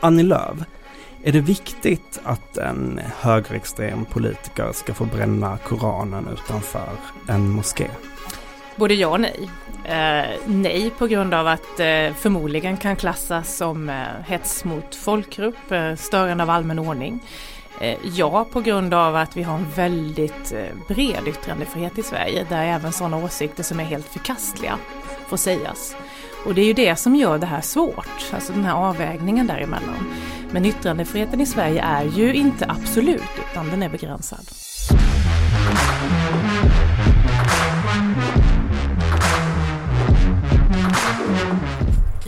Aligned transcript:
Annie 0.00 0.22
Lööf, 0.22 0.58
är 1.22 1.32
det 1.32 1.40
viktigt 1.40 2.20
att 2.24 2.56
en 2.56 3.00
högerextrem 3.20 4.04
politiker 4.04 4.72
ska 4.72 4.94
få 4.94 5.04
bränna 5.04 5.58
Koranen 5.58 6.28
utanför 6.32 6.88
en 7.28 7.50
moské? 7.50 7.90
Både 8.76 8.94
ja 8.94 9.08
och 9.08 9.20
nej. 9.20 9.50
Eh, 9.84 10.38
nej 10.46 10.90
på 10.98 11.06
grund 11.06 11.34
av 11.34 11.46
att 11.46 11.80
eh, 11.80 12.14
förmodligen 12.14 12.76
kan 12.76 12.96
klassas 12.96 13.56
som 13.56 13.88
eh, 13.88 13.96
hets 14.26 14.64
mot 14.64 14.94
folkgrupp, 14.94 15.72
eh, 15.72 15.94
störande 15.94 16.44
av 16.44 16.50
allmän 16.50 16.78
ordning. 16.78 17.20
Eh, 17.80 17.98
ja 18.02 18.46
på 18.52 18.60
grund 18.60 18.94
av 18.94 19.16
att 19.16 19.36
vi 19.36 19.42
har 19.42 19.54
en 19.54 19.66
väldigt 19.76 20.52
eh, 20.52 20.94
bred 20.94 21.28
yttrandefrihet 21.28 21.98
i 21.98 22.02
Sverige 22.02 22.46
där 22.48 22.64
även 22.64 22.92
sådana 22.92 23.16
åsikter 23.24 23.62
som 23.62 23.80
är 23.80 23.84
helt 23.84 24.06
förkastliga 24.06 24.78
får 25.26 25.36
sägas. 25.36 25.96
Och 26.46 26.54
det 26.54 26.60
är 26.60 26.66
ju 26.66 26.72
det 26.72 26.96
som 26.96 27.16
gör 27.16 27.38
det 27.38 27.46
här 27.46 27.60
svårt, 27.60 28.32
alltså 28.32 28.52
den 28.52 28.64
här 28.64 28.74
avvägningen 28.74 29.46
däremellan. 29.46 30.12
Men 30.52 30.64
yttrandefriheten 30.64 31.40
i 31.40 31.46
Sverige 31.46 31.82
är 31.82 32.04
ju 32.04 32.34
inte 32.34 32.66
absolut 32.68 33.22
utan 33.50 33.70
den 33.70 33.82
är 33.82 33.88
begränsad. 33.88 34.46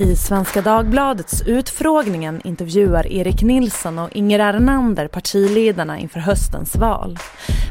I 0.03 0.17
Svenska 0.17 0.63
Dagbladets 0.63 1.43
Utfrågningen 1.47 2.41
intervjuar 2.45 3.07
Erik 3.07 3.43
Nilsson 3.43 3.99
och 3.99 4.09
Inger 4.13 4.39
Ernander 4.39 5.09
partiledarna 5.09 5.99
inför 5.99 6.21
höstens 6.21 6.77
val. 6.77 7.19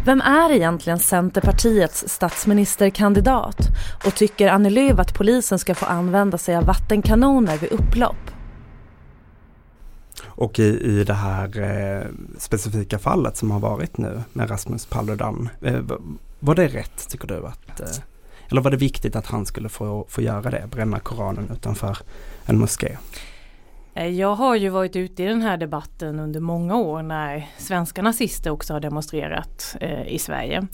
Vem 0.05 0.21
är 0.21 0.51
egentligen 0.51 0.99
Centerpartiets 0.99 2.03
statsministerkandidat? 2.07 3.57
Och 4.05 4.15
tycker 4.15 4.47
Annie 4.47 4.69
Lööf 4.69 4.99
att 4.99 5.13
polisen 5.13 5.59
ska 5.59 5.75
få 5.75 5.85
använda 5.85 6.37
sig 6.37 6.55
av 6.55 6.65
vattenkanoner 6.65 7.57
vid 7.57 7.71
upplopp? 7.71 8.31
Och 10.23 10.59
i, 10.59 10.99
i 10.99 11.03
det 11.03 11.13
här 11.13 11.59
eh, 11.59 12.07
specifika 12.37 12.99
fallet 12.99 13.37
som 13.37 13.51
har 13.51 13.59
varit 13.59 13.97
nu 13.97 14.21
med 14.33 14.49
Rasmus 14.49 14.85
Paludan, 14.85 15.49
eh, 15.61 15.81
var 16.39 16.55
det 16.55 16.67
rätt 16.67 17.09
tycker 17.09 17.27
du 17.27 17.45
att 17.47 17.79
eh, 17.79 17.87
eller 18.51 18.61
var 18.61 18.71
det 18.71 18.77
viktigt 18.77 19.15
att 19.15 19.25
han 19.25 19.45
skulle 19.45 19.69
få, 19.69 20.05
få 20.09 20.21
göra 20.21 20.49
det, 20.51 20.67
bränna 20.71 20.99
Koranen 20.99 21.49
utanför 21.53 21.97
en 22.45 22.59
moské? 22.59 22.97
Eh, 23.93 24.07
jag 24.07 24.35
har 24.35 24.55
ju 24.55 24.69
varit 24.69 24.95
ute 24.95 25.23
i 25.23 25.25
den 25.25 25.41
här 25.41 25.57
debatten 25.57 26.19
under 26.19 26.39
många 26.39 26.75
år 26.75 27.01
när 27.01 27.47
svenska 27.57 28.01
nazister 28.01 28.49
också 28.49 28.73
har 28.73 28.79
demonstrerat 28.79 29.75
eh, 29.81 30.07
i 30.07 30.19
Sverige. 30.19 30.67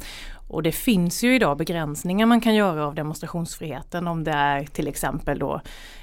Och 0.47 0.63
det 0.63 0.71
finns 0.71 1.23
ju 1.23 1.35
idag 1.35 1.57
begränsningar 1.57 2.25
man 2.25 2.41
kan 2.41 2.55
göra 2.55 2.87
av 2.87 2.95
demonstrationsfriheten 2.95 4.07
om 4.07 4.23
det 4.23 4.31
är 4.31 4.65
till 4.65 4.87
exempel 4.87 5.39
då 5.39 5.61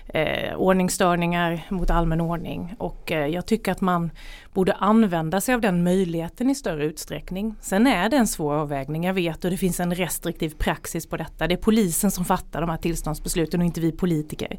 eh, 0.08 0.54
ordningsstörningar 0.56 1.66
mot 1.68 1.90
allmän 1.90 2.20
ordning. 2.20 2.74
Och 2.78 3.12
eh, 3.12 3.26
jag 3.26 3.46
tycker 3.46 3.72
att 3.72 3.80
man 3.80 4.10
borde 4.52 4.72
använda 4.72 5.40
sig 5.40 5.54
av 5.54 5.60
den 5.60 5.84
möjligheten 5.84 6.50
i 6.50 6.54
större 6.54 6.84
utsträckning. 6.84 7.54
Sen 7.60 7.86
är 7.86 8.08
det 8.08 8.16
en 8.16 8.26
svår 8.26 8.54
avvägning, 8.54 9.04
jag 9.04 9.14
vet 9.14 9.44
och 9.44 9.50
det 9.50 9.56
finns 9.56 9.80
en 9.80 9.94
restriktiv 9.94 10.54
praxis 10.58 11.06
på 11.06 11.16
detta. 11.16 11.46
Det 11.46 11.54
är 11.54 11.58
polisen 11.58 12.10
som 12.10 12.24
fattar 12.24 12.60
de 12.60 12.70
här 12.70 12.76
tillståndsbesluten 12.76 13.60
och 13.60 13.66
inte 13.66 13.80
vi 13.80 13.92
politiker. 13.92 14.58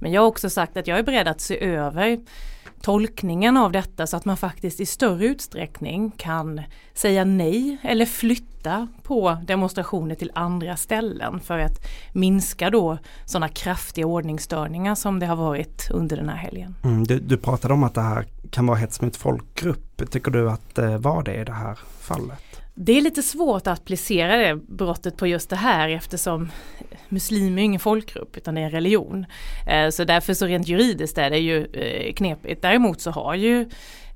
Men 0.00 0.12
jag 0.12 0.20
har 0.20 0.28
också 0.28 0.50
sagt 0.50 0.76
att 0.76 0.86
jag 0.86 0.98
är 0.98 1.02
beredd 1.02 1.28
att 1.28 1.40
se 1.40 1.64
över 1.64 2.18
tolkningen 2.80 3.56
av 3.56 3.72
detta 3.72 4.06
så 4.06 4.16
att 4.16 4.24
man 4.24 4.36
faktiskt 4.36 4.80
i 4.80 4.86
större 4.86 5.26
utsträckning 5.26 6.10
kan 6.10 6.60
säga 6.94 7.24
nej 7.24 7.76
eller 7.82 8.06
flytta 8.06 8.88
på 9.02 9.36
demonstrationer 9.46 10.14
till 10.14 10.32
andra 10.34 10.76
ställen 10.76 11.40
för 11.40 11.58
att 11.58 11.78
minska 12.12 12.70
då 12.70 12.98
sådana 13.24 13.48
kraftiga 13.48 14.06
ordningsstörningar 14.06 14.94
som 14.94 15.18
det 15.18 15.26
har 15.26 15.36
varit 15.36 15.90
under 15.90 16.16
den 16.16 16.28
här 16.28 16.36
helgen. 16.36 16.74
Mm, 16.84 17.04
du, 17.04 17.18
du 17.18 17.36
pratade 17.36 17.74
om 17.74 17.82
att 17.82 17.94
det 17.94 18.00
här 18.00 18.26
kan 18.50 18.66
vara 18.66 18.78
hets 18.78 19.00
mot 19.00 19.16
folkgrupp. 19.16 20.10
Tycker 20.10 20.30
du 20.30 20.50
att 20.50 20.74
det 20.74 20.98
var 20.98 21.22
det 21.22 21.34
i 21.34 21.44
det 21.44 21.52
här 21.52 21.78
fallet? 22.00 22.45
Det 22.78 22.92
är 22.92 23.00
lite 23.00 23.22
svårt 23.22 23.66
att 23.66 23.78
applicera 23.78 24.36
det 24.36 24.56
brottet 24.56 25.16
på 25.16 25.26
just 25.26 25.50
det 25.50 25.56
här 25.56 25.88
eftersom 25.88 26.50
muslim 27.08 27.58
är 27.58 27.62
ingen 27.62 27.80
folkgrupp 27.80 28.36
utan 28.36 28.54
det 28.54 28.60
är 28.60 28.64
en 28.64 28.70
religion. 28.70 29.26
Eh, 29.66 29.90
så 29.90 30.04
därför 30.04 30.34
så 30.34 30.46
rent 30.46 30.68
juridiskt 30.68 31.18
är 31.18 31.30
det 31.30 31.38
ju 31.38 31.66
eh, 31.66 32.14
knepigt. 32.14 32.62
Däremot 32.62 33.00
så 33.00 33.10
har 33.10 33.34
ju 33.34 33.60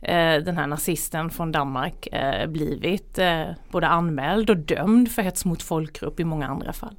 eh, 0.02 0.36
den 0.36 0.56
här 0.56 0.66
nazisten 0.66 1.30
från 1.30 1.52
Danmark 1.52 2.08
blivit 2.48 3.18
både 3.70 3.88
anmäld 3.88 4.50
och 4.50 4.56
dömd 4.56 5.10
för 5.10 5.22
hets 5.22 5.44
mot 5.44 5.62
folkgrupp 5.62 6.20
i 6.20 6.24
många 6.24 6.46
andra 6.46 6.72
fall. 6.72 6.94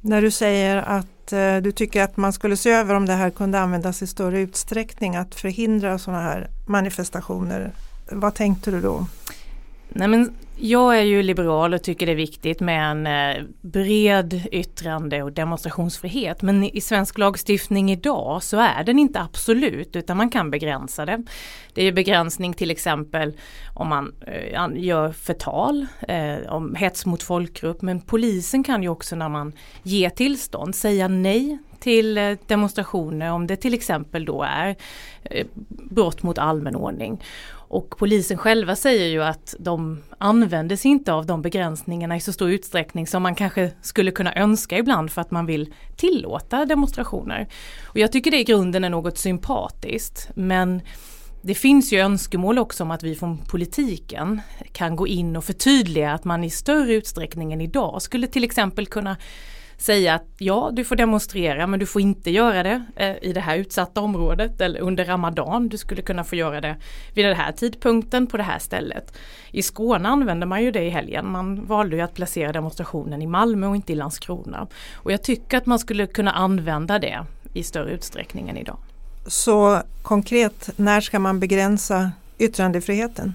När 0.00 0.22
du 0.22 0.30
säger 0.30 0.76
att 0.76 1.32
du 1.62 1.72
tycker 1.72 2.02
att 2.02 2.16
man 2.16 2.32
skulle 2.32 2.56
se 2.56 2.70
över 2.70 2.94
om 2.94 3.06
det 3.06 3.12
här 3.12 3.30
kunde 3.30 3.60
användas 3.60 4.02
i 4.02 4.06
större 4.06 4.40
utsträckning 4.40 5.16
att 5.16 5.34
förhindra 5.34 5.98
sådana 5.98 6.22
här 6.22 6.50
manifestationer. 6.66 7.72
Vad 8.10 8.34
tänkte 8.34 8.70
du 8.70 8.80
då? 8.80 9.06
Nej 9.88 10.08
men 10.08 10.34
jag 10.60 10.98
är 10.98 11.02
ju 11.02 11.22
liberal 11.22 11.74
och 11.74 11.82
tycker 11.82 12.06
det 12.06 12.12
är 12.12 12.16
viktigt 12.16 12.60
med 12.60 12.90
en 12.90 13.06
eh, 13.06 13.44
bred 13.60 14.42
yttrande 14.52 15.22
och 15.22 15.32
demonstrationsfrihet. 15.32 16.42
Men 16.42 16.64
i 16.64 16.80
svensk 16.80 17.18
lagstiftning 17.18 17.90
idag 17.90 18.42
så 18.42 18.56
är 18.56 18.84
den 18.84 18.98
inte 18.98 19.20
absolut 19.20 19.96
utan 19.96 20.16
man 20.16 20.30
kan 20.30 20.50
begränsa 20.50 21.06
det. 21.06 21.22
Det 21.74 21.82
är 21.82 21.92
begränsning 21.92 22.54
till 22.54 22.70
exempel 22.70 23.32
om 23.74 23.88
man 23.88 24.12
eh, 24.26 24.84
gör 24.84 25.12
förtal, 25.12 25.86
eh, 26.08 26.36
om 26.48 26.74
hets 26.74 27.06
mot 27.06 27.22
folkgrupp. 27.22 27.82
Men 27.82 28.00
polisen 28.00 28.64
kan 28.64 28.82
ju 28.82 28.88
också 28.88 29.16
när 29.16 29.28
man 29.28 29.52
ger 29.82 30.10
tillstånd 30.10 30.74
säga 30.74 31.08
nej 31.08 31.58
till 31.78 32.36
demonstrationer 32.46 33.32
om 33.32 33.46
det 33.46 33.56
till 33.56 33.74
exempel 33.74 34.24
då 34.24 34.42
är 34.42 34.76
brott 35.68 36.22
mot 36.22 36.38
allmän 36.38 36.76
ordning. 36.76 37.22
Och 37.68 37.98
polisen 37.98 38.38
själva 38.38 38.76
säger 38.76 39.08
ju 39.08 39.22
att 39.22 39.54
de 39.58 40.02
använder 40.18 40.76
sig 40.76 40.90
inte 40.90 41.12
av 41.12 41.26
de 41.26 41.42
begränsningarna 41.42 42.16
i 42.16 42.20
så 42.20 42.32
stor 42.32 42.50
utsträckning 42.50 43.06
som 43.06 43.22
man 43.22 43.34
kanske 43.34 43.70
skulle 43.82 44.10
kunna 44.10 44.34
önska 44.34 44.78
ibland 44.78 45.10
för 45.10 45.20
att 45.20 45.30
man 45.30 45.46
vill 45.46 45.74
tillåta 45.96 46.64
demonstrationer. 46.64 47.48
Och 47.86 47.98
jag 47.98 48.12
tycker 48.12 48.30
det 48.30 48.40
i 48.40 48.44
grunden 48.44 48.84
är 48.84 48.90
något 48.90 49.18
sympatiskt 49.18 50.30
men 50.34 50.80
det 51.42 51.54
finns 51.54 51.92
ju 51.92 51.98
önskemål 51.98 52.58
också 52.58 52.84
om 52.84 52.90
att 52.90 53.02
vi 53.02 53.14
från 53.14 53.38
politiken 53.38 54.40
kan 54.72 54.96
gå 54.96 55.06
in 55.06 55.36
och 55.36 55.44
förtydliga 55.44 56.12
att 56.12 56.24
man 56.24 56.44
i 56.44 56.50
större 56.50 56.94
utsträckning 56.94 57.52
än 57.52 57.60
idag 57.60 58.02
skulle 58.02 58.26
till 58.26 58.44
exempel 58.44 58.86
kunna 58.86 59.16
säga 59.78 60.14
att 60.14 60.26
ja, 60.38 60.70
du 60.72 60.84
får 60.84 60.96
demonstrera 60.96 61.66
men 61.66 61.80
du 61.80 61.86
får 61.86 62.02
inte 62.02 62.30
göra 62.30 62.62
det 62.62 62.84
eh, 62.96 63.16
i 63.22 63.32
det 63.32 63.40
här 63.40 63.56
utsatta 63.56 64.00
området 64.00 64.60
eller 64.60 64.80
under 64.80 65.04
Ramadan. 65.04 65.68
Du 65.68 65.78
skulle 65.78 66.02
kunna 66.02 66.24
få 66.24 66.36
göra 66.36 66.60
det 66.60 66.76
vid 67.14 67.24
den 67.24 67.36
här 67.36 67.52
tidpunkten 67.52 68.26
på 68.26 68.36
det 68.36 68.42
här 68.42 68.58
stället. 68.58 69.18
I 69.50 69.62
Skåne 69.62 70.08
använde 70.08 70.46
man 70.46 70.62
ju 70.62 70.70
det 70.70 70.82
i 70.82 70.90
helgen. 70.90 71.30
Man 71.30 71.66
valde 71.66 71.96
ju 71.96 72.02
att 72.02 72.14
placera 72.14 72.52
demonstrationen 72.52 73.22
i 73.22 73.26
Malmö 73.26 73.66
och 73.66 73.76
inte 73.76 73.92
i 73.92 73.96
Landskrona. 73.96 74.66
Och 74.94 75.12
jag 75.12 75.22
tycker 75.22 75.58
att 75.58 75.66
man 75.66 75.78
skulle 75.78 76.06
kunna 76.06 76.32
använda 76.32 76.98
det 76.98 77.24
i 77.52 77.62
större 77.62 77.90
utsträckning 77.90 78.48
än 78.48 78.56
idag. 78.56 78.76
Så 79.26 79.82
konkret, 80.02 80.70
när 80.76 81.00
ska 81.00 81.18
man 81.18 81.40
begränsa 81.40 82.12
yttrandefriheten? 82.38 83.34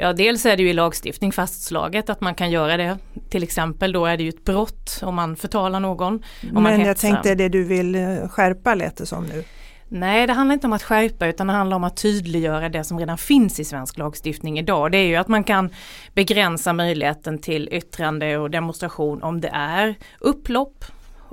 Ja, 0.00 0.12
dels 0.12 0.46
är 0.46 0.56
det 0.56 0.62
ju 0.62 0.70
i 0.70 0.72
lagstiftning 0.72 1.32
fastslaget 1.32 2.10
att 2.10 2.20
man 2.20 2.34
kan 2.34 2.50
göra 2.50 2.76
det. 2.76 2.98
Till 3.30 3.42
exempel 3.42 3.92
då 3.92 4.06
är 4.06 4.16
det 4.16 4.22
ju 4.22 4.28
ett 4.28 4.44
brott 4.44 5.00
om 5.02 5.14
man 5.14 5.36
förtalar 5.36 5.80
någon. 5.80 6.22
Men 6.52 6.80
jag 6.80 6.96
tänkte 6.96 7.34
det 7.34 7.48
du 7.48 7.64
vill 7.64 7.94
eh, 7.94 8.28
skärpa 8.28 8.74
lät 8.74 8.96
det 8.96 9.06
som 9.06 9.26
nu. 9.26 9.44
Nej, 9.88 10.26
det 10.26 10.32
handlar 10.32 10.54
inte 10.54 10.66
om 10.66 10.72
att 10.72 10.82
skärpa 10.82 11.26
utan 11.26 11.46
det 11.46 11.52
handlar 11.52 11.76
om 11.76 11.84
att 11.84 11.96
tydliggöra 11.96 12.68
det 12.68 12.84
som 12.84 12.98
redan 12.98 13.18
finns 13.18 13.60
i 13.60 13.64
svensk 13.64 13.98
lagstiftning 13.98 14.58
idag. 14.58 14.92
Det 14.92 14.98
är 14.98 15.06
ju 15.06 15.16
att 15.16 15.28
man 15.28 15.44
kan 15.44 15.70
begränsa 16.14 16.72
möjligheten 16.72 17.38
till 17.38 17.68
yttrande 17.72 18.38
och 18.38 18.50
demonstration 18.50 19.22
om 19.22 19.40
det 19.40 19.50
är 19.54 19.94
upplopp, 20.18 20.84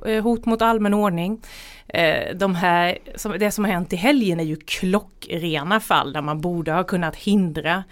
eh, 0.05 0.23
hot 0.23 0.45
mot 0.45 0.61
allmän 0.61 0.93
ordning. 0.93 1.41
Eh, 1.87 2.35
de 2.35 2.55
här, 2.55 2.97
det 3.39 3.51
som 3.51 3.63
har 3.63 3.71
hänt 3.71 3.93
i 3.93 3.95
helgen 3.95 4.39
är 4.39 4.43
ju 4.43 4.55
klockrena 4.55 5.79
fall 5.79 6.13
där 6.13 6.21
man 6.21 6.41
borde 6.41 6.71
ha 6.71 6.83
kunnat 6.83 7.15
hindra 7.15 7.83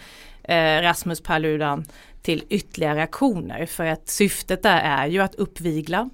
eh, 0.44 0.82
Rasmus 0.82 1.22
Paludan 1.22 1.86
till 2.22 2.44
ytterligare 2.50 3.04
aktioner 3.04 3.66
för 3.66 3.86
att 3.86 4.10
syftet 4.10 4.64
där 4.64 4.82
är 4.82 5.08
ju 5.08 5.20
att 5.20 5.36
uppvigla. 5.36 6.10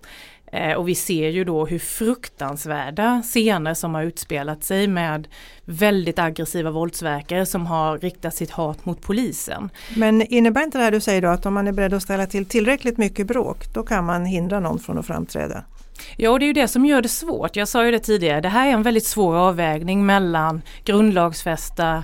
Eh, 0.51 0.73
och 0.73 0.87
vi 0.87 0.95
ser 0.95 1.29
ju 1.29 1.43
då 1.43 1.65
hur 1.65 1.79
fruktansvärda 1.79 3.21
scener 3.25 3.73
som 3.73 3.93
har 3.95 4.03
utspelat 4.03 4.63
sig 4.63 4.87
med 4.87 5.27
väldigt 5.65 6.19
aggressiva 6.19 6.71
våldsverkare 6.71 7.45
som 7.45 7.65
har 7.65 7.97
riktat 7.97 8.35
sitt 8.35 8.51
hat 8.51 8.85
mot 8.85 9.01
polisen. 9.01 9.69
Men 9.95 10.21
innebär 10.21 10.63
inte 10.63 10.77
det 10.77 10.83
här 10.83 10.91
du 10.91 10.99
säger 10.99 11.21
då 11.21 11.27
att 11.27 11.45
om 11.45 11.53
man 11.53 11.67
är 11.67 11.71
beredd 11.71 11.93
att 11.93 12.03
ställa 12.03 12.25
till 12.25 12.45
tillräckligt 12.45 12.97
mycket 12.97 13.27
bråk 13.27 13.73
då 13.73 13.83
kan 13.83 14.05
man 14.05 14.25
hindra 14.25 14.59
någon 14.59 14.79
från 14.79 14.97
att 14.97 15.07
framträda? 15.07 15.63
Ja, 16.17 16.29
och 16.29 16.39
det 16.39 16.45
är 16.45 16.47
ju 16.47 16.53
det 16.53 16.67
som 16.67 16.85
gör 16.85 17.01
det 17.01 17.09
svårt. 17.09 17.55
Jag 17.55 17.67
sa 17.67 17.85
ju 17.85 17.91
det 17.91 17.99
tidigare, 17.99 18.41
det 18.41 18.49
här 18.49 18.67
är 18.67 18.71
en 18.71 18.83
väldigt 18.83 19.05
svår 19.05 19.35
avvägning 19.35 20.05
mellan 20.05 20.61
grundlagsfästa 20.83 22.03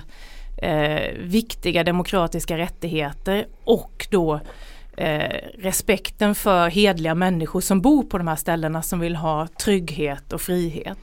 eh, 0.56 1.12
viktiga 1.18 1.84
demokratiska 1.84 2.58
rättigheter 2.58 3.46
och 3.64 4.06
då 4.10 4.40
eh, 4.96 5.36
respekten 5.58 6.34
för 6.34 6.68
hedliga 6.68 7.14
människor 7.14 7.60
som 7.60 7.80
bor 7.80 8.02
på 8.02 8.18
de 8.18 8.28
här 8.28 8.36
ställena 8.36 8.82
som 8.82 9.00
vill 9.00 9.16
ha 9.16 9.46
trygghet 9.46 10.32
och 10.32 10.40
frihet. 10.40 10.98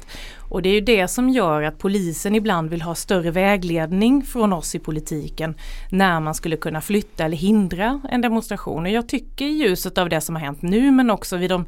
Och 0.50 0.62
det 0.62 0.70
är 0.70 0.74
ju 0.74 0.82
det 0.82 1.08
som 1.08 1.30
gör 1.30 1.64
att 1.64 1.78
polisen 1.78 2.36
ibland 2.36 2.70
vill 2.70 2.82
ha 2.82 2.96
större 2.96 3.32
vägledning 3.32 4.24
från 4.24 4.54
oss 4.54 4.76
i 4.76 4.80
politiken 4.80 5.56
när 5.90 6.20
man 6.20 6.36
skulle 6.36 6.58
kunna 6.58 6.82
flytta 6.82 7.26
eller 7.26 7.38
hindra 7.38 8.02
en 8.10 8.22
demonstration. 8.22 8.86
Och 8.86 8.92
jag 8.92 9.10
tycker 9.10 9.46
i 9.46 9.50
ljuset 9.50 9.98
av 9.98 10.10
det 10.10 10.22
som 10.22 10.36
har 10.36 10.42
hänt 10.42 10.62
nu 10.62 10.92
men 10.92 11.10
också 11.10 11.38
vid 11.38 11.50
de 11.50 11.66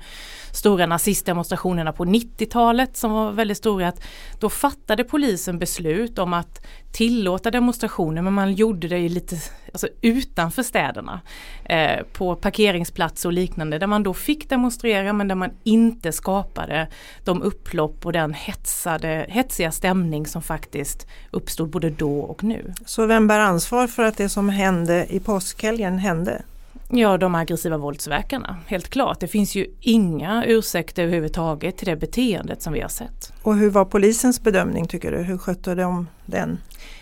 stora 0.55 0.85
nazistdemonstrationerna 0.85 1.93
på 1.93 2.05
90-talet 2.05 2.97
som 2.97 3.11
var 3.11 3.31
väldigt 3.31 3.57
stora. 3.57 3.87
Att 3.87 4.03
då 4.39 4.49
fattade 4.49 5.03
polisen 5.03 5.59
beslut 5.59 6.19
om 6.19 6.33
att 6.33 6.65
tillåta 6.91 7.51
demonstrationer 7.51 8.21
men 8.21 8.33
man 8.33 8.53
gjorde 8.53 8.87
det 8.87 9.09
lite 9.09 9.35
alltså, 9.71 9.87
utanför 10.01 10.63
städerna. 10.63 11.21
Eh, 11.65 12.03
på 12.13 12.35
parkeringsplatser 12.35 13.29
och 13.29 13.33
liknande 13.33 13.79
där 13.79 13.87
man 13.87 14.03
då 14.03 14.13
fick 14.13 14.49
demonstrera 14.49 15.13
men 15.13 15.27
där 15.27 15.35
man 15.35 15.51
inte 15.63 16.11
skapade 16.11 16.87
de 17.23 17.41
upplopp 17.41 18.05
och 18.05 18.13
den 18.13 18.33
hetsade, 18.33 19.25
hetsiga 19.29 19.71
stämning 19.71 20.25
som 20.25 20.41
faktiskt 20.41 21.07
uppstod 21.31 21.69
både 21.69 21.89
då 21.89 22.19
och 22.19 22.43
nu. 22.43 22.73
Så 22.85 23.05
vem 23.05 23.27
bär 23.27 23.39
ansvar 23.39 23.87
för 23.87 24.03
att 24.03 24.17
det 24.17 24.29
som 24.29 24.49
hände 24.49 25.07
i 25.09 25.19
påskhelgen 25.19 25.97
hände? 25.97 26.41
Ja, 26.89 27.17
de 27.17 27.35
aggressiva 27.35 27.77
våldsverkarna. 27.77 28.57
Helt 28.67 28.89
klart. 28.89 29.19
Det 29.19 29.27
finns 29.27 29.55
ju 29.55 29.67
inga 29.79 30.45
ursäkter 30.45 31.03
överhuvudtaget 31.03 31.77
till 31.77 31.87
det 31.87 31.95
beteendet 31.95 32.61
som 32.61 32.73
vi 32.73 32.81
har 32.81 32.89
sett. 32.89 33.33
Och 33.41 33.55
hur 33.55 33.69
var 33.69 33.85
polisens 33.85 34.43
bedömning 34.43 34.87
tycker 34.87 35.11
du? 35.11 35.17
Hur 35.17 35.37
skötte 35.37 35.75
de 35.75 36.07
den? 36.25 36.59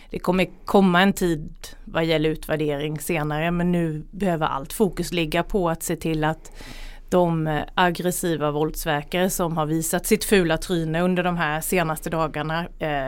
Det 0.10 0.20
kommer 0.20 0.48
komma 0.66 1.02
en 1.02 1.14
tid 1.14 1.54
vad 1.86 2.06
gäller 2.06 2.30
utvärdering 2.30 3.00
senare 3.00 3.52
men 3.52 3.72
nu 3.72 4.06
behöver 4.12 4.46
allt 4.46 4.74
fokus 4.74 5.12
ligga 5.12 5.44
på 5.44 5.70
att 5.70 5.84
se 5.84 5.96
till 5.96 6.24
att 6.24 6.52
de 7.10 7.62
aggressiva 7.76 8.52
våldsverkare 8.52 9.30
som 9.30 9.58
har 9.58 9.66
visat 9.66 10.06
sitt 10.06 10.24
fula 10.24 10.58
tryne 10.58 11.02
under 11.02 11.24
de 11.24 11.38
här 11.38 11.62
senaste 11.62 12.10
dagarna 12.10 12.68
eh, 12.80 13.08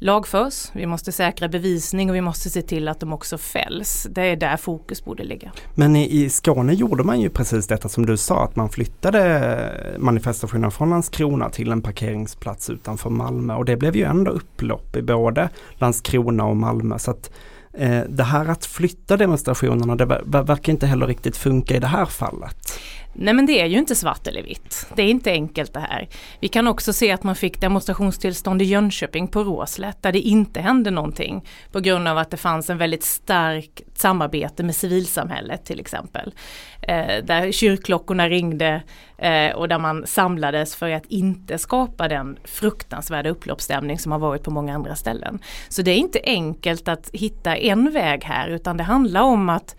lagförs, 0.00 0.70
vi 0.72 0.86
måste 0.86 1.12
säkra 1.12 1.48
bevisning 1.48 2.10
och 2.10 2.16
vi 2.16 2.20
måste 2.20 2.50
se 2.50 2.62
till 2.62 2.88
att 2.88 3.00
de 3.00 3.12
också 3.12 3.38
fälls. 3.38 4.06
Det 4.10 4.22
är 4.22 4.36
där 4.36 4.56
fokus 4.56 5.04
borde 5.04 5.24
ligga. 5.24 5.52
Men 5.74 5.96
i, 5.96 6.22
i 6.22 6.30
Skåne 6.30 6.72
gjorde 6.72 7.04
man 7.04 7.20
ju 7.20 7.30
precis 7.30 7.66
detta 7.66 7.88
som 7.88 8.06
du 8.06 8.16
sa, 8.16 8.44
att 8.44 8.56
man 8.56 8.68
flyttade 8.68 9.96
manifestationen 9.98 10.70
från 10.70 10.90
Landskrona 10.90 11.50
till 11.50 11.72
en 11.72 11.82
parkeringsplats 11.82 12.70
utanför 12.70 13.10
Malmö 13.10 13.54
och 13.54 13.64
det 13.64 13.76
blev 13.76 13.96
ju 13.96 14.04
ändå 14.04 14.30
upplopp 14.30 14.96
i 14.96 15.02
både 15.02 15.48
Landskrona 15.72 16.44
och 16.44 16.56
Malmö. 16.56 16.98
Så 16.98 17.10
att 17.10 17.30
eh, 17.72 18.00
det 18.08 18.24
här 18.24 18.48
att 18.48 18.66
flytta 18.66 19.16
demonstrationerna, 19.16 19.96
det 19.96 20.04
verkar 20.24 20.72
inte 20.72 20.86
heller 20.86 21.06
riktigt 21.06 21.36
funka 21.36 21.76
i 21.76 21.78
det 21.78 21.86
här 21.86 22.06
fallet. 22.06 22.72
Nej 23.20 23.34
men 23.34 23.46
det 23.46 23.60
är 23.60 23.66
ju 23.66 23.78
inte 23.78 23.94
svart 23.94 24.26
eller 24.26 24.42
vitt. 24.42 24.86
Det 24.94 25.02
är 25.02 25.06
inte 25.06 25.30
enkelt 25.30 25.74
det 25.74 25.80
här. 25.80 26.08
Vi 26.40 26.48
kan 26.48 26.66
också 26.66 26.92
se 26.92 27.12
att 27.12 27.22
man 27.22 27.36
fick 27.36 27.60
demonstrationstillstånd 27.60 28.62
i 28.62 28.64
Jönköping 28.64 29.28
på 29.28 29.44
Råslätt 29.44 30.02
där 30.02 30.12
det 30.12 30.20
inte 30.20 30.60
hände 30.60 30.90
någonting 30.90 31.44
på 31.72 31.80
grund 31.80 32.08
av 32.08 32.18
att 32.18 32.30
det 32.30 32.36
fanns 32.36 32.70
en 32.70 32.78
väldigt 32.78 33.04
starkt 33.04 33.98
samarbete 34.00 34.62
med 34.62 34.76
civilsamhället 34.76 35.64
till 35.64 35.80
exempel. 35.80 36.34
Eh, 36.82 37.24
där 37.24 37.52
kyrkklockorna 37.52 38.28
ringde 38.28 38.82
eh, 39.18 39.50
och 39.50 39.68
där 39.68 39.78
man 39.78 40.06
samlades 40.06 40.76
för 40.76 40.90
att 40.90 41.06
inte 41.06 41.58
skapa 41.58 42.08
den 42.08 42.38
fruktansvärda 42.44 43.30
upploppsstämning 43.30 43.98
som 43.98 44.12
har 44.12 44.18
varit 44.18 44.42
på 44.42 44.50
många 44.50 44.74
andra 44.74 44.96
ställen. 44.96 45.38
Så 45.68 45.82
det 45.82 45.90
är 45.90 45.98
inte 45.98 46.20
enkelt 46.24 46.88
att 46.88 47.10
hitta 47.12 47.56
en 47.56 47.92
väg 47.92 48.24
här 48.24 48.48
utan 48.48 48.76
det 48.76 48.84
handlar 48.84 49.22
om 49.22 49.48
att 49.48 49.76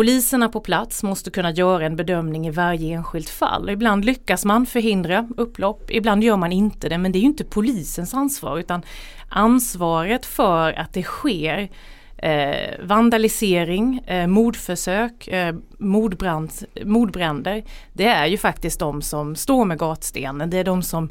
Poliserna 0.00 0.48
på 0.48 0.60
plats 0.60 1.02
måste 1.02 1.30
kunna 1.30 1.50
göra 1.50 1.86
en 1.86 1.96
bedömning 1.96 2.46
i 2.46 2.50
varje 2.50 2.94
enskilt 2.94 3.28
fall. 3.28 3.70
Ibland 3.70 4.04
lyckas 4.04 4.44
man 4.44 4.66
förhindra 4.66 5.28
upplopp, 5.36 5.90
ibland 5.90 6.24
gör 6.24 6.36
man 6.36 6.52
inte 6.52 6.88
det 6.88 6.98
men 6.98 7.12
det 7.12 7.18
är 7.18 7.20
ju 7.20 7.26
inte 7.26 7.44
polisens 7.44 8.14
ansvar 8.14 8.58
utan 8.58 8.82
ansvaret 9.28 10.26
för 10.26 10.72
att 10.72 10.92
det 10.92 11.02
sker 11.02 11.70
eh, 12.16 12.84
vandalisering, 12.84 13.98
eh, 14.06 14.26
mordförsök, 14.26 15.28
eh, 15.28 15.54
mordbrand, 15.78 16.52
mordbränder. 16.84 17.64
Det 17.92 18.06
är 18.06 18.26
ju 18.26 18.38
faktiskt 18.38 18.80
de 18.80 19.02
som 19.02 19.36
står 19.36 19.64
med 19.64 19.78
gatstenen, 19.78 20.50
det 20.50 20.58
är 20.58 20.64
de 20.64 20.82
som 20.82 21.10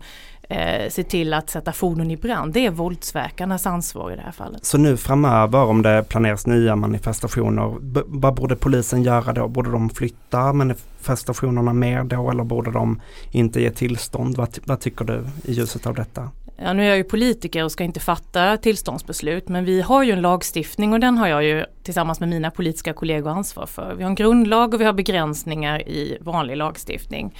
eh, 0.49 0.89
se 0.89 1.03
till 1.03 1.33
att 1.33 1.49
sätta 1.49 1.71
fordon 1.71 2.11
i 2.11 2.17
brand. 2.17 2.53
Det 2.53 2.65
är 2.65 2.71
våldsverkarnas 2.71 3.65
ansvar 3.65 4.11
i 4.11 4.15
det 4.15 4.21
här 4.21 4.31
fallet. 4.31 4.65
Så 4.65 4.77
nu 4.77 4.97
framöver 4.97 5.63
om 5.63 5.81
det 5.81 6.05
planeras 6.09 6.47
nya 6.47 6.75
manifestationer, 6.75 7.75
vad 8.05 8.33
borde 8.33 8.55
polisen 8.55 9.03
göra 9.03 9.33
då? 9.33 9.47
Borde 9.47 9.71
de 9.71 9.89
flytta 9.89 10.53
manifestationerna 10.53 11.73
mer 11.73 12.03
då 12.03 12.31
eller 12.31 12.43
borde 12.43 12.71
de 12.71 13.01
inte 13.31 13.61
ge 13.61 13.71
tillstånd? 13.71 14.37
Vad, 14.37 14.57
vad 14.65 14.79
tycker 14.79 15.05
du 15.05 15.25
i 15.43 15.53
ljuset 15.53 15.87
av 15.87 15.95
detta? 15.95 16.29
Ja, 16.63 16.73
nu 16.73 16.83
är 16.83 16.87
jag 16.87 16.97
ju 16.97 17.03
politiker 17.03 17.63
och 17.63 17.71
ska 17.71 17.83
inte 17.83 17.99
fatta 17.99 18.57
tillståndsbeslut 18.57 19.47
men 19.47 19.65
vi 19.65 19.81
har 19.81 20.03
ju 20.03 20.11
en 20.11 20.21
lagstiftning 20.21 20.93
och 20.93 20.99
den 20.99 21.17
har 21.17 21.27
jag 21.27 21.43
ju 21.43 21.65
tillsammans 21.83 22.19
med 22.19 22.29
mina 22.29 22.51
politiska 22.51 22.93
kollegor 22.93 23.31
ansvar 23.31 23.65
för. 23.65 23.95
Vi 23.95 24.03
har 24.03 24.09
en 24.09 24.15
grundlag 24.15 24.73
och 24.73 24.81
vi 24.81 24.85
har 24.85 24.93
begränsningar 24.93 25.87
i 25.87 26.17
vanlig 26.21 26.57
lagstiftning. 26.57 27.33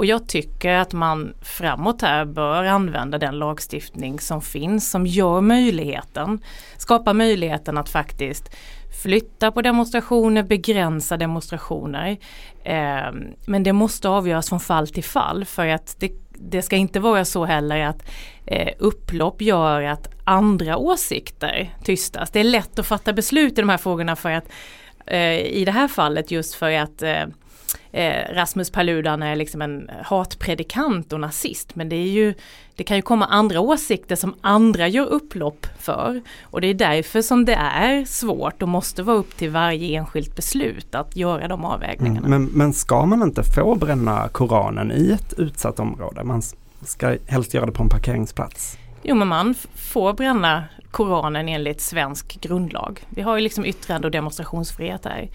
Och 0.00 0.06
jag 0.06 0.28
tycker 0.28 0.72
att 0.72 0.92
man 0.92 1.34
framåt 1.42 2.02
här 2.02 2.24
bör 2.24 2.64
använda 2.64 3.18
den 3.18 3.38
lagstiftning 3.38 4.20
som 4.20 4.42
finns 4.42 4.90
som 4.90 5.06
gör 5.06 5.40
möjligheten, 5.40 6.40
skapar 6.76 7.14
möjligheten 7.14 7.78
att 7.78 7.88
faktiskt 7.88 8.56
flytta 9.02 9.52
på 9.52 9.62
demonstrationer, 9.62 10.42
begränsa 10.42 11.16
demonstrationer. 11.16 12.16
Eh, 12.64 13.12
men 13.46 13.62
det 13.62 13.72
måste 13.72 14.08
avgöras 14.08 14.48
från 14.48 14.60
fall 14.60 14.88
till 14.88 15.04
fall 15.04 15.44
för 15.44 15.66
att 15.66 15.96
det, 15.98 16.12
det 16.30 16.62
ska 16.62 16.76
inte 16.76 17.00
vara 17.00 17.24
så 17.24 17.44
heller 17.44 17.80
att 17.80 18.02
eh, 18.46 18.72
upplopp 18.78 19.42
gör 19.42 19.82
att 19.82 20.08
andra 20.24 20.76
åsikter 20.76 21.74
tystas. 21.84 22.30
Det 22.30 22.40
är 22.40 22.44
lätt 22.44 22.78
att 22.78 22.86
fatta 22.86 23.12
beslut 23.12 23.52
i 23.52 23.60
de 23.60 23.68
här 23.68 23.78
frågorna 23.78 24.16
för 24.16 24.30
att 24.30 24.48
eh, 25.06 25.38
i 25.38 25.64
det 25.64 25.72
här 25.72 25.88
fallet 25.88 26.30
just 26.30 26.54
för 26.54 26.70
att 26.70 27.02
eh, 27.02 27.24
eh, 27.92 28.34
Rasmus 28.34 28.70
Paludan 28.70 29.22
är 29.22 29.36
liksom 29.36 29.62
en 29.62 29.90
hatpredikant 30.02 31.12
och 31.12 31.20
nazist. 31.20 31.74
Men 31.74 31.88
det 31.88 31.96
är 31.96 32.08
ju 32.08 32.34
det 32.80 32.84
kan 32.84 32.96
ju 32.96 33.02
komma 33.02 33.26
andra 33.26 33.60
åsikter 33.60 34.16
som 34.16 34.34
andra 34.40 34.88
gör 34.88 35.06
upplopp 35.06 35.66
för. 35.78 36.22
Och 36.42 36.60
det 36.60 36.66
är 36.66 36.74
därför 36.74 37.22
som 37.22 37.44
det 37.44 37.54
är 37.54 38.04
svårt 38.04 38.62
och 38.62 38.68
måste 38.68 39.02
vara 39.02 39.16
upp 39.16 39.36
till 39.36 39.50
varje 39.50 39.98
enskilt 39.98 40.36
beslut 40.36 40.94
att 40.94 41.16
göra 41.16 41.48
de 41.48 41.64
avvägningarna. 41.64 42.26
Mm, 42.26 42.42
men, 42.42 42.52
men 42.52 42.72
ska 42.72 43.06
man 43.06 43.22
inte 43.22 43.42
få 43.42 43.74
bränna 43.74 44.28
Koranen 44.28 44.92
i 44.92 45.10
ett 45.10 45.38
utsatt 45.38 45.80
område? 45.80 46.24
Man 46.24 46.42
ska 46.82 47.16
helst 47.26 47.54
göra 47.54 47.66
det 47.66 47.72
på 47.72 47.82
en 47.82 47.88
parkeringsplats. 47.88 48.78
Jo 49.02 49.14
men 49.14 49.28
man 49.28 49.54
får 49.74 50.12
bränna 50.12 50.64
Koranen 50.90 51.48
enligt 51.48 51.80
svensk 51.80 52.40
grundlag. 52.40 53.00
Vi 53.08 53.22
har 53.22 53.36
ju 53.36 53.42
liksom 53.42 53.64
yttrande 53.64 54.06
och 54.06 54.12
demonstrationsfrihet 54.12 55.04
här. 55.04 55.28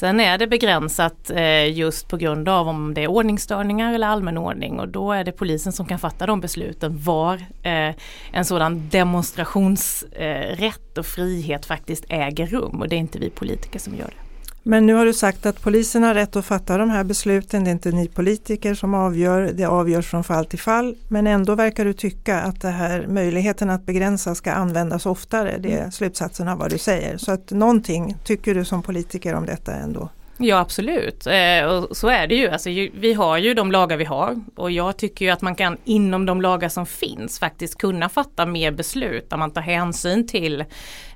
Sen 0.00 0.20
är 0.20 0.38
det 0.38 0.46
begränsat 0.46 1.30
eh, 1.30 1.72
just 1.72 2.08
på 2.08 2.16
grund 2.16 2.48
av 2.48 2.68
om 2.68 2.94
det 2.94 3.02
är 3.02 3.06
ordningsstörningar 3.06 3.94
eller 3.94 4.06
allmän 4.06 4.38
ordning 4.38 4.80
och 4.80 4.88
då 4.88 5.12
är 5.12 5.24
det 5.24 5.32
polisen 5.32 5.72
som 5.72 5.86
kan 5.86 5.98
fatta 5.98 6.26
de 6.26 6.40
besluten 6.40 6.98
var 6.98 7.34
eh, 7.62 7.94
en 8.32 8.44
sådan 8.44 8.88
demonstrationsrätt 8.88 10.98
och 10.98 11.06
frihet 11.06 11.66
faktiskt 11.66 12.04
äger 12.08 12.46
rum 12.46 12.80
och 12.80 12.88
det 12.88 12.96
är 12.96 13.00
inte 13.00 13.18
vi 13.18 13.30
politiker 13.30 13.78
som 13.78 13.94
gör 13.94 14.06
det. 14.06 14.29
Men 14.62 14.86
nu 14.86 14.94
har 14.94 15.04
du 15.04 15.12
sagt 15.12 15.46
att 15.46 15.62
polisen 15.62 16.02
har 16.02 16.14
rätt 16.14 16.36
att 16.36 16.44
fatta 16.44 16.78
de 16.78 16.90
här 16.90 17.04
besluten. 17.04 17.64
Det 17.64 17.70
är 17.70 17.72
inte 17.72 17.90
ni 17.90 18.08
politiker 18.08 18.74
som 18.74 18.94
avgör. 18.94 19.52
Det 19.54 19.64
avgörs 19.64 20.06
från 20.06 20.24
fall 20.24 20.46
till 20.46 20.58
fall. 20.58 20.96
Men 21.08 21.26
ändå 21.26 21.54
verkar 21.54 21.84
du 21.84 21.92
tycka 21.92 22.40
att 22.40 22.60
det 22.60 22.68
här 22.68 23.06
möjligheten 23.06 23.70
att 23.70 23.86
begränsa 23.86 24.34
ska 24.34 24.52
användas 24.52 25.06
oftare. 25.06 25.58
Det 25.58 25.72
är 25.72 25.90
slutsatsen 25.90 26.48
av 26.48 26.58
vad 26.58 26.70
du 26.70 26.78
säger. 26.78 27.16
Så 27.16 27.32
att 27.32 27.50
någonting 27.50 28.16
tycker 28.24 28.54
du 28.54 28.64
som 28.64 28.82
politiker 28.82 29.34
om 29.34 29.46
detta 29.46 29.74
ändå? 29.74 30.08
Ja 30.42 30.58
absolut, 30.58 31.26
eh, 31.26 31.64
och 31.64 31.96
så 31.96 32.08
är 32.08 32.26
det 32.26 32.34
ju. 32.34 32.48
Alltså, 32.48 32.70
vi 32.94 33.12
har 33.12 33.38
ju 33.38 33.54
de 33.54 33.72
lagar 33.72 33.96
vi 33.96 34.04
har 34.04 34.40
och 34.56 34.70
jag 34.70 34.96
tycker 34.96 35.24
ju 35.24 35.30
att 35.30 35.42
man 35.42 35.54
kan 35.54 35.76
inom 35.84 36.26
de 36.26 36.40
lagar 36.40 36.68
som 36.68 36.86
finns 36.86 37.38
faktiskt 37.38 37.78
kunna 37.78 38.08
fatta 38.08 38.46
mer 38.46 38.70
beslut 38.70 39.30
där 39.30 39.36
man 39.36 39.50
tar 39.50 39.60
hänsyn 39.60 40.26
till 40.26 40.64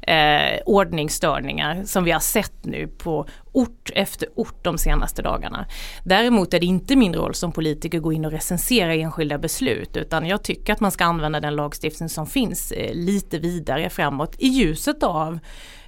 eh, 0.02 0.61
ordningsstörningar 0.66 1.85
som 1.85 2.04
vi 2.04 2.11
har 2.11 2.21
sett 2.21 2.64
nu 2.64 2.87
på 2.87 3.26
ort 3.52 3.90
efter 3.95 4.28
ort 4.35 4.64
de 4.64 4.78
senaste 4.78 5.23
dagarna. 5.23 5.66
Däremot 6.04 6.54
är 6.54 6.61
det 6.61 6.66
inte 6.66 6.97
min 6.97 7.14
roll 7.14 7.35
som 7.35 7.52
politiker 7.52 7.99
att 7.99 8.04
gå 8.04 8.12
in 8.12 8.25
och 8.25 8.33
recensera 8.33 8.95
enskilda 8.95 9.38
beslut 9.38 9.97
utan 9.97 10.26
jag 10.26 10.45
tycker 10.45 10.73
att 10.73 10.81
man 10.81 10.90
ska 10.90 11.04
använda 11.04 11.40
den 11.40 11.57
lagstiftning 11.57 12.09
som 12.09 12.26
finns 12.26 12.73
eh, 12.73 12.95
lite 12.95 13.38
vidare 13.38 13.90
framåt 13.90 14.37
i 14.38 14.49
ljuset 14.49 15.02
av 15.02 15.38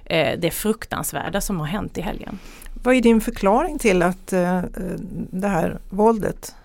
eh, 0.09 0.39
det 0.39 0.51
fruktansvärda 0.51 1.41
som 1.41 1.59
har 1.59 1.67
hänt 1.67 1.97
i 1.97 2.01
helgen. 2.01 2.39
Vad 2.83 2.95
är 2.95 3.01
din 3.01 3.21
förklaring 3.21 3.79
till 3.79 4.01
att 4.01 4.33
eh, 4.33 4.61
det 5.31 5.47
här 5.47 5.79
våldet 5.89 6.55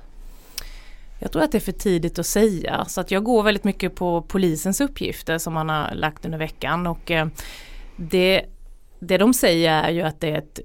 jag 1.22 1.32
tror 1.32 1.42
att 1.42 1.52
det 1.52 1.58
är 1.58 1.61
för 1.61 1.72
tidigt 1.72 2.18
att 2.18 2.26
säga 2.26 2.84
så 2.88 3.00
att 3.00 3.11
jag 3.11 3.25
går 3.25 3.42
väldigt 3.42 3.64
mycket 3.64 3.94
på 3.94 4.22
polisens 4.22 4.80
uppgifter 4.80 5.38
som 5.38 5.54
man 5.54 5.68
har 5.68 5.94
lagt 5.94 6.25
under 6.25 6.38
veckan 6.38 6.87
och 6.87 7.11
eh, 7.11 7.26
det, 7.96 8.44
det 9.00 9.18
de 9.18 9.34
säger 9.34 9.82
är 9.82 9.90
ju 9.90 10.02
att 10.02 10.20
det 10.20 10.30
är 10.30 10.38
ett 10.38 10.61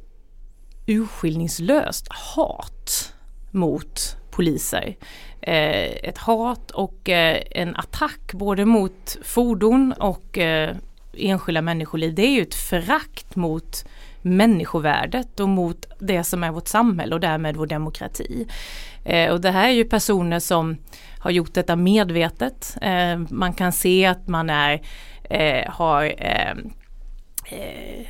urskillningslöst 0.88 2.08
hat 2.10 3.14
mot 3.52 4.18
poliser. 4.32 4.96
Eh, 5.42 6.10
ett 6.10 6.18
hat 6.18 6.72
och 6.72 7.10
eh, 7.10 7.44
en 7.52 7.76
attack 7.76 8.34
både 8.34 8.66
mot 8.66 9.18
fordon 9.24 9.94
och 10.00 10.38
eh, 10.38 10.76
enskilda 11.20 11.62
människoliv. 11.62 12.16
Det 12.16 12.22
är 12.22 12.32
ju 12.32 12.42
ett 12.42 12.56
förakt 12.56 13.36
mot 13.36 13.86
människovärdet 14.22 15.40
och 15.40 15.50
mot 15.50 15.86
det 16.00 16.24
som 16.24 16.44
är 16.44 16.52
vårt 16.52 16.68
samhälle 16.68 17.16
och 17.16 17.22
därmed 17.22 17.56
vår 17.56 17.68
demokrati. 17.68 18.48
Eh, 19.06 19.32
och 19.32 19.42
det 19.42 19.52
här 19.52 19.68
är 19.68 19.74
ju 19.74 19.86
personer 19.86 20.40
som 20.40 20.78
har 21.20 21.32
gjort 21.32 21.54
detta 21.54 21.76
medvetet. 21.76 22.78
Eh, 22.82 23.18
man 23.30 23.54
kan 23.54 23.72
se 23.72 24.06
att 24.06 24.28
man 24.28 24.50
är, 24.50 24.82
eh, 25.24 25.72
har 25.72 26.04
eh, 26.04 26.52
eh 27.52 28.08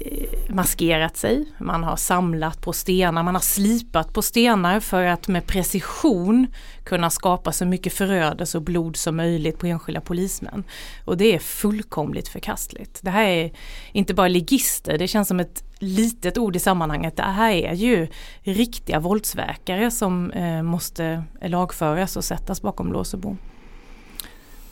Eh, 0.00 0.54
maskerat 0.54 1.16
sig, 1.16 1.44
man 1.58 1.84
har 1.84 1.96
samlat 1.96 2.60
på 2.60 2.72
stenar, 2.72 3.22
man 3.22 3.34
har 3.34 3.42
slipat 3.42 4.12
på 4.12 4.22
stenar 4.22 4.80
för 4.80 5.02
att 5.02 5.28
med 5.28 5.46
precision 5.46 6.46
kunna 6.84 7.10
skapa 7.10 7.52
så 7.52 7.64
mycket 7.64 7.92
förödelse 7.92 8.58
och 8.58 8.64
blod 8.64 8.96
som 8.96 9.16
möjligt 9.16 9.58
på 9.58 9.66
enskilda 9.66 10.00
polismän. 10.00 10.64
Och 11.04 11.16
det 11.16 11.34
är 11.34 11.38
fullkomligt 11.38 12.28
förkastligt. 12.28 12.98
Det 13.02 13.10
här 13.10 13.28
är 13.28 13.52
inte 13.92 14.14
bara 14.14 14.28
ligister, 14.28 14.98
det 14.98 15.08
känns 15.08 15.28
som 15.28 15.40
ett 15.40 15.64
litet 15.78 16.38
ord 16.38 16.56
i 16.56 16.58
sammanhanget. 16.58 17.16
Det 17.16 17.22
här 17.22 17.52
är 17.52 17.74
ju 17.74 18.08
riktiga 18.40 19.00
våldsverkare 19.00 19.90
som 19.90 20.30
eh, 20.30 20.62
måste 20.62 21.24
lagföras 21.42 22.16
och 22.16 22.24
sättas 22.24 22.62
bakom 22.62 22.92
lås 22.92 23.14
och 23.14 23.20
bom. 23.20 23.38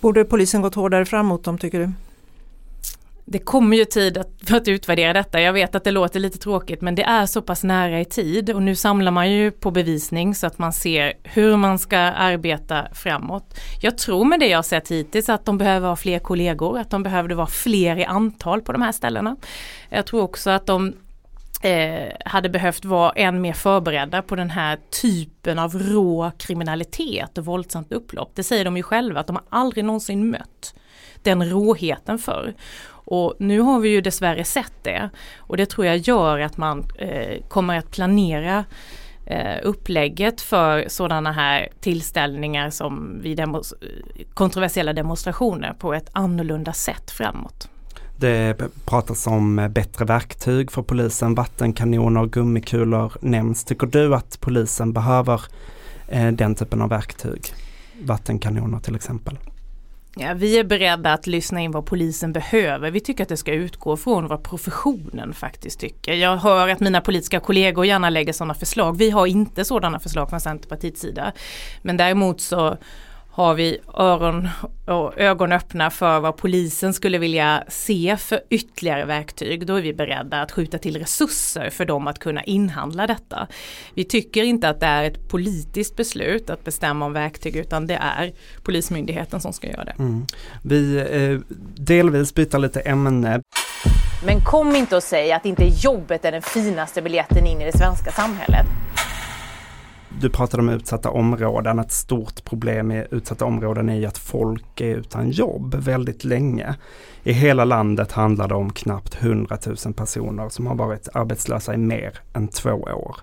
Borde 0.00 0.24
polisen 0.24 0.62
gått 0.62 0.74
hårdare 0.74 1.04
fram 1.04 1.26
mot 1.26 1.44
dem 1.44 1.58
tycker 1.58 1.78
du? 1.78 1.92
Det 3.26 3.38
kommer 3.38 3.76
ju 3.76 3.84
tid 3.84 4.18
att, 4.18 4.30
för 4.46 4.56
att 4.56 4.68
utvärdera 4.68 5.12
detta. 5.12 5.40
Jag 5.40 5.52
vet 5.52 5.74
att 5.74 5.84
det 5.84 5.90
låter 5.90 6.20
lite 6.20 6.38
tråkigt 6.38 6.80
men 6.80 6.94
det 6.94 7.02
är 7.02 7.26
så 7.26 7.42
pass 7.42 7.64
nära 7.64 8.00
i 8.00 8.04
tid 8.04 8.50
och 8.50 8.62
nu 8.62 8.76
samlar 8.76 9.12
man 9.12 9.30
ju 9.32 9.50
på 9.50 9.70
bevisning 9.70 10.34
så 10.34 10.46
att 10.46 10.58
man 10.58 10.72
ser 10.72 11.12
hur 11.22 11.56
man 11.56 11.78
ska 11.78 11.98
arbeta 11.98 12.86
framåt. 12.92 13.54
Jag 13.80 13.98
tror 13.98 14.24
med 14.24 14.40
det 14.40 14.48
jag 14.48 14.64
sett 14.64 14.90
hittills 14.90 15.28
att 15.28 15.44
de 15.44 15.58
behöver 15.58 15.88
ha 15.88 15.96
fler 15.96 16.18
kollegor, 16.18 16.78
att 16.78 16.90
de 16.90 17.02
behövde 17.02 17.34
vara 17.34 17.46
fler 17.46 17.96
i 17.96 18.04
antal 18.04 18.60
på 18.60 18.72
de 18.72 18.82
här 18.82 18.92
ställena. 18.92 19.36
Jag 19.88 20.06
tror 20.06 20.22
också 20.22 20.50
att 20.50 20.66
de 20.66 20.92
eh, 21.62 22.12
hade 22.24 22.48
behövt 22.48 22.84
vara 22.84 23.10
än 23.10 23.40
mer 23.40 23.52
förberedda 23.52 24.22
på 24.22 24.36
den 24.36 24.50
här 24.50 24.78
typen 25.02 25.58
av 25.58 25.74
rå 25.74 26.30
kriminalitet 26.38 27.38
och 27.38 27.44
våldsamt 27.44 27.92
upplopp. 27.92 28.30
Det 28.34 28.42
säger 28.42 28.64
de 28.64 28.76
ju 28.76 28.82
själva 28.82 29.20
att 29.20 29.26
de 29.26 29.36
har 29.36 29.44
aldrig 29.48 29.84
någonsin 29.84 30.30
mött 30.30 30.74
den 31.24 31.50
råheten 31.50 32.18
förr. 32.18 32.54
Och 33.04 33.34
nu 33.38 33.60
har 33.60 33.80
vi 33.80 33.88
ju 33.88 34.00
dessvärre 34.00 34.44
sett 34.44 34.72
det 34.82 35.10
och 35.38 35.56
det 35.56 35.66
tror 35.66 35.86
jag 35.86 35.96
gör 35.96 36.38
att 36.38 36.56
man 36.56 36.84
eh, 36.98 37.42
kommer 37.48 37.78
att 37.78 37.90
planera 37.90 38.64
eh, 39.26 39.56
upplägget 39.62 40.40
för 40.40 40.84
sådana 40.88 41.32
här 41.32 41.68
tillställningar 41.80 42.70
som 42.70 43.20
vid 43.22 43.36
demos 43.36 43.74
kontroversiella 44.34 44.92
demonstrationer 44.92 45.72
på 45.72 45.94
ett 45.94 46.10
annorlunda 46.12 46.72
sätt 46.72 47.10
framåt. 47.10 47.68
Det 48.16 48.60
pratas 48.84 49.26
om 49.26 49.68
bättre 49.70 50.04
verktyg 50.04 50.70
för 50.70 50.82
polisen, 50.82 51.34
vattenkanoner, 51.34 52.20
och 52.20 52.32
gummikulor 52.32 53.12
nämns. 53.20 53.64
Tycker 53.64 53.86
du 53.86 54.14
att 54.14 54.40
polisen 54.40 54.92
behöver 54.92 55.42
eh, 56.08 56.32
den 56.32 56.54
typen 56.54 56.82
av 56.82 56.88
verktyg? 56.88 57.42
Vattenkanoner 58.02 58.78
till 58.78 58.94
exempel? 58.94 59.38
Ja, 60.16 60.34
vi 60.34 60.58
är 60.58 60.64
beredda 60.64 61.12
att 61.12 61.26
lyssna 61.26 61.60
in 61.60 61.70
vad 61.70 61.86
polisen 61.86 62.32
behöver. 62.32 62.90
Vi 62.90 63.00
tycker 63.00 63.22
att 63.22 63.28
det 63.28 63.36
ska 63.36 63.52
utgå 63.52 63.96
från 63.96 64.26
vad 64.26 64.42
professionen 64.44 65.32
faktiskt 65.32 65.80
tycker. 65.80 66.12
Jag 66.12 66.36
hör 66.36 66.68
att 66.68 66.80
mina 66.80 67.00
politiska 67.00 67.40
kollegor 67.40 67.86
gärna 67.86 68.10
lägger 68.10 68.32
sådana 68.32 68.54
förslag. 68.54 68.98
Vi 68.98 69.10
har 69.10 69.26
inte 69.26 69.64
sådana 69.64 70.00
förslag 70.00 70.30
från 70.30 70.40
Centerpartiets 70.40 71.00
sida. 71.00 71.32
Men 71.82 71.96
däremot 71.96 72.40
så 72.40 72.76
har 73.34 73.54
vi 73.54 73.78
öron 73.94 74.48
och 74.86 75.18
ögon 75.18 75.52
öppna 75.52 75.90
för 75.90 76.20
vad 76.20 76.36
polisen 76.36 76.94
skulle 76.94 77.18
vilja 77.18 77.64
se 77.68 78.16
för 78.16 78.40
ytterligare 78.50 79.04
verktyg. 79.04 79.66
Då 79.66 79.74
är 79.74 79.82
vi 79.82 79.94
beredda 79.94 80.42
att 80.42 80.52
skjuta 80.52 80.78
till 80.78 80.98
resurser 80.98 81.70
för 81.70 81.84
dem 81.84 82.06
att 82.06 82.18
kunna 82.18 82.44
inhandla 82.44 83.06
detta. 83.06 83.46
Vi 83.94 84.04
tycker 84.04 84.42
inte 84.42 84.68
att 84.68 84.80
det 84.80 84.86
är 84.86 85.04
ett 85.04 85.28
politiskt 85.28 85.96
beslut 85.96 86.50
att 86.50 86.64
bestämma 86.64 87.06
om 87.06 87.12
verktyg 87.12 87.56
utan 87.56 87.86
det 87.86 87.94
är 87.94 88.32
Polismyndigheten 88.62 89.40
som 89.40 89.52
ska 89.52 89.66
göra 89.66 89.84
det. 89.84 89.94
Mm. 89.98 90.26
Vi 90.62 90.96
eh, 90.96 91.56
delvis 91.76 92.34
byter 92.34 92.58
lite 92.58 92.80
ämne. 92.80 93.40
Men 94.26 94.40
kom 94.40 94.76
inte 94.76 94.96
och 94.96 95.02
säg 95.02 95.32
att 95.32 95.46
inte 95.46 95.64
jobbet 95.64 96.24
är 96.24 96.32
den 96.32 96.42
finaste 96.42 97.02
biljetten 97.02 97.46
in 97.46 97.60
i 97.60 97.64
det 97.64 97.78
svenska 97.78 98.12
samhället. 98.12 98.66
Du 100.20 100.30
pratade 100.30 100.62
om 100.62 100.68
utsatta 100.68 101.10
områden. 101.10 101.78
Ett 101.78 101.92
stort 101.92 102.44
problem 102.44 102.92
i 102.92 103.06
utsatta 103.10 103.44
områden 103.44 103.88
är 103.88 104.06
att 104.06 104.18
folk 104.18 104.80
är 104.80 104.96
utan 104.96 105.30
jobb 105.30 105.74
väldigt 105.74 106.24
länge. 106.24 106.74
I 107.22 107.32
hela 107.32 107.64
landet 107.64 108.12
handlar 108.12 108.48
det 108.48 108.54
om 108.54 108.72
knappt 108.72 109.22
100 109.22 109.58
000 109.84 109.94
personer 109.94 110.48
som 110.48 110.66
har 110.66 110.74
varit 110.74 111.08
arbetslösa 111.14 111.74
i 111.74 111.76
mer 111.76 112.18
än 112.32 112.48
två 112.48 112.70
år. 112.72 113.16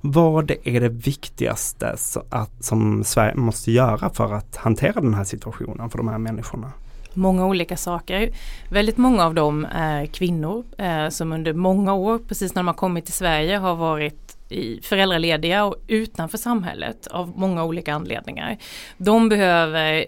Vad 0.00 0.50
är 0.64 0.80
det 0.80 0.88
viktigaste 0.88 1.94
som 2.60 3.04
Sverige 3.04 3.34
måste 3.34 3.72
göra 3.72 4.10
för 4.10 4.32
att 4.34 4.56
hantera 4.56 5.00
den 5.00 5.14
här 5.14 5.24
situationen 5.24 5.90
för 5.90 5.98
de 5.98 6.08
här 6.08 6.18
människorna? 6.18 6.72
Många 7.14 7.46
olika 7.46 7.76
saker. 7.76 8.30
Väldigt 8.70 8.96
många 8.96 9.24
av 9.24 9.34
dem 9.34 9.66
är 9.72 10.06
kvinnor 10.06 10.64
eh, 10.78 11.08
som 11.08 11.32
under 11.32 11.52
många 11.52 11.94
år, 11.94 12.18
precis 12.18 12.54
när 12.54 12.62
de 12.62 12.66
har 12.66 12.74
kommit 12.74 13.04
till 13.04 13.14
Sverige, 13.14 13.56
har 13.56 13.74
varit 13.74 14.31
föräldralediga 14.82 15.64
och 15.64 15.76
utanför 15.86 16.38
samhället 16.38 17.06
av 17.06 17.38
många 17.38 17.64
olika 17.64 17.94
anledningar. 17.94 18.58
De 18.96 19.28
behöver 19.28 20.06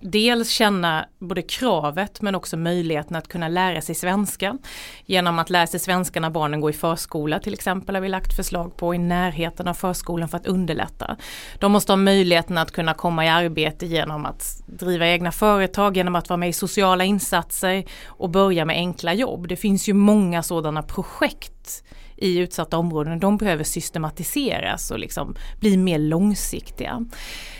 dels 0.00 0.50
känna 0.50 1.08
både 1.18 1.42
kravet 1.42 2.20
men 2.22 2.34
också 2.34 2.56
möjligheten 2.56 3.16
att 3.16 3.28
kunna 3.28 3.48
lära 3.48 3.80
sig 3.80 3.94
svenska. 3.94 4.58
Genom 5.06 5.38
att 5.38 5.50
lära 5.50 5.66
sig 5.66 5.80
svenska 5.80 6.20
när 6.20 6.30
barnen 6.30 6.60
går 6.60 6.70
i 6.70 6.74
förskola 6.74 7.38
till 7.38 7.54
exempel 7.54 7.94
har 7.94 8.02
vi 8.02 8.08
lagt 8.08 8.36
förslag 8.36 8.76
på 8.76 8.94
i 8.94 8.98
närheten 8.98 9.68
av 9.68 9.74
förskolan 9.74 10.28
för 10.28 10.36
att 10.38 10.46
underlätta. 10.46 11.16
De 11.58 11.72
måste 11.72 11.92
ha 11.92 11.96
möjligheten 11.96 12.58
att 12.58 12.72
kunna 12.72 12.94
komma 12.94 13.24
i 13.24 13.28
arbete 13.28 13.86
genom 13.86 14.26
att 14.26 14.62
driva 14.66 15.06
egna 15.06 15.32
företag, 15.32 15.96
genom 15.96 16.14
att 16.14 16.28
vara 16.28 16.36
med 16.36 16.48
i 16.48 16.52
sociala 16.52 17.04
insatser 17.04 17.84
och 18.06 18.30
börja 18.30 18.64
med 18.64 18.76
enkla 18.76 19.14
jobb. 19.14 19.48
Det 19.48 19.56
finns 19.56 19.88
ju 19.88 19.92
många 19.92 20.42
sådana 20.42 20.82
projekt 20.82 21.84
i 22.16 22.38
utsatta 22.38 22.78
områden, 22.78 23.20
de 23.20 23.36
behöver 23.36 23.64
systematiseras 23.64 24.90
och 24.90 24.98
liksom 24.98 25.34
bli 25.60 25.76
mer 25.76 25.98
långsiktiga. 25.98 27.04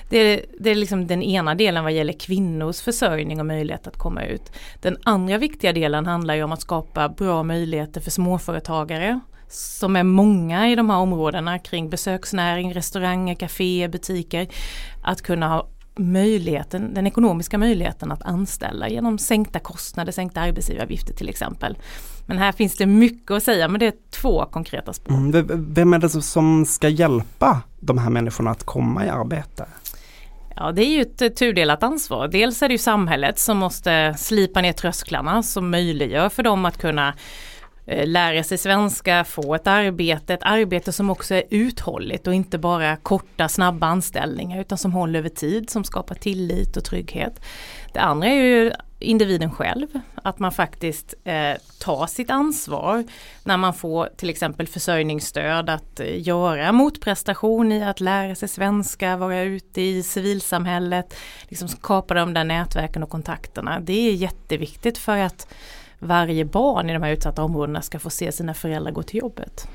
Det 0.08 0.18
är, 0.18 0.44
det 0.58 0.70
är 0.70 0.74
liksom 0.74 1.06
den 1.06 1.22
ena 1.22 1.54
delen 1.54 1.84
vad 1.84 1.92
gäller 1.92 2.12
kvinnors 2.12 2.80
försörjning 2.80 3.40
och 3.40 3.46
möjlighet 3.46 3.86
att 3.86 3.98
komma 3.98 4.24
ut. 4.24 4.52
Den 4.82 4.96
andra 5.04 5.38
viktiga 5.38 5.72
delen 5.72 6.06
handlar 6.06 6.34
ju 6.34 6.42
om 6.42 6.52
att 6.52 6.60
skapa 6.60 7.08
bra 7.08 7.42
möjligheter 7.42 8.00
för 8.00 8.10
småföretagare 8.10 9.20
som 9.48 9.96
är 9.96 10.02
många 10.02 10.70
i 10.70 10.74
de 10.74 10.90
här 10.90 10.98
områdena 10.98 11.58
kring 11.58 11.90
besöksnäring, 11.90 12.74
restauranger, 12.74 13.34
kaféer, 13.34 13.88
butiker. 13.88 14.48
Att 15.02 15.22
kunna 15.22 15.48
ha 15.48 15.68
möjligheten, 15.96 16.94
den 16.94 17.06
ekonomiska 17.06 17.58
möjligheten 17.58 18.12
att 18.12 18.22
anställa 18.22 18.88
genom 18.88 19.18
sänkta 19.18 19.58
kostnader, 19.58 20.12
sänkta 20.12 20.40
arbetsgivaravgifter 20.40 21.14
till 21.14 21.28
exempel. 21.28 21.76
Men 22.26 22.38
här 22.38 22.52
finns 22.52 22.76
det 22.76 22.86
mycket 22.86 23.30
att 23.30 23.42
säga 23.42 23.68
men 23.68 23.80
det 23.80 23.86
är 23.86 23.94
två 24.10 24.44
konkreta 24.44 24.92
spår. 24.92 25.14
Mm, 25.14 25.72
vem 25.74 25.94
är 25.94 25.98
det 25.98 26.08
som 26.08 26.66
ska 26.66 26.88
hjälpa 26.88 27.62
de 27.80 27.98
här 27.98 28.10
människorna 28.10 28.50
att 28.50 28.64
komma 28.64 29.06
i 29.06 29.08
arbete? 29.08 29.66
Ja 30.56 30.72
det 30.72 30.82
är 30.84 30.90
ju 30.90 31.02
ett 31.02 31.36
tudelat 31.36 31.82
ansvar. 31.82 32.28
Dels 32.28 32.62
är 32.62 32.68
det 32.68 32.74
ju 32.74 32.78
samhället 32.78 33.38
som 33.38 33.58
måste 33.58 34.14
slipa 34.18 34.60
ner 34.60 34.72
trösklarna 34.72 35.42
som 35.42 35.70
möjliggör 35.70 36.28
för 36.28 36.42
dem 36.42 36.64
att 36.64 36.78
kunna 36.78 37.14
Eh, 37.86 38.06
lära 38.06 38.42
sig 38.42 38.58
svenska, 38.58 39.24
få 39.24 39.54
ett 39.54 39.66
arbete, 39.66 40.34
ett 40.34 40.42
arbete 40.42 40.92
som 40.92 41.10
också 41.10 41.34
är 41.34 41.42
uthålligt 41.50 42.26
och 42.26 42.34
inte 42.34 42.58
bara 42.58 42.96
korta 42.96 43.48
snabba 43.48 43.86
anställningar 43.86 44.60
utan 44.60 44.78
som 44.78 44.92
håller 44.92 45.18
över 45.18 45.28
tid, 45.28 45.70
som 45.70 45.84
skapar 45.84 46.14
tillit 46.14 46.76
och 46.76 46.84
trygghet. 46.84 47.40
Det 47.92 48.00
andra 48.00 48.28
är 48.28 48.34
ju 48.34 48.72
individen 49.04 49.50
själv, 49.50 49.86
att 50.14 50.38
man 50.38 50.52
faktiskt 50.52 51.14
eh, 51.24 51.52
tar 51.80 52.06
sitt 52.06 52.30
ansvar 52.30 53.04
när 53.44 53.56
man 53.56 53.74
får 53.74 54.08
till 54.16 54.30
exempel 54.30 54.66
försörjningsstöd 54.66 55.70
att 55.70 56.00
eh, 56.00 56.26
göra 56.26 56.72
motprestation 56.72 57.72
i 57.72 57.84
att 57.84 58.00
lära 58.00 58.34
sig 58.34 58.48
svenska, 58.48 59.16
vara 59.16 59.40
ute 59.40 59.80
i 59.80 60.02
civilsamhället, 60.02 61.14
liksom 61.48 61.68
skapa 61.68 62.14
de 62.14 62.34
där 62.34 62.44
nätverken 62.44 63.02
och 63.02 63.10
kontakterna. 63.10 63.80
Det 63.80 64.08
är 64.08 64.12
jätteviktigt 64.12 64.98
för 64.98 65.18
att 65.18 65.48
varje 65.98 66.44
barn 66.44 66.90
i 66.90 66.92
de 66.92 67.02
här 67.02 67.12
utsatta 67.12 67.42
områdena 67.42 67.82
ska 67.82 67.98
få 67.98 68.10
se 68.10 68.32
sina 68.32 68.54
föräldrar 68.54 68.92
gå 68.92 69.02
till 69.02 69.20
jobbet. 69.20 69.68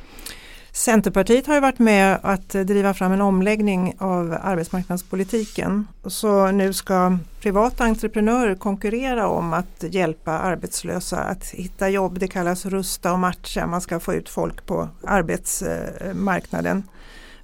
Centerpartiet 0.72 1.48
har 1.48 1.54
ju 1.54 1.60
varit 1.60 1.80
med 1.80 2.20
att 2.24 2.50
driva 2.50 2.94
fram 2.94 3.12
en 3.12 3.22
omläggning 3.22 3.96
av 3.98 4.38
arbetsmarknadspolitiken. 4.42 5.88
Så 6.06 6.52
nu 6.52 6.74
ska 6.74 7.18
privata 7.42 7.84
entreprenörer 7.84 8.56
konkurrera 8.56 9.28
om 9.28 9.54
att 9.54 9.84
hjälpa 9.90 10.32
arbetslösa 10.32 11.18
att 11.18 11.46
hitta 11.46 11.90
jobb. 11.90 12.20
Det 12.20 12.28
kallas 12.28 12.66
rusta 12.66 13.14
och 13.14 13.20
matcha. 13.20 13.68
Man 13.68 13.82
ska 13.82 14.00
få 14.00 14.14
ut 14.14 14.30
folk 14.30 14.66
på 14.66 14.90
arbetsmarknaden. 15.04 16.84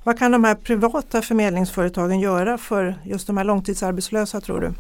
Vad 0.04 0.20
kan 0.20 0.32
de 0.32 0.44
här 0.44 0.56
privata 0.56 1.22
förmedlingsföretagen 1.22 2.20
göra 2.20 2.58
för 2.58 2.96
just 3.04 3.28
de 3.28 3.38
här 3.38 3.44
långtidsarbetslösa 3.44 4.42
tror 4.42 4.62
du? 4.62 4.74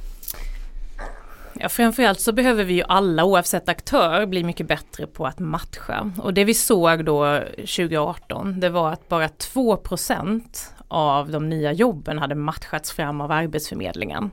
Ja, 1.60 1.70
framförallt 1.70 2.20
så 2.20 2.32
behöver 2.32 2.64
vi 2.64 2.74
ju 2.74 2.84
alla 2.88 3.24
oavsett 3.24 3.70
aktör 3.70 4.26
bli 4.26 4.44
mycket 4.44 4.68
bättre 4.68 5.08
på 5.08 5.28
att 5.28 5.40
matcha. 5.40 6.12
Och 6.18 6.34
det 6.34 6.44
vi 6.44 6.54
såg 6.54 7.06
då 7.06 7.42
2018 7.58 8.60
det 8.60 8.70
var 8.70 8.92
att 8.92 9.10
bara 9.10 9.28
2% 9.28 10.42
av 10.88 11.32
de 11.32 11.50
nya 11.50 11.74
jobben 11.74 12.18
hade 12.18 12.36
matchats 12.36 12.92
fram 12.92 13.22
av 13.22 13.32
Arbetsförmedlingen. 13.32 14.32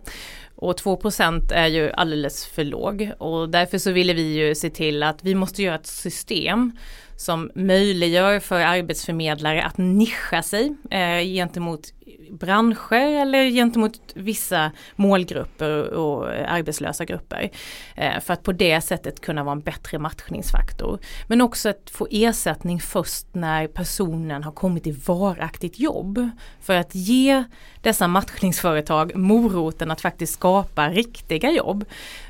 Och 0.57 0.77
2% 0.77 1.53
är 1.53 1.67
ju 1.67 1.93
alldeles 1.93 2.47
för 2.47 2.65
låg 2.65 3.13
och 3.19 3.49
därför 3.49 3.79
så 3.79 3.91
ville 3.93 4.15
vi 4.15 4.23
ju 4.23 4.55
se 4.55 4.71
till 4.71 5.03
att 5.03 5.25
vi 5.25 5.35
måste 5.35 5.63
göra 5.63 5.75
ett 5.75 5.87
system 5.87 6.73
som 7.17 7.51
möjliggör 7.55 8.41
för 8.41 8.61
arbetsförmedlare 8.61 9.63
att 9.65 9.79
nischa 9.79 10.43
sig 10.43 10.75
eh, 10.91 11.25
gentemot 11.25 11.81
branscher 12.33 13.21
eller 13.23 13.51
gentemot 13.51 14.01
vissa 14.15 14.71
målgrupper 14.97 15.95
och 15.95 16.33
eh, 16.33 16.53
arbetslösa 16.53 17.05
grupper. 17.05 17.51
Eh, 17.97 18.21
för 18.21 18.33
att 18.33 18.43
på 18.43 18.53
det 18.53 18.81
sättet 18.81 19.21
kunna 19.21 19.45
vara 19.45 19.53
en 19.53 19.61
bättre 19.61 19.99
matchningsfaktor. 19.99 20.99
Men 21.29 21.41
också 21.41 21.69
att 21.69 21.91
få 21.91 22.09
ersättning 22.11 22.81
först 22.81 23.27
när 23.33 23.67
personen 23.67 24.43
har 24.43 24.53
kommit 24.53 24.87
i 24.87 24.91
varaktigt 24.91 25.79
jobb. 25.79 26.31
För 26.61 26.75
att 26.75 26.95
ge 26.95 27.45
dessa 27.81 28.09
matchningsföretag 28.09 29.17
moroten 29.17 29.91
att 29.91 30.01
faktiskt 30.01 30.35
skapa 30.35 30.89
riktiga 30.89 31.51
jobb. 31.51 31.85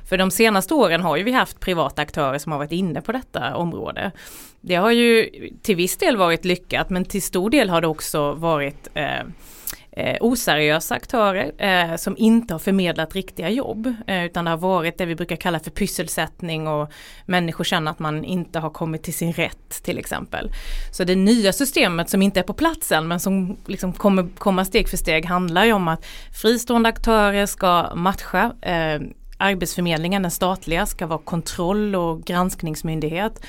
För 0.09 0.19
de 0.19 0.31
senaste 0.31 0.75
åren 0.75 1.01
har 1.01 1.17
ju 1.17 1.23
vi 1.23 1.33
haft 1.33 1.61
privata 1.61 2.03
aktörer 2.03 2.39
som 2.39 2.53
har 2.53 2.59
varit 2.59 2.73
inne 2.73 3.01
på 3.01 3.13
detta 3.13 3.57
område. 3.57 4.13
Det 4.61 4.75
har 4.75 4.91
ju 4.91 5.31
till 5.63 5.77
viss 5.77 5.97
del 5.97 6.17
varit 6.17 6.45
lyckat 6.45 6.91
men 6.91 7.05
till 7.05 7.23
stor 7.23 7.51
del 7.51 7.71
har 7.71 7.81
det 7.81 7.87
också 7.87 8.33
varit 8.33 8.89
eh, 8.95 9.23
eh, 9.93 10.17
oseriösa 10.21 10.95
aktörer 10.95 11.53
eh, 11.59 11.97
som 11.97 12.17
inte 12.17 12.55
har 12.55 12.59
förmedlat 12.59 13.15
riktiga 13.15 13.51
jobb. 13.51 13.95
Eh, 14.07 14.25
utan 14.25 14.45
det 14.45 14.51
har 14.51 14.59
varit 14.59 14.99
det 14.99 15.07
vi 15.07 15.15
brukar 15.15 15.37
kalla 15.37 15.61
för 15.61 15.71
pysselsättning 15.71 16.69
och 16.69 16.93
människor 17.27 17.65
känner 17.65 17.91
att 17.91 17.99
man 17.99 18.25
inte 18.25 18.59
har 18.59 18.71
kommit 18.71 19.03
till 19.03 19.15
sin 19.15 19.33
rätt 19.33 19.83
till 19.83 19.99
exempel. 19.99 20.51
Så 20.93 21.05
det 21.05 21.17
nya 21.17 21.53
systemet 21.53 22.11
som 22.11 22.23
inte 22.23 22.41
är 22.41 22.45
på 22.45 22.55
plats 22.55 22.93
än 22.93 23.09
men 23.09 23.21
som 23.21 23.57
liksom 23.67 23.93
kommer 23.93 24.29
komma 24.39 24.65
steg 24.65 24.89
för 24.89 24.97
steg 24.97 25.27
handlar 25.27 25.65
ju 25.65 25.73
om 25.73 25.89
att 25.89 26.07
fristående 26.43 26.89
aktörer 26.89 27.47
ska 27.47 27.95
matcha 27.95 28.53
eh, 28.61 29.01
Arbetsförmedlingen, 29.39 30.23
den 30.23 30.31
statliga, 30.31 30.87
ska 30.87 31.07
vara 31.07 31.19
kontroll 31.19 31.95
och 31.95 32.25
granskningsmyndighet 32.25 33.41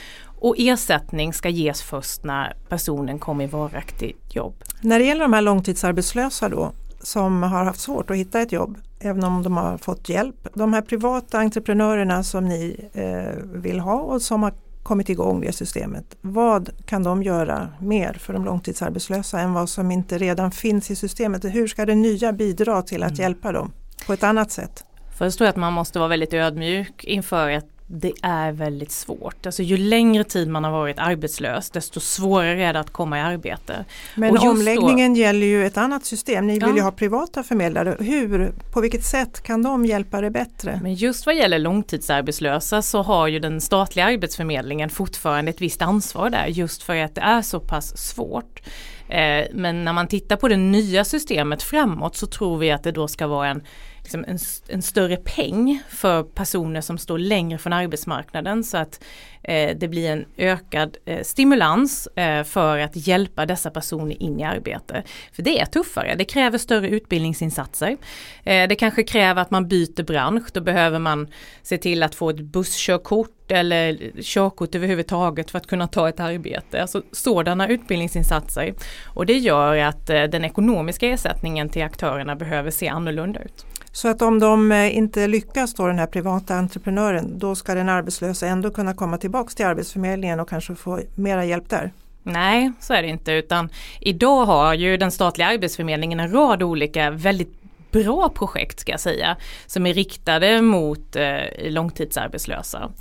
och 0.44 0.56
ersättning 0.58 1.34
ska 1.34 1.50
ges 1.50 1.82
först 1.82 2.24
när 2.24 2.56
personen 2.70 3.20
kommer 3.20 3.44
i 3.44 3.48
varaktigt 3.48 4.36
jobb. 4.36 4.64
När 4.82 5.00
det 5.00 5.06
gäller 5.06 5.22
de 5.22 5.34
här 5.34 5.42
långtidsarbetslösa 5.42 6.50
då 6.50 6.72
som 7.02 7.44
har 7.44 7.64
haft 7.64 7.80
svårt 7.80 8.10
att 8.10 8.18
hitta 8.18 8.42
ett 8.42 8.52
jobb 8.52 8.78
även 9.00 9.24
om 9.24 9.44
de 9.44 9.58
har 9.58 9.78
fått 9.78 10.10
hjälp. 10.10 10.48
De 10.54 10.74
här 10.74 10.82
privata 10.82 11.40
entreprenörerna 11.40 12.24
som 12.24 12.46
ni 12.46 12.90
eh, 12.94 13.44
vill 13.44 13.80
ha 13.80 14.02
och 14.02 14.22
som 14.22 14.44
har 14.44 14.54
kommit 14.84 15.10
igång 15.10 15.42
det 15.42 15.52
systemet. 15.52 16.16
Vad 16.22 16.70
kan 16.86 17.04
de 17.04 17.24
göra 17.24 17.70
mer 17.80 18.14
för 18.14 18.34
de 18.34 18.46
långtidsarbetslösa 18.46 19.40
än 19.40 19.54
vad 19.54 19.70
som 19.70 19.92
inte 19.92 20.18
redan 20.18 20.52
finns 20.52 20.92
i 20.92 20.96
systemet? 20.96 21.46
Hur 21.46 21.68
ska 21.68 21.86
det 21.86 21.96
nya 21.96 22.34
bidra 22.34 22.82
till 22.82 23.04
att 23.04 23.12
mm. 23.12 23.22
hjälpa 23.22 23.52
dem 23.52 23.72
på 24.08 24.14
ett 24.14 24.24
annat 24.24 24.52
sätt? 24.52 24.84
Först 25.18 25.38
tror 25.38 25.46
jag 25.46 25.50
att 25.50 25.58
man 25.58 25.74
måste 25.74 26.00
vara 26.00 26.10
väldigt 26.10 26.34
ödmjuk 26.34 27.04
inför 27.04 27.52
att 27.52 27.73
det 27.88 28.13
är 28.22 28.52
väldigt 28.52 28.92
svårt. 28.92 29.46
Alltså 29.46 29.63
ju 29.63 29.78
längre 29.78 30.24
tid 30.24 30.48
man 30.48 30.63
har 30.63 30.72
varit 30.72 31.00
arbetslös 31.00 31.70
desto 31.70 32.00
svårare 32.00 32.63
är 32.63 32.74
det 32.74 32.80
att 32.80 32.90
komma 32.90 33.18
i 33.18 33.22
arbete. 33.22 33.86
Men 34.16 34.38
omläggningen 34.38 35.13
då, 35.13 35.20
gäller 35.20 35.48
ju 35.48 35.66
ett 35.66 35.78
annat 35.78 36.06
system. 36.06 36.48
Ni 36.48 36.58
ja. 36.58 36.68
vill 36.68 36.75
ju 36.75 36.82
ha 36.82 36.92
privata 36.92 37.44
förmedlare. 37.44 37.98
Hur, 38.00 38.52
på 38.74 38.82
vilket 38.82 39.06
sätt 39.06 39.44
kan 39.44 39.63
de 39.63 39.86
hjälpa 39.86 40.22
dig 40.22 40.30
bättre? 40.30 40.80
Men 40.84 40.94
just 40.94 41.25
vad 41.25 41.36
gäller 41.36 41.60
långtidsarbetslösa 41.60 42.82
så 42.82 43.02
har 43.02 43.28
ju 43.28 43.40
den 43.40 43.62
statliga 43.62 44.06
arbetsförmedlingen 44.06 44.90
fortfarande 44.90 45.52
ett 45.52 45.62
visst 45.62 45.82
ansvar 45.82 46.30
där 46.30 46.46
just 46.46 46.84
för 46.84 46.96
att 46.96 47.16
det 47.16 47.22
är 47.22 47.41
så 47.41 47.60
pass 47.60 47.98
svårt. 47.98 48.62
Eh, 49.10 49.46
men 49.54 49.84
när 49.84 49.93
man 49.93 50.08
tittar 50.08 50.36
på 50.36 50.48
det 50.48 50.58
nya 50.58 51.06
systemet 51.06 51.63
framåt 51.63 52.15
så 52.15 52.28
tror 52.28 52.58
vi 52.58 52.72
att 52.72 52.84
det 52.84 52.91
då 52.91 53.08
ska 53.08 53.28
vara 53.28 53.48
en 53.48 53.63
liksom 54.04 54.26
en, 54.28 54.38
en, 54.68 54.82
större 54.82 55.16
peng 55.16 55.84
för 55.89 56.24
personer 56.24 56.82
som 56.82 56.98
står 56.98 57.18
längre 57.18 57.58
från 57.58 57.74
arbetsmarknaden 57.74 58.63
så 58.63 58.78
att 58.78 59.04
eh, 59.44 59.78
det 59.78 59.88
blir 59.88 60.10
en 60.10 60.26
ökad 60.38 60.98
eh, 61.06 61.24
stimulans 61.24 62.08
eh, 62.08 62.44
för 62.44 62.78
att 62.78 63.08
hjälpa 63.08 63.46
dessa 63.46 63.70
personer 63.70 64.24
in 64.24 64.39
i 64.39 64.44
arbete. 64.44 65.04
För 65.32 65.44
det 65.44 65.60
är 65.60 65.66
tuffare, 65.66 66.16
det 66.16 66.26
kräver 66.26 66.58
större 66.58 66.89
utbildningsinsatser. 66.89 67.98
Eh, 68.44 68.68
det 68.68 68.76
kanske 68.76 69.04
kräver 69.04 69.42
att 69.42 69.52
man 69.52 69.68
byter 69.68 70.04
bransch, 70.04 70.48
då 70.54 70.62
behöver 70.62 71.00
man 71.00 71.28
se 71.62 71.78
till 71.78 72.04
att 72.04 72.16
få 72.16 72.30
ett 72.30 72.39
busskörkort 72.39 73.44
eller 73.52 74.22
körkort 74.22 74.76
överhuvudtaget 74.76 75.52
för 75.52 75.58
att 75.58 75.68
kunna 75.68 75.88
ta 75.88 76.10
ett 76.10 76.20
arbete. 76.20 76.82
Alltså 76.82 77.02
sådana 77.12 77.68
utbildningsinsatser. 77.68 78.74
Och 79.06 79.26
det 79.26 79.38
gör 79.38 79.78
att 79.78 80.10
eh, 80.10 80.24
den 80.24 80.46
ekonomiska 80.46 81.08
ersättningen 81.08 81.70
till 81.70 81.84
aktörerna 81.84 82.36
behöver 82.36 82.72
se 82.72 82.88
annorlunda 82.88 83.39
ut. 83.39 83.66
Så 83.95 84.08
att 84.08 84.21
om 84.21 84.39
de 84.39 84.71
eh, 84.71 84.97
inte 84.97 85.27
lyckas 85.27 85.73
då 85.73 85.88
den 85.88 85.99
här 85.99 86.08
privata 86.08 86.56
entreprenören 86.56 87.39
då 87.39 87.56
ska 87.56 87.73
den 87.73 87.89
arbetslösa 87.89 88.47
ändå 88.47 88.71
kunna 88.71 88.93
komma 88.93 89.17
tillbaks 89.17 89.56
till 89.56 89.65
Arbetsförmedlingen 89.65 90.39
och 90.39 90.49
kanske 90.49 90.75
få 90.75 90.99
mera 91.15 91.45
hjälp 91.45 91.69
där? 91.69 91.91
Nej, 92.23 92.71
så 92.79 92.93
är 92.93 93.01
det 93.01 93.08
inte 93.08 93.32
utan 93.32 93.69
idag 93.99 94.45
har 94.45 94.73
ju 94.73 94.97
den 94.97 95.12
statliga 95.12 95.47
Arbetsförmedlingen 95.47 96.19
en 96.19 96.32
rad 96.32 96.63
olika 96.63 97.12
väldigt 97.12 97.63
bra 97.91 98.29
projekt 98.29 98.79
ska 98.79 98.91
jag 98.91 98.99
säga 98.99 99.38
som 99.65 99.86
är 99.86 99.93
riktade 99.93 100.62
mot 100.62 101.15
eh, 101.15 101.69
långtidsarbetslösa. 101.69 102.91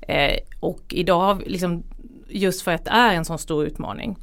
Eh, 0.00 0.36
och 0.60 0.82
idag, 0.88 1.42
liksom, 1.46 1.82
just 2.28 2.62
för 2.62 2.72
att 2.72 2.84
det 2.84 2.90
är 2.90 3.14
en 3.14 3.24
sån 3.24 3.38
stor 3.38 3.66
utmaning, 3.66 4.16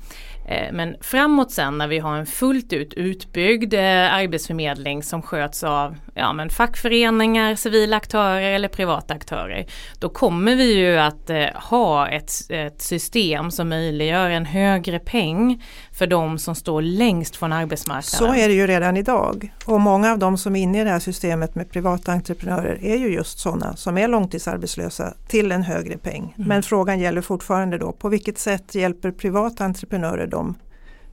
Eh, 0.47 0.71
men 0.71 0.95
framåt 1.01 1.51
sen 1.51 1.77
när 1.77 1.87
vi 1.87 1.99
har 1.99 2.15
en 2.17 2.25
fullt 2.25 2.73
ut 2.73 2.93
utbyggd 2.93 3.73
eh, 3.73 4.13
arbetsförmedling 4.13 5.03
som 5.03 5.21
sköts 5.21 5.63
av 5.63 5.95
ja, 6.13 6.33
men 6.33 6.49
fackföreningar, 6.49 7.55
civila 7.55 7.97
aktörer 7.97 8.51
eller 8.51 8.67
privata 8.67 9.13
aktörer. 9.13 9.65
Då 9.99 10.09
kommer 10.09 10.55
vi 10.55 10.73
ju 10.73 10.97
att 10.97 11.29
eh, 11.29 11.45
ha 11.53 12.07
ett, 12.07 12.31
ett 12.49 12.81
system 12.81 13.51
som 13.51 13.69
möjliggör 13.69 14.29
en 14.29 14.45
högre 14.45 14.99
peng 14.99 15.63
för 15.97 16.07
de 16.07 16.39
som 16.39 16.55
står 16.55 16.81
längst 16.81 17.35
från 17.35 17.53
arbetsmarknaden. 17.53 18.03
Så 18.03 18.41
är 18.41 18.47
det 18.47 18.53
ju 18.53 18.67
redan 18.67 18.97
idag 18.97 19.53
och 19.65 19.81
många 19.81 20.11
av 20.11 20.19
de 20.19 20.37
som 20.37 20.55
är 20.55 20.61
inne 20.61 20.81
i 20.81 20.83
det 20.83 20.89
här 20.89 20.99
systemet 20.99 21.55
med 21.55 21.71
privata 21.71 22.11
entreprenörer 22.11 22.79
är 22.81 22.95
ju 22.95 23.13
just 23.13 23.39
sådana 23.39 23.75
som 23.75 23.97
är 23.97 24.07
långtidsarbetslösa 24.07 25.13
till 25.27 25.51
en 25.51 25.63
högre 25.63 25.97
peng. 25.97 26.33
Mm. 26.37 26.47
Men 26.47 26.63
frågan 26.63 26.99
gäller 26.99 27.21
fortfarande 27.21 27.77
då 27.77 27.91
på 27.91 28.09
vilket 28.09 28.39
sätt 28.39 28.75
hjälper 28.75 29.11
privata 29.11 29.65
entreprenörer 29.65 30.27
dem 30.27 30.55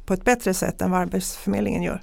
på 0.06 0.14
ett 0.14 0.24
bättre 0.24 0.54
sätt 0.54 0.82
än 0.82 0.90
vad 0.90 1.00
Arbetsförmedlingen 1.00 1.82
gör? 1.82 2.00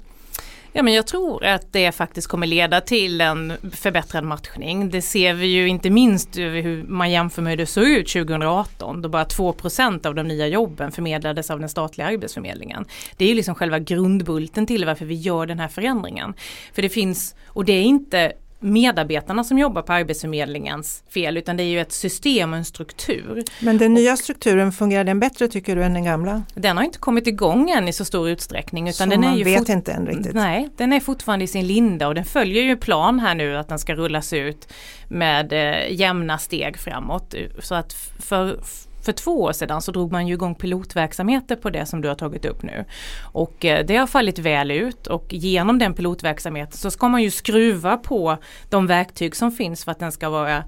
Ja 0.74 0.82
men 0.82 0.94
jag 0.94 1.06
tror 1.06 1.44
att 1.44 1.72
det 1.72 1.92
faktiskt 1.92 2.28
kommer 2.28 2.46
leda 2.46 2.80
till 2.80 3.20
en 3.20 3.52
förbättrad 3.72 4.24
matchning. 4.24 4.90
Det 4.90 5.02
ser 5.02 5.34
vi 5.34 5.46
ju 5.46 5.68
inte 5.68 5.90
minst 5.90 6.38
hur 6.38 6.84
man 6.84 7.10
jämför 7.10 7.42
med 7.42 7.50
hur 7.50 7.56
det 7.56 7.66
såg 7.66 7.84
ut 7.84 8.08
2018 8.08 9.02
då 9.02 9.08
bara 9.08 9.24
2% 9.24 10.06
av 10.06 10.14
de 10.14 10.28
nya 10.28 10.46
jobben 10.46 10.92
förmedlades 10.92 11.50
av 11.50 11.60
den 11.60 11.68
statliga 11.68 12.06
arbetsförmedlingen. 12.06 12.84
Det 13.16 13.24
är 13.24 13.28
ju 13.28 13.34
liksom 13.34 13.54
själva 13.54 13.78
grundbulten 13.78 14.66
till 14.66 14.84
varför 14.84 15.04
vi 15.04 15.14
gör 15.14 15.46
den 15.46 15.58
här 15.58 15.68
förändringen. 15.68 16.34
För 16.74 16.82
det 16.82 16.88
finns, 16.88 17.34
och 17.46 17.64
det 17.64 17.72
är 17.72 17.82
inte 17.82 18.32
medarbetarna 18.62 19.44
som 19.44 19.58
jobbar 19.58 19.82
på 19.82 19.92
Arbetsförmedlingens 19.92 21.02
fel 21.14 21.36
utan 21.36 21.56
det 21.56 21.62
är 21.62 21.66
ju 21.66 21.80
ett 21.80 21.92
system 21.92 22.52
och 22.52 22.58
en 22.58 22.64
struktur. 22.64 23.44
Men 23.60 23.78
den 23.78 23.94
nya 23.94 24.16
strukturen, 24.16 24.72
fungerar 24.72 25.04
den 25.04 25.20
bättre 25.20 25.48
tycker 25.48 25.76
du 25.76 25.84
än 25.84 25.94
den 25.94 26.04
gamla? 26.04 26.42
Den 26.54 26.76
har 26.76 26.84
inte 26.84 26.98
kommit 26.98 27.26
igång 27.26 27.70
än 27.70 27.88
i 27.88 27.92
så 27.92 28.04
stor 28.04 28.28
utsträckning. 28.28 28.88
Utan 28.88 29.08
så 29.08 29.10
den 29.10 29.20
man 29.20 29.34
är 29.34 29.38
ju 29.38 29.44
vet 29.44 29.68
inte 29.68 29.92
än 29.92 30.06
riktigt? 30.06 30.34
Nej, 30.34 30.68
den 30.76 30.92
är 30.92 31.00
fortfarande 31.00 31.44
i 31.44 31.48
sin 31.48 31.66
linda 31.66 32.08
och 32.08 32.14
den 32.14 32.24
följer 32.24 32.62
ju 32.62 32.76
plan 32.76 33.20
här 33.20 33.34
nu 33.34 33.56
att 33.56 33.68
den 33.68 33.78
ska 33.78 33.94
rullas 33.94 34.32
ut 34.32 34.68
med 35.08 35.52
eh, 35.52 35.92
jämna 35.92 36.38
steg 36.38 36.78
framåt. 36.78 37.34
Så 37.58 37.74
att 37.74 37.92
för 38.18 38.60
för 39.02 39.12
två 39.12 39.42
år 39.42 39.52
sedan 39.52 39.82
så 39.82 39.92
drog 39.92 40.12
man 40.12 40.26
ju 40.26 40.34
igång 40.34 40.54
pilotverksamheter 40.54 41.56
på 41.56 41.70
det 41.70 41.86
som 41.86 42.00
du 42.00 42.08
har 42.08 42.14
tagit 42.14 42.44
upp 42.44 42.62
nu. 42.62 42.84
Och 43.22 43.64
eh, 43.64 43.86
det 43.86 43.96
har 43.96 44.06
fallit 44.06 44.38
väl 44.38 44.70
ut 44.70 45.06
och 45.06 45.26
genom 45.28 45.78
den 45.78 45.94
pilotverksamheten 45.94 46.78
så 46.78 46.90
ska 46.90 47.08
man 47.08 47.22
ju 47.22 47.30
skruva 47.30 47.96
på 47.96 48.38
de 48.70 48.86
verktyg 48.86 49.36
som 49.36 49.52
finns 49.52 49.84
för 49.84 49.92
att 49.92 49.98
den 49.98 50.12
ska 50.12 50.28
vara 50.30 50.64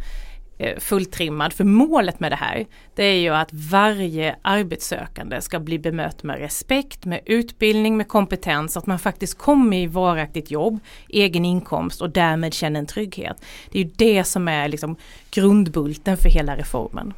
eh, 0.58 0.78
fulltrimmad. 0.78 1.52
För 1.52 1.64
målet 1.64 2.20
med 2.20 2.32
det 2.32 2.36
här 2.36 2.66
det 2.94 3.04
är 3.04 3.20
ju 3.20 3.30
att 3.30 3.48
varje 3.52 4.36
arbetssökande 4.42 5.40
ska 5.40 5.60
bli 5.60 5.78
bemött 5.78 6.22
med 6.22 6.38
respekt, 6.38 7.04
med 7.04 7.20
utbildning, 7.26 7.96
med 7.96 8.08
kompetens, 8.08 8.76
att 8.76 8.86
man 8.86 8.98
faktiskt 8.98 9.38
kommer 9.38 9.76
i 9.76 9.86
varaktigt 9.86 10.50
jobb, 10.50 10.78
egen 11.08 11.44
inkomst 11.44 12.00
och 12.00 12.10
därmed 12.10 12.54
känner 12.54 12.80
en 12.80 12.86
trygghet. 12.86 13.36
Det 13.70 13.78
är 13.78 13.84
ju 13.84 13.90
det 13.96 14.24
som 14.24 14.48
är 14.48 14.68
liksom 14.68 14.96
grundbulten 15.30 16.16
för 16.16 16.28
hela 16.28 16.56
reformen. 16.56 17.14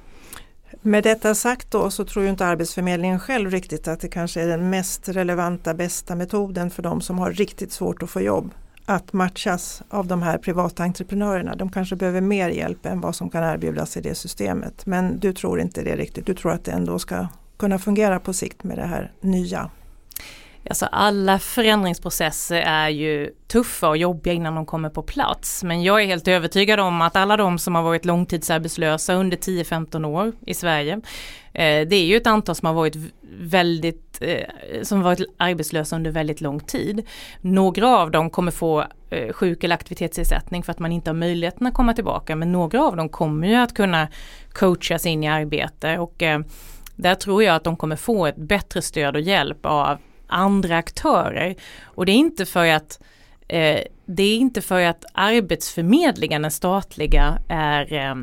Med 0.83 1.05
detta 1.05 1.35
sagt 1.35 1.71
då 1.71 1.91
så 1.91 2.05
tror 2.05 2.25
ju 2.25 2.31
inte 2.31 2.47
Arbetsförmedlingen 2.47 3.21
själv 3.21 3.51
riktigt 3.51 3.89
att 3.89 4.01
det 4.01 4.09
kanske 4.09 4.43
är 4.43 4.47
den 4.47 4.71
mest 4.71 5.09
relevanta, 5.09 5.75
bästa 5.75 6.15
metoden 6.15 6.71
för 6.71 6.83
de 6.83 7.01
som 7.01 7.19
har 7.19 7.33
riktigt 7.33 7.73
svårt 7.73 8.03
att 8.03 8.11
få 8.11 8.21
jobb 8.21 8.55
att 8.87 9.13
matchas 9.13 9.83
av 9.89 10.07
de 10.07 10.23
här 10.23 10.39
privata 10.39 10.83
entreprenörerna. 10.83 11.55
De 11.55 11.71
kanske 11.71 11.97
behöver 11.97 12.21
mer 12.21 12.49
hjälp 12.49 12.87
än 12.87 13.01
vad 13.01 13.17
som 13.17 13.31
kan 13.31 13.45
erbjudas 13.45 13.97
i 13.97 14.01
det 14.01 14.15
systemet. 14.15 14.87
Men 14.87 15.19
du 15.19 15.33
tror 15.33 15.61
inte 15.61 15.83
det 15.83 15.97
riktigt. 15.97 16.27
Du 16.27 16.35
tror 16.35 16.53
att 16.53 16.65
det 16.65 16.73
ändå 16.73 16.99
ska 16.99 17.27
kunna 17.57 17.79
fungera 17.79 18.21
på 18.21 18.33
sikt 18.33 18.65
med 18.65 18.79
det 18.79 18.87
här 18.87 19.13
nya. 19.21 19.71
Alltså 20.69 20.87
alla 20.87 21.39
förändringsprocesser 21.39 22.61
är 22.61 22.89
ju 22.89 23.31
tuffa 23.49 23.89
och 23.89 23.97
jobbiga 23.97 24.35
innan 24.35 24.55
de 24.55 24.67
kommer 24.67 24.91
på 24.91 25.03
plats. 25.03 25.65
Men 25.65 25.83
jag 25.83 26.03
är 26.03 26.07
helt 26.07 26.29
övertygad 26.29 26.81
om 26.81 27.03
att 27.03 27.17
alla 27.17 27.37
de 27.37 27.59
som 27.59 27.75
har 27.75 27.83
varit 27.83 28.05
långtidsarbetslösa 28.05 29.15
under 29.15 29.37
10-15 29.37 30.05
år 30.05 30.33
i 30.47 30.55
Sverige. 30.55 30.93
Eh, 31.53 31.89
det 31.89 31.97
är 31.97 32.05
ju 32.05 32.17
ett 32.17 32.27
antal 32.27 32.55
som 32.55 32.67
har 32.67 32.75
varit 32.75 32.97
väldigt 33.41 34.19
eh, 34.21 34.83
som 34.83 35.03
varit 35.03 35.35
arbetslösa 35.37 35.97
under 35.97 36.11
väldigt 36.11 36.41
lång 36.41 36.61
tid. 36.61 37.07
Några 37.41 37.99
av 37.99 38.11
dem 38.11 38.31
kommer 38.31 38.51
få 38.51 38.85
eh, 39.11 39.33
sjuk 39.33 39.65
eller 39.65 39.75
aktivitetsersättning 39.75 40.63
för 40.63 40.73
att 40.73 40.79
man 40.79 40.93
inte 40.93 41.11
har 41.11 41.15
möjligheten 41.15 41.67
att 41.67 41.75
komma 41.75 41.95
tillbaka. 41.95 42.37
Men 42.37 42.53
några 42.53 42.83
av 42.85 42.97
dem 42.97 43.09
kommer 43.09 43.49
ju 43.49 43.55
att 43.55 43.75
kunna 43.75 44.09
coachas 44.53 45.07
in 45.07 45.25
i 45.25 45.29
arbete 45.29 45.99
och 45.99 46.23
eh, 46.23 46.41
där 46.97 47.15
tror 47.15 47.43
jag 47.43 47.57
att 47.57 47.65
de 47.65 47.77
kommer 47.77 47.97
få 47.97 48.27
ett 48.27 48.37
bättre 48.37 48.83
stöd 48.83 49.17
och 49.17 49.23
hjälp 49.23 49.67
av 49.67 49.99
andra 50.27 50.77
aktörer. 50.77 51.55
Och 51.83 52.07
det 52.07 52.13
är 52.13 52.17
inte 52.17 52.47
för 52.47 52.67
att 52.67 53.01
eh, 53.49 53.81
det 54.07 54.23
är 54.23 54.37
inte 54.37 54.63
för 54.63 54.81
att 54.81 55.05
Arbetsförmedlingen, 55.13 56.43
den 56.43 56.51
statliga, 56.51 57.39
är 57.49 57.93
eh, 57.93 58.15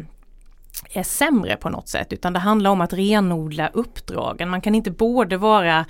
är 0.94 1.04
sämre 1.04 1.56
på 1.56 1.70
något 1.70 1.88
sätt 1.88 2.14
utan 2.14 2.34
det 2.34 2.40
handlar 2.40 2.72
om 2.72 2.82
att 2.82 2.94
renodla 2.94 3.68
uppdragen. 3.68 4.50
Man 4.50 4.62
kan 4.62 4.76
inte 4.76 4.92
både 4.92 5.38
vara 5.38 5.86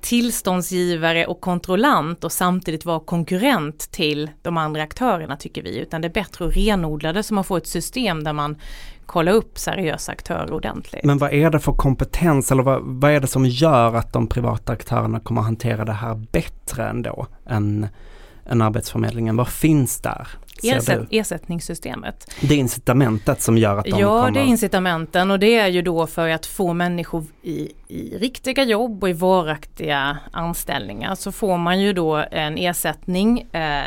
tillståndsgivare 0.00 1.26
och 1.26 1.40
kontrollant 1.40 2.24
och 2.24 2.32
samtidigt 2.32 2.84
vara 2.84 3.00
konkurrent 3.00 3.90
till 3.90 4.30
de 4.42 4.56
andra 4.56 4.82
aktörerna 4.82 5.36
tycker 5.36 5.62
vi. 5.62 5.78
Utan 5.78 6.00
det 6.00 6.08
är 6.08 6.12
bättre 6.12 6.46
att 6.46 6.56
renodla 6.56 7.12
det 7.12 7.22
så 7.22 7.34
man 7.34 7.44
får 7.44 7.58
ett 7.58 7.66
system 7.66 8.24
där 8.24 8.32
man 8.32 8.56
kolla 9.06 9.30
upp 9.30 9.58
seriösa 9.58 10.12
aktörer 10.12 10.52
ordentligt. 10.52 11.04
Men 11.04 11.18
vad 11.18 11.32
är 11.32 11.50
det 11.50 11.60
för 11.60 11.72
kompetens 11.72 12.52
eller 12.52 12.62
vad, 12.62 12.80
vad 12.82 13.10
är 13.10 13.20
det 13.20 13.26
som 13.26 13.46
gör 13.46 13.94
att 13.94 14.12
de 14.12 14.26
privata 14.26 14.72
aktörerna 14.72 15.20
kommer 15.20 15.40
att 15.40 15.46
hantera 15.46 15.84
det 15.84 15.92
här 15.92 16.14
bättre 16.14 16.88
ändå 16.88 17.26
än, 17.46 17.86
än 18.46 18.62
Arbetsförmedlingen? 18.62 19.36
Vad 19.36 19.48
finns 19.48 20.00
där? 20.00 20.28
Ersätt, 20.62 21.08
ersättningssystemet. 21.10 22.30
Det 22.40 22.54
är 22.54 22.58
incitamentet 22.58 23.42
som 23.42 23.58
gör 23.58 23.78
att 23.78 23.84
de 23.84 23.90
Ja, 23.90 24.20
kommer... 24.20 24.30
det 24.30 24.40
är 24.40 24.44
incitamenten 24.44 25.30
och 25.30 25.38
det 25.38 25.54
är 25.54 25.68
ju 25.68 25.82
då 25.82 26.06
för 26.06 26.28
att 26.28 26.46
få 26.46 26.72
människor 26.72 27.24
i, 27.42 27.72
i 27.88 28.18
riktiga 28.18 28.64
jobb 28.64 29.02
och 29.02 29.10
i 29.10 29.12
varaktiga 29.12 30.18
anställningar 30.32 31.14
så 31.14 31.32
får 31.32 31.58
man 31.58 31.80
ju 31.80 31.92
då 31.92 32.24
en 32.30 32.58
ersättning 32.58 33.40
eh, 33.52 33.82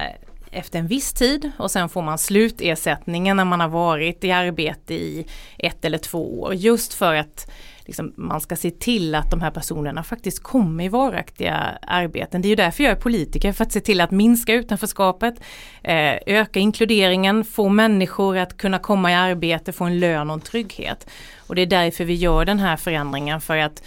efter 0.57 0.79
en 0.79 0.87
viss 0.87 1.13
tid 1.13 1.51
och 1.57 1.71
sen 1.71 1.89
får 1.89 2.01
man 2.01 2.17
slutersättningen 2.17 3.37
när 3.37 3.45
man 3.45 3.59
har 3.59 3.67
varit 3.67 4.23
i 4.23 4.31
arbete 4.31 4.93
i 4.93 5.25
ett 5.57 5.85
eller 5.85 5.97
två 5.97 6.41
år. 6.41 6.53
Just 6.53 6.93
för 6.93 7.15
att 7.15 7.51
liksom, 7.87 8.13
man 8.15 8.41
ska 8.41 8.55
se 8.55 8.71
till 8.71 9.15
att 9.15 9.31
de 9.31 9.41
här 9.41 9.51
personerna 9.51 10.03
faktiskt 10.03 10.43
kommer 10.43 10.83
i 10.83 10.87
varaktiga 10.87 11.77
arbeten. 11.81 12.41
Det 12.41 12.47
är 12.47 12.49
ju 12.49 12.55
därför 12.55 12.83
jag 12.83 12.91
är 12.91 13.01
politiker, 13.01 13.53
för 13.53 13.63
att 13.63 13.71
se 13.71 13.79
till 13.79 14.01
att 14.01 14.11
minska 14.11 14.53
utanförskapet, 14.53 15.35
eh, 15.83 16.13
öka 16.25 16.59
inkluderingen, 16.59 17.43
få 17.43 17.69
människor 17.69 18.37
att 18.37 18.57
kunna 18.57 18.79
komma 18.79 19.11
i 19.11 19.15
arbete, 19.15 19.73
få 19.73 19.83
en 19.83 19.99
lön 19.99 20.29
och 20.29 20.33
en 20.33 20.41
trygghet. 20.41 21.07
Och 21.47 21.55
det 21.55 21.61
är 21.61 21.65
därför 21.65 22.03
vi 22.03 22.13
gör 22.13 22.45
den 22.45 22.59
här 22.59 22.77
förändringen 22.77 23.41
för 23.41 23.57
att 23.57 23.83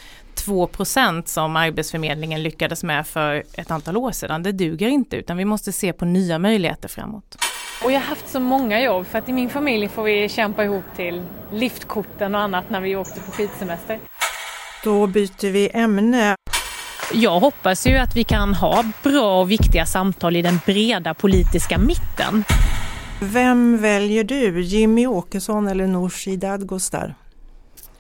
2% 0.47 1.27
som 1.27 1.57
Arbetsförmedlingen 1.57 2.43
lyckades 2.43 2.85
med 2.85 3.07
för 3.07 3.45
ett 3.53 3.71
antal 3.71 3.97
år 3.97 4.13
sedan, 4.13 4.43
det 4.43 4.53
duger 4.53 4.89
inte 4.89 5.17
utan 5.17 5.37
vi 5.37 5.45
måste 5.45 5.73
se 5.73 5.93
på 5.93 6.05
nya 6.05 6.39
möjligheter 6.39 6.89
framåt. 6.89 7.37
Och 7.85 7.93
jag 7.93 8.01
har 8.01 8.07
haft 8.07 8.29
så 8.29 8.41
många 8.41 8.81
jobb 8.83 9.07
för 9.07 9.19
att 9.19 9.29
i 9.29 9.33
min 9.33 9.51
familj 9.51 9.89
får 9.89 10.03
vi 10.03 10.29
kämpa 10.29 10.65
ihop 10.65 10.85
till 10.97 11.23
liftkorten 11.53 12.35
och 12.35 12.41
annat 12.41 12.71
när 12.71 12.81
vi 12.81 12.97
åkte 12.97 13.21
på 13.21 13.33
skidsemester. 13.33 13.99
Då 14.85 15.07
byter 15.07 15.51
vi 15.51 15.71
ämne. 15.75 16.37
Jag 17.13 17.41
hoppas 17.41 17.87
ju 17.87 17.97
att 17.97 18.17
vi 18.17 18.25
kan 18.25 18.55
ha 18.55 18.85
bra 19.03 19.41
och 19.41 19.51
viktiga 19.51 19.87
samtal 19.87 20.37
i 20.37 20.43
den 20.43 20.61
breda 20.67 21.15
politiska 21.15 21.79
mitten. 21.79 22.45
Vem 23.23 23.79
väljer 23.79 24.25
du, 24.25 24.61
Jimmy 24.63 25.07
Åkesson 25.07 25.69
eller 25.69 25.87
Nooshi 25.87 26.37
Dadgostar? 26.37 27.15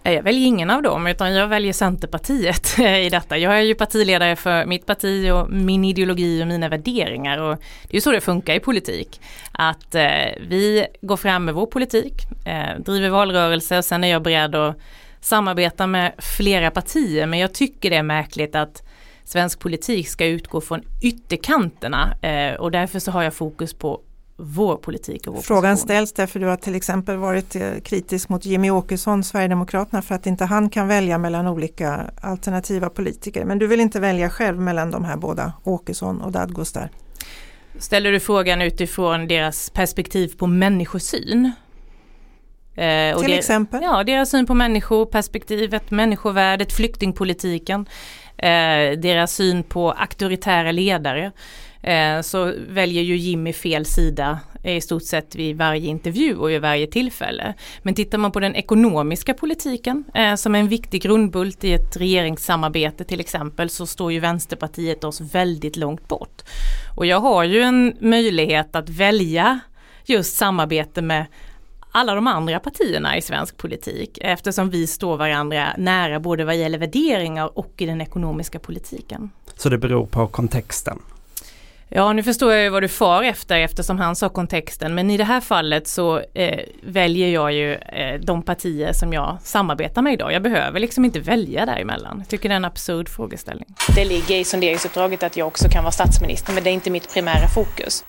Eh, 0.03 0.13
jag 0.13 0.23
väljer 0.23 0.47
ingen 0.47 0.71
av 0.71 0.83
dem 0.83 1.07
utan 1.07 1.35
jag 1.35 1.49
väljer 1.49 1.73
Centerpartiet 1.73 2.79
i 2.79 3.09
detta. 3.11 3.39
Jag 3.39 3.59
är 3.59 3.63
ju 3.63 3.75
partiledare 3.75 4.37
för 4.37 4.67
mitt 4.67 4.87
parti 4.87 5.31
och 5.31 5.51
min 5.51 5.85
ideologi 5.85 6.43
och 6.43 6.47
mina 6.47 6.69
värderingar 6.69 7.39
och 7.39 7.57
det 7.57 7.91
är 7.91 7.95
ju 7.95 8.01
så 8.01 8.13
det 8.13 8.21
funkar 8.21 8.55
i 8.55 8.61
politik. 8.61 9.21
Att 9.53 9.95
eh, 9.95 10.03
vi 10.41 10.87
går 11.01 11.17
fram 11.17 11.45
med 11.45 11.55
vår 11.55 11.67
politik, 11.67 12.15
eh, 12.47 12.81
driver 12.85 13.09
valrörelse 13.09 13.79
och 13.79 13.85
sen 13.85 14.05
är 14.05 14.09
jag 14.09 14.23
beredd 14.23 14.55
att 14.55 14.81
samarbeta 15.21 15.87
med 15.87 16.13
flera 16.19 16.71
partier 16.71 17.27
men 17.27 17.39
jag 17.39 17.55
tycker 17.55 17.91
det 17.91 17.97
är 17.97 18.03
märkligt 18.03 18.55
att 18.55 18.83
svensk 19.25 19.61
politik 19.61 20.09
ska 20.09 20.27
utgå 20.27 20.61
från 20.61 20.81
ytterkanterna 21.03 22.15
och 22.59 22.71
därför 22.71 22.99
så 22.99 23.11
har 23.11 23.23
jag 23.23 23.35
fokus 23.35 23.75
på 23.75 24.01
vår 24.41 24.77
politik 24.77 25.27
och 25.27 25.35
vår 25.35 25.43
Frågan 25.43 25.73
position. 25.73 25.87
ställs 25.89 26.13
därför 26.13 26.41
du 26.41 26.47
har 26.47 26.57
till 26.57 26.75
exempel 26.75 27.17
varit 27.17 27.57
eh, 27.57 27.81
kritisk 27.85 28.29
mot 28.29 28.45
Jimmy 28.47 28.71
Åkesson, 28.71 29.25
Sverigedemokraterna, 29.25 30.03
för 30.03 30.15
att 30.15 30.27
inte 30.27 30.45
han 30.45 30.71
kan 30.71 30.89
välja 30.89 31.19
mellan 31.19 31.47
olika 31.47 32.11
alternativa 32.21 32.89
politiker. 32.91 33.45
Men 33.45 33.59
du 33.59 33.67
vill 33.67 33.81
inte 33.81 34.01
välja 34.01 34.31
själv 34.31 34.61
mellan 34.61 34.91
de 34.91 35.05
här 35.05 35.17
båda, 35.17 35.53
Åkesson 35.65 36.21
och 36.21 36.33
Dadgostar? 36.33 36.91
Ställer 37.79 38.13
du 38.13 38.21
frågan 38.21 38.63
utifrån 38.63 39.29
deras 39.29 39.71
perspektiv 39.71 40.37
på 40.39 40.47
människosyn? 40.47 41.53
Eh, 42.75 43.19
till 43.19 43.33
exempel? 43.33 43.81
Ja, 43.83 44.05
deras 44.05 44.31
syn 44.31 44.47
på 44.47 44.55
människor, 44.55 45.07
perspektivet, 45.07 45.91
människovärdet, 45.91 46.73
flyktingpolitiken, 46.73 47.87
eh, 48.37 48.99
deras 48.99 49.33
syn 49.35 49.63
på 49.63 49.91
auktoritära 49.93 50.73
ledare. 50.73 51.33
Eh, 51.83 52.21
så 52.21 52.53
väljer 52.69 53.03
ju 53.03 53.17
Jimmy 53.17 53.53
fel 53.53 53.87
sida 53.87 54.41
i 54.65 54.81
stort 54.81 55.03
sett 55.03 55.35
vid 55.35 55.57
varje 55.57 55.89
intervju 55.89 56.37
och 56.37 56.53
i 56.53 56.59
varje 56.59 56.87
tillfälle. 56.87 57.55
Men 57.83 57.95
tittar 57.95 58.19
man 58.19 58.33
på 58.33 58.41
den 58.41 58.57
ekonomiska 58.57 59.35
politiken 59.35 60.05
eh, 60.15 60.35
som 60.35 60.55
är 60.55 60.59
en 60.59 60.69
viktig 60.69 61.03
grundbult 61.03 61.65
i 61.65 61.73
ett 61.73 61.97
regeringssamarbete 61.97 63.05
till 63.05 63.21
exempel 63.21 63.71
så 63.71 63.87
står 63.87 64.13
ju 64.13 64.21
Vänsterpartiet 64.21 65.05
oss 65.05 65.21
väldigt 65.21 65.77
långt 65.77 66.09
bort. 66.09 66.43
Och 66.97 67.07
jag 67.07 67.21
har 67.21 67.45
ju 67.45 67.61
en 67.61 67.97
möjlighet 68.01 68.77
att 68.77 68.89
välja 68.89 69.61
just 70.05 70.37
samarbete 70.37 71.03
med 71.03 71.27
alla 71.93 72.15
de 72.15 72.27
andra 72.27 72.61
partierna 72.61 73.17
i 73.17 73.23
svensk 73.23 73.57
politik 73.57 74.19
eftersom 74.21 74.71
vi 74.71 74.87
står 74.87 75.17
varandra 75.17 75.75
nära 75.79 76.21
både 76.21 76.45
vad 76.45 76.57
gäller 76.57 76.79
värderingar 76.79 77.59
och 77.59 77.75
i 77.79 77.87
den 77.87 78.01
ekonomiska 78.01 78.59
politiken. 78.59 79.31
Så 79.57 79.69
det 79.69 79.79
beror 79.79 80.07
på 80.07 80.27
kontexten? 80.27 80.99
Ja, 81.93 82.13
nu 82.13 82.23
förstår 82.23 82.53
jag 82.53 82.63
ju 82.63 82.69
vad 82.69 82.83
du 82.83 82.89
far 82.89 83.23
efter 83.23 83.61
eftersom 83.61 83.99
han 83.99 84.17
sa 84.17 84.29
kontexten. 84.29 84.95
Men 84.95 85.11
i 85.11 85.17
det 85.17 85.25
här 85.25 85.41
fallet 85.41 85.89
så 85.89 86.21
eh, 86.35 86.61
väljer 86.83 87.29
jag 87.29 87.53
ju 87.53 87.75
eh, 87.75 88.21
de 88.21 88.43
partier 88.43 88.93
som 88.93 89.13
jag 89.13 89.39
samarbetar 89.43 90.03
med 90.03 90.13
idag. 90.13 90.33
Jag 90.33 90.43
behöver 90.43 90.81
liksom 90.81 91.05
inte 91.05 91.21
välja 91.21 91.67
däremellan. 91.67 92.19
Jag 92.19 92.29
tycker 92.29 92.49
det 92.49 92.53
är 92.53 92.57
en 92.57 92.65
absurd 92.65 93.09
frågeställning. 93.09 93.75
Det 93.95 94.05
ligger 94.05 94.37
i 94.37 94.45
sonderingsuppdraget 94.45 95.23
att 95.23 95.37
jag 95.37 95.47
också 95.47 95.69
kan 95.69 95.85
vara 95.85 95.93
statsminister, 95.93 96.53
men 96.53 96.65
det 96.65 96.71
är 96.71 96.75
inte 96.75 96.91
mitt 96.91 97.15
primära 97.15 97.49
fokus. 97.55 98.05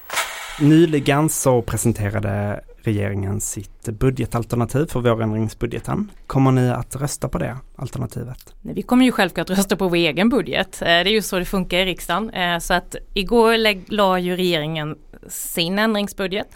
Nyligen 0.59 1.29
så 1.29 1.61
presenterade 1.61 2.61
regeringen 2.83 3.41
sitt 3.41 3.89
budgetalternativ 3.89 4.85
för 4.85 4.99
vårändringsbudgeten. 4.99 6.11
Kommer 6.27 6.51
ni 6.51 6.69
att 6.69 6.95
rösta 6.95 7.27
på 7.29 7.37
det 7.37 7.57
alternativet? 7.75 8.55
Vi 8.61 8.81
kommer 8.81 9.05
ju 9.05 9.11
självklart 9.11 9.49
rösta 9.49 9.75
på 9.75 9.87
vår 9.87 9.95
egen 9.95 10.29
budget. 10.29 10.81
Eh, 10.81 10.85
det 10.85 10.91
är 10.91 11.05
ju 11.05 11.21
så 11.21 11.39
det 11.39 11.45
funkar 11.45 11.77
i 11.77 11.85
riksdagen. 11.85 12.29
Eh, 12.29 12.59
så 12.59 12.73
att 12.73 12.95
igår 13.13 13.91
la 13.91 14.19
ju 14.19 14.35
regeringen 14.35 14.97
sin 15.27 15.79
ändringsbudget 15.79 16.47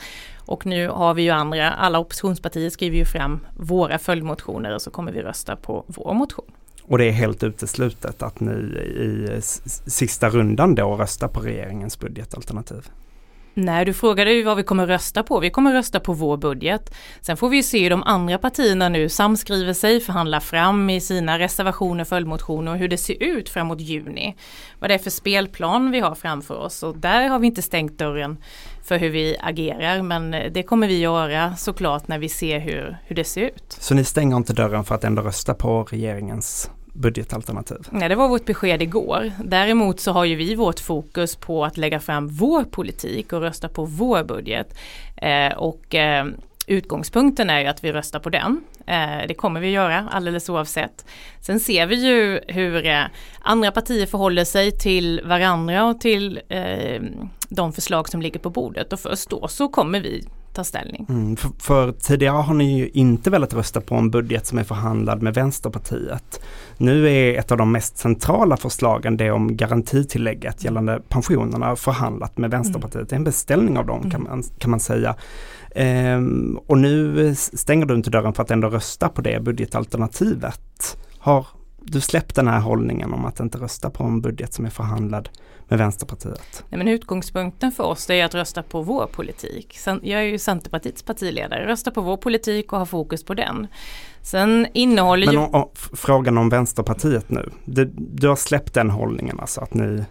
och 0.46 0.66
nu 0.66 0.88
har 0.88 1.14
vi 1.14 1.24
ju 1.24 1.30
andra, 1.30 1.72
alla 1.72 2.00
oppositionspartier 2.00 2.70
skriver 2.70 2.98
ju 2.98 3.06
fram 3.06 3.40
våra 3.58 3.98
följdmotioner 3.98 4.76
och 4.76 4.82
så 4.82 4.92
kommer 4.92 5.12
vi 5.12 5.22
rösta 5.22 5.56
på 5.56 5.86
vår 5.88 6.14
motion. 6.14 6.46
Och 6.88 6.98
det 6.98 7.06
är 7.06 7.12
helt 7.12 7.44
uteslutet 7.44 8.22
att 8.22 8.40
ni 8.40 8.52
i 8.52 9.40
sista 9.88 10.30
rundan 10.30 10.76
då 10.76 10.96
röstar 10.96 11.28
på 11.28 11.40
regeringens 11.40 12.00
budgetalternativ? 12.00 12.90
Nej, 13.58 13.86
du 13.86 13.94
frågade 13.94 14.34
ju 14.34 14.44
vad 14.44 14.58
vi 14.58 14.64
kommer 14.64 14.88
rösta 14.88 15.24
på. 15.24 15.40
Vi 15.40 15.50
kommer 15.50 15.74
rösta 15.74 16.00
på 16.00 16.14
vår 16.14 16.38
budget. 16.38 16.96
Sen 17.22 17.38
får 17.38 17.50
vi 17.50 17.64
se 17.64 17.84
hur 17.84 17.90
de 17.90 18.04
andra 18.04 18.38
partierna 18.38 18.90
nu 18.90 19.10
samskriver 19.10 19.74
sig, 19.74 20.00
förhandlar 20.00 20.40
fram 20.40 20.90
i 20.90 21.02
sina 21.02 21.40
reservationer, 21.40 22.04
följdmotioner 22.04 22.72
och 22.72 22.78
hur 22.78 22.88
det 22.88 22.98
ser 22.98 23.24
ut 23.24 23.50
framåt 23.50 23.82
juni. 23.82 24.36
Vad 24.80 24.90
det 24.90 24.94
är 24.94 25.00
för 25.00 25.10
spelplan 25.10 25.92
vi 25.92 26.00
har 26.00 26.16
framför 26.16 26.58
oss 26.58 26.84
och 26.84 26.98
där 26.98 27.28
har 27.28 27.40
vi 27.40 27.48
inte 27.48 27.62
stängt 27.62 27.98
dörren 27.98 28.38
för 28.84 28.98
hur 28.98 29.10
vi 29.10 29.38
agerar 29.40 30.02
men 30.02 30.34
eh, 30.34 30.52
det 30.52 30.64
kommer 30.64 30.88
vi 30.88 31.00
göra 31.00 31.56
såklart 31.56 32.08
när 32.08 32.20
vi 32.20 32.30
ser 32.30 32.60
hur, 32.60 32.98
hur 33.06 33.16
det 33.16 33.24
ser 33.24 33.42
ut. 33.42 33.78
Så 33.80 33.94
ni 33.94 34.04
stänger 34.04 34.38
inte 34.38 34.54
dörren 34.54 34.84
för 34.84 34.96
att 34.96 35.04
ändå 35.04 35.22
rösta 35.22 35.54
på 35.54 35.84
regeringens 35.84 36.70
budgetalternativ? 36.96 37.78
Nej, 37.90 38.10
det 38.10 38.16
var 38.16 38.28
vårt 38.28 38.46
besked 38.46 38.82
igår. 38.82 39.32
Däremot 39.44 40.00
så 40.00 40.12
har 40.12 40.26
ju 40.26 40.36
vi 40.36 40.56
vårt 40.56 40.80
fokus 40.80 41.36
på 41.36 41.66
att 41.66 41.78
lägga 41.78 42.00
fram 42.00 42.28
vår 42.28 42.64
politik 42.64 43.34
och 43.34 43.42
rösta 43.42 43.70
på 43.70 43.86
vår 43.86 44.24
budget. 44.24 44.78
Eh, 45.18 45.54
och 45.58 45.96
eh, 45.96 46.26
utgångspunkten 46.68 47.50
är 47.50 47.60
ju 47.60 47.68
att 47.68 47.84
vi 47.84 47.92
röstar 47.92 48.20
på 48.20 48.30
den. 48.30 48.64
Eh, 48.88 49.28
det 49.28 49.34
kommer 49.34 49.60
vi 49.60 49.70
göra 49.70 50.10
alldeles 50.12 50.50
oavsett. 50.50 51.06
Sen 51.42 51.60
ser 51.60 51.86
vi 51.86 51.96
ju 51.96 52.40
hur 52.48 52.86
eh, 52.86 53.04
andra 53.42 53.72
partier 53.72 54.06
förhåller 54.06 54.46
sig 54.46 54.72
till 54.72 55.22
varandra 55.26 55.86
och 55.86 56.02
till 56.02 56.42
eh, 56.50 57.02
de 57.50 57.74
förslag 57.74 58.10
som 58.10 58.22
ligger 58.22 58.40
på 58.40 58.50
bordet 58.50 58.94
och 58.94 59.00
först 59.00 59.30
då 59.30 59.48
så 59.48 59.68
kommer 59.68 60.00
vi 60.00 60.28
ta 60.56 60.64
ställning. 60.64 61.06
Mm, 61.10 61.36
för, 61.36 61.52
för, 61.60 61.92
tidigare 61.92 62.36
har 62.36 62.54
ni 62.54 62.78
ju 62.78 62.90
inte 62.90 63.30
velat 63.30 63.54
rösta 63.54 63.82
på 63.82 63.96
en 63.96 64.10
budget 64.10 64.46
som 64.46 64.58
är 64.58 64.64
förhandlad 64.64 65.22
med 65.22 65.34
Vänsterpartiet. 65.34 66.42
Nu 66.78 67.10
är 67.10 67.40
ett 67.40 67.52
av 67.52 67.58
de 67.58 67.72
mest 67.72 67.98
centrala 67.98 68.58
förslagen 68.58 69.18
det 69.18 69.32
om 69.32 69.58
garantitillägget 69.58 70.64
gällande 70.64 71.02
pensionerna 71.10 71.76
förhandlat 71.76 72.38
med 72.38 72.52
Vänsterpartiet. 72.52 73.10
Det 73.10 73.16
är 73.16 73.18
en 73.18 73.24
beställning 73.24 73.78
av 73.78 73.86
dem 73.86 74.02
kan 74.02 74.22
mm. 74.22 74.24
man, 74.24 74.44
kan 74.58 74.72
man 74.72 74.80
säga. 74.80 75.16
Ehm, 75.76 76.60
och 76.68 76.78
nu 76.78 77.36
stänger 77.36 77.86
du 77.86 77.96
inte 77.96 78.10
dörren 78.10 78.34
för 78.34 78.44
att 78.44 78.52
ändå 78.52 78.70
rösta 78.70 79.10
på 79.10 79.22
det 79.22 79.44
budgetalternativet. 79.44 80.98
Har 81.20 81.48
du 81.86 82.02
släppt 82.02 82.36
den 82.36 82.48
här 82.48 82.60
hållningen 82.60 83.14
om 83.14 83.26
att 83.26 83.40
inte 83.40 83.58
rösta 83.58 83.90
på 83.90 84.04
en 84.04 84.22
budget 84.22 84.54
som 84.54 84.66
är 84.66 84.70
förhandlad 84.70 85.30
med 85.68 85.80
Vänsterpartiet? 85.80 86.64
Nej, 86.70 86.78
men 86.78 86.88
utgångspunkten 86.88 87.72
för 87.72 87.84
oss 87.84 88.10
är 88.10 88.26
att 88.26 88.36
rösta 88.36 88.64
på 88.64 88.82
vår 88.82 89.08
politik. 89.08 89.78
Jag 89.86 90.22
är 90.22 90.26
ju 90.26 90.40
Centerpartiets 90.40 91.04
partiledare, 91.04 91.68
rösta 91.68 91.92
på 91.92 92.02
vår 92.02 92.18
politik 92.18 92.74
och 92.74 92.80
ha 92.80 92.86
fokus 92.86 93.24
på 93.24 93.34
den. 93.34 93.68
Sen 94.22 94.68
innehåller 94.74 95.26
men, 95.26 95.36
ju... 95.36 95.42
Och, 95.42 95.56
och, 95.56 95.78
frågan 95.78 96.38
om 96.38 96.50
Vänsterpartiet 96.50 97.30
nu, 97.30 97.50
du, 97.66 97.92
du 97.98 98.28
har 98.28 98.36
släppt 98.36 98.74
den 98.74 98.90
hållningen 98.90 99.40
alltså 99.40 99.62
att 99.62 99.74
ni 99.74 100.04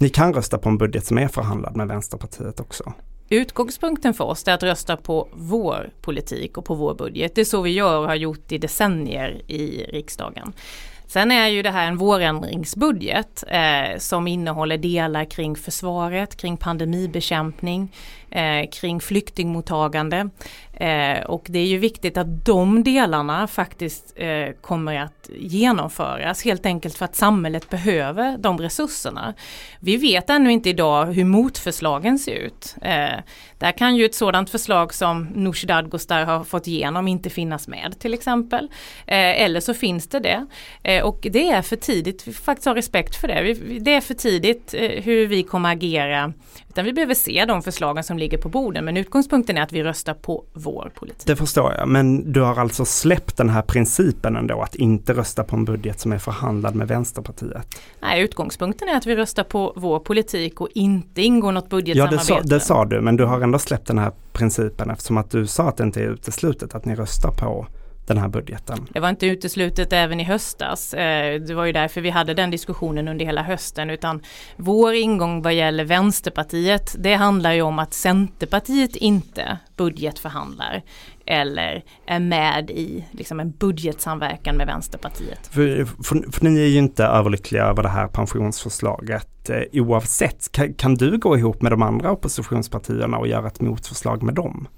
ni 0.00 0.08
kan 0.08 0.34
rösta 0.34 0.58
på 0.58 0.68
en 0.68 0.78
budget 0.78 1.06
som 1.06 1.18
är 1.18 1.28
förhandlad 1.28 1.76
med 1.76 1.88
Vänsterpartiet 1.88 2.60
också. 2.60 2.92
Utgångspunkten 3.32 4.14
för 4.14 4.24
oss 4.24 4.48
är 4.48 4.52
att 4.52 4.62
rösta 4.62 4.96
på 4.96 5.28
vår 5.32 5.90
politik 6.00 6.58
och 6.58 6.64
på 6.64 6.74
vår 6.74 6.94
budget. 6.94 7.34
Det 7.34 7.40
är 7.40 7.44
så 7.44 7.62
vi 7.62 7.70
gör 7.70 7.98
och 7.98 8.06
har 8.06 8.14
gjort 8.14 8.52
i 8.52 8.58
decennier 8.58 9.42
i 9.46 9.84
riksdagen. 9.84 10.52
Sen 11.06 11.30
är 11.30 11.48
ju 11.48 11.62
det 11.62 11.70
här 11.70 11.88
en 11.88 11.96
vårändringsbudget 11.96 13.44
eh, 13.48 13.98
som 13.98 14.26
innehåller 14.28 14.78
delar 14.78 15.24
kring 15.24 15.56
försvaret, 15.56 16.36
kring 16.36 16.56
pandemibekämpning, 16.56 17.92
eh, 18.30 18.70
kring 18.70 19.00
flyktingmottagande. 19.00 20.30
Eh, 20.80 21.20
och 21.20 21.46
det 21.48 21.58
är 21.58 21.66
ju 21.66 21.78
viktigt 21.78 22.16
att 22.16 22.44
de 22.44 22.84
delarna 22.84 23.46
faktiskt 23.46 24.12
eh, 24.16 24.54
kommer 24.60 24.96
att 24.96 25.30
genomföras 25.36 26.44
helt 26.44 26.66
enkelt 26.66 26.96
för 26.96 27.04
att 27.04 27.16
samhället 27.16 27.70
behöver 27.70 28.38
de 28.38 28.58
resurserna. 28.58 29.34
Vi 29.80 29.96
vet 29.96 30.30
ännu 30.30 30.52
inte 30.52 30.68
idag 30.68 31.06
hur 31.06 31.24
motförslagen 31.24 32.18
ser 32.18 32.34
ut. 32.34 32.76
Eh, 32.82 33.20
där 33.58 33.72
kan 33.72 33.96
ju 33.96 34.04
ett 34.04 34.14
sådant 34.14 34.50
förslag 34.50 34.94
som 34.94 35.22
Nooshi 35.22 35.66
Dadgostar 35.66 36.24
har 36.24 36.44
fått 36.44 36.66
igenom 36.66 37.08
inte 37.08 37.30
finnas 37.30 37.68
med 37.68 37.94
till 37.98 38.14
exempel. 38.14 38.64
Eh, 39.06 39.42
eller 39.42 39.60
så 39.60 39.74
finns 39.74 40.08
det 40.08 40.20
det. 40.20 40.46
Eh, 40.82 41.04
och 41.04 41.26
det 41.30 41.50
är 41.50 41.62
för 41.62 41.76
tidigt, 41.76 42.28
vi 42.28 42.32
får 42.32 42.42
faktiskt 42.42 42.66
ha 42.66 42.74
respekt 42.74 43.20
för 43.20 43.28
det. 43.28 43.42
Vi, 43.42 43.78
det 43.78 43.94
är 43.94 44.00
för 44.00 44.14
tidigt 44.14 44.74
eh, 44.74 45.02
hur 45.02 45.26
vi 45.26 45.42
kommer 45.42 45.72
agera. 45.72 46.32
Utan 46.70 46.84
vi 46.84 46.92
behöver 46.92 47.14
se 47.14 47.44
de 47.44 47.62
förslagen 47.62 48.04
som 48.04 48.18
ligger 48.18 48.38
på 48.38 48.48
borden. 48.48 48.84
Men 48.84 48.96
utgångspunkten 48.96 49.56
är 49.56 49.62
att 49.62 49.72
vi 49.72 49.82
röstar 49.82 50.14
på 50.14 50.44
vår 50.52 50.92
politik. 50.94 51.26
Det 51.26 51.36
förstår 51.36 51.74
jag, 51.74 51.88
men 51.88 52.32
du 52.32 52.40
har 52.40 52.56
alltså 52.56 52.84
släppt 52.84 53.36
den 53.36 53.48
här 53.48 53.62
principen 53.62 54.36
ändå 54.36 54.62
att 54.62 54.74
inte 54.74 55.12
rösta 55.12 55.44
på 55.44 55.56
en 55.56 55.64
budget 55.64 56.00
som 56.00 56.12
är 56.12 56.18
förhandlad 56.18 56.74
med 56.74 56.88
Vänsterpartiet? 56.88 57.82
Nej, 58.00 58.22
utgångspunkten 58.22 58.88
är 58.88 58.96
att 58.96 59.06
vi 59.06 59.16
röstar 59.16 59.44
på 59.44 59.72
vår 59.76 59.98
politik 59.98 60.60
och 60.60 60.68
inte 60.74 61.22
ingår 61.22 61.52
något 61.52 61.68
budgetsamarbete. 61.68 62.32
Ja, 62.32 62.40
det 62.40 62.48
sa, 62.48 62.54
det 62.54 62.60
sa 62.60 62.84
du, 62.84 63.00
men 63.00 63.16
du 63.16 63.24
har 63.24 63.40
ändå 63.40 63.58
släppt 63.58 63.86
den 63.86 63.98
här 63.98 64.12
principen 64.32 64.90
eftersom 64.90 65.16
att 65.16 65.30
du 65.30 65.46
sa 65.46 65.68
att 65.68 65.76
det 65.76 65.84
inte 65.84 66.00
är 66.00 66.08
uteslutet 66.08 66.74
att 66.74 66.84
ni 66.84 66.94
röstar 66.94 67.30
på 67.30 67.66
den 68.14 68.22
här 68.22 68.28
budgeten. 68.28 68.86
Det 68.92 69.00
var 69.00 69.08
inte 69.08 69.26
uteslutet 69.26 69.92
även 69.92 70.20
i 70.20 70.24
höstas. 70.24 70.94
Eh, 70.94 71.40
det 71.40 71.54
var 71.54 71.64
ju 71.64 71.72
därför 71.72 72.00
vi 72.00 72.10
hade 72.10 72.34
den 72.34 72.50
diskussionen 72.50 73.08
under 73.08 73.24
hela 73.24 73.42
hösten 73.42 73.90
utan 73.90 74.22
vår 74.56 74.94
ingång 74.94 75.42
vad 75.42 75.54
gäller 75.54 75.84
Vänsterpartiet 75.84 76.96
det 76.98 77.14
handlar 77.14 77.52
ju 77.52 77.62
om 77.62 77.78
att 77.78 77.94
Centerpartiet 77.94 78.96
inte 78.96 79.58
budgetförhandlar 79.76 80.82
eller 81.26 81.84
är 82.06 82.20
med 82.20 82.70
i 82.70 83.04
liksom 83.10 83.40
en 83.40 83.50
budgetsamverkan 83.50 84.56
med 84.56 84.66
Vänsterpartiet. 84.66 85.46
För, 85.46 85.84
för, 85.84 86.32
för 86.32 86.44
ni 86.44 86.60
är 86.60 86.66
ju 86.66 86.78
inte 86.78 87.04
överlyckliga 87.04 87.64
över 87.64 87.82
det 87.82 87.88
här 87.88 88.06
pensionsförslaget 88.06 89.50
eh, 89.50 89.82
oavsett. 89.82 90.52
Kan, 90.52 90.74
kan 90.74 90.94
du 90.94 91.18
gå 91.18 91.38
ihop 91.38 91.62
med 91.62 91.72
de 91.72 91.82
andra 91.82 92.10
oppositionspartierna 92.10 93.18
och 93.18 93.28
göra 93.28 93.46
ett 93.46 93.60
motförslag 93.60 94.22
med 94.22 94.34
dem? 94.34 94.68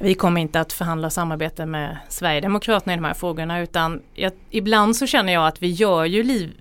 Vi 0.00 0.14
kommer 0.14 0.40
inte 0.40 0.60
att 0.60 0.72
förhandla 0.72 1.10
samarbete 1.10 1.66
med 1.66 1.96
Sverigedemokraterna 2.08 2.92
i 2.92 2.96
de 2.96 3.04
här 3.04 3.14
frågorna 3.14 3.60
utan 3.60 4.02
jag, 4.14 4.32
ibland 4.50 4.96
så 4.96 5.06
känner 5.06 5.32
jag 5.32 5.46
att 5.46 5.62
vi 5.62 5.70
gör 5.70 6.04
ju 6.04 6.22
liv, 6.22 6.52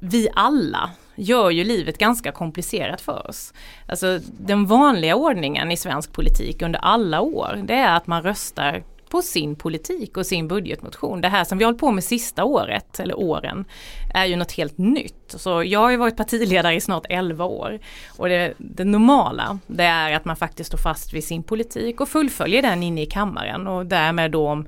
vi 0.00 0.28
alla 0.34 0.90
gör 1.14 1.50
ju 1.50 1.64
livet 1.64 1.98
ganska 1.98 2.32
komplicerat 2.32 3.00
för 3.00 3.26
oss. 3.28 3.52
Alltså 3.88 4.18
den 4.38 4.66
vanliga 4.66 5.16
ordningen 5.16 5.72
i 5.72 5.76
svensk 5.76 6.12
politik 6.12 6.62
under 6.62 6.78
alla 6.78 7.20
år 7.20 7.62
det 7.64 7.74
är 7.74 7.96
att 7.96 8.06
man 8.06 8.22
röstar 8.22 8.82
på 9.10 9.22
sin 9.22 9.56
politik 9.56 10.16
och 10.16 10.26
sin 10.26 10.48
budgetmotion. 10.48 11.20
Det 11.20 11.28
här 11.28 11.44
som 11.44 11.58
vi 11.58 11.64
har 11.64 11.68
hållit 11.68 11.80
på 11.80 11.90
med 11.90 12.04
sista 12.04 12.44
året, 12.44 13.00
eller 13.00 13.18
åren, 13.18 13.64
är 14.14 14.24
ju 14.24 14.36
något 14.36 14.52
helt 14.52 14.78
nytt. 14.78 15.34
Så 15.36 15.62
jag 15.62 15.80
har 15.80 15.90
ju 15.90 15.96
varit 15.96 16.16
partiledare 16.16 16.74
i 16.74 16.80
snart 16.80 17.06
11 17.08 17.44
år. 17.44 17.78
Och 18.16 18.28
det, 18.28 18.54
det 18.58 18.84
normala, 18.84 19.58
det 19.66 19.84
är 19.84 20.12
att 20.12 20.24
man 20.24 20.36
faktiskt 20.36 20.68
står 20.68 20.78
fast 20.78 21.12
vid 21.12 21.24
sin 21.24 21.42
politik 21.42 22.00
och 22.00 22.08
fullföljer 22.08 22.62
den 22.62 22.82
inne 22.82 23.02
i 23.02 23.06
kammaren 23.06 23.66
och 23.66 23.86
därmed 23.86 24.30
då 24.30 24.48
om 24.48 24.66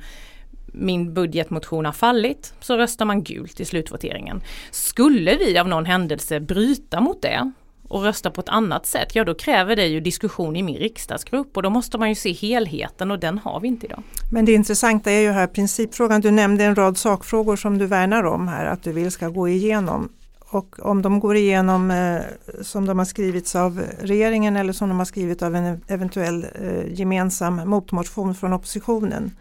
min 0.73 1.15
budgetmotion 1.15 1.85
har 1.85 1.93
fallit 1.93 2.55
så 2.61 2.77
röstar 2.77 3.05
man 3.05 3.23
gult 3.23 3.61
i 3.61 3.65
slutvoteringen. 3.65 4.43
Skulle 4.71 5.37
vi 5.37 5.59
av 5.59 5.69
någon 5.69 5.87
händelse 5.87 6.41
bryta 6.41 7.01
mot 7.01 7.23
det 7.23 7.53
och 7.89 8.03
rösta 8.03 8.31
på 8.31 8.41
ett 8.41 8.49
annat 8.49 8.87
sätt, 8.87 9.15
ja 9.15 9.25
då 9.25 9.35
kräver 9.35 9.77
det 9.77 9.87
ju 9.87 10.01
diskussion 10.01 10.57
i 10.57 10.63
min 10.63 10.77
riksdagsgrupp 10.77 11.57
och 11.57 11.63
då 11.63 11.71
måste 11.71 11.99
man 11.99 12.09
ju 12.09 12.15
se 12.15 12.33
helheten 12.33 13.11
och 13.11 13.19
den 13.19 13.39
har 13.39 13.61
vi 13.61 13.69
inte 13.69 13.87
idag. 13.87 14.03
Men 14.33 14.45
det 14.45 14.53
intressanta 14.53 15.11
är 15.11 15.21
ju 15.21 15.31
här 15.31 15.47
principfrågan, 15.47 16.21
du 16.21 16.31
nämnde 16.31 16.65
en 16.65 16.75
rad 16.75 16.99
sakfrågor 16.99 17.57
som 17.57 17.79
du 17.79 17.87
värnar 17.87 18.25
om 18.25 18.49
här, 18.49 18.67
att 18.67 18.83
du 18.83 18.93
vill 18.93 19.11
ska 19.11 19.29
gå 19.29 19.49
igenom. 19.49 20.09
Och 20.51 20.77
om 20.87 21.03
de 21.03 21.21
går 21.21 21.37
igenom 21.37 21.91
eh, 21.91 22.21
som 22.63 22.87
de 22.87 22.99
har 22.99 23.05
skrivits 23.05 23.57
av 23.57 23.83
regeringen 24.01 24.57
eller 24.57 24.73
som 24.73 24.89
de 24.89 24.99
har 24.99 25.05
skrivit 25.05 25.43
av 25.43 25.57
en 25.57 25.81
eventuell 25.89 26.47
eh, 26.55 26.93
gemensam 26.93 27.69
motmotion 27.69 28.35
från 28.35 28.53
oppositionen. 28.53 29.37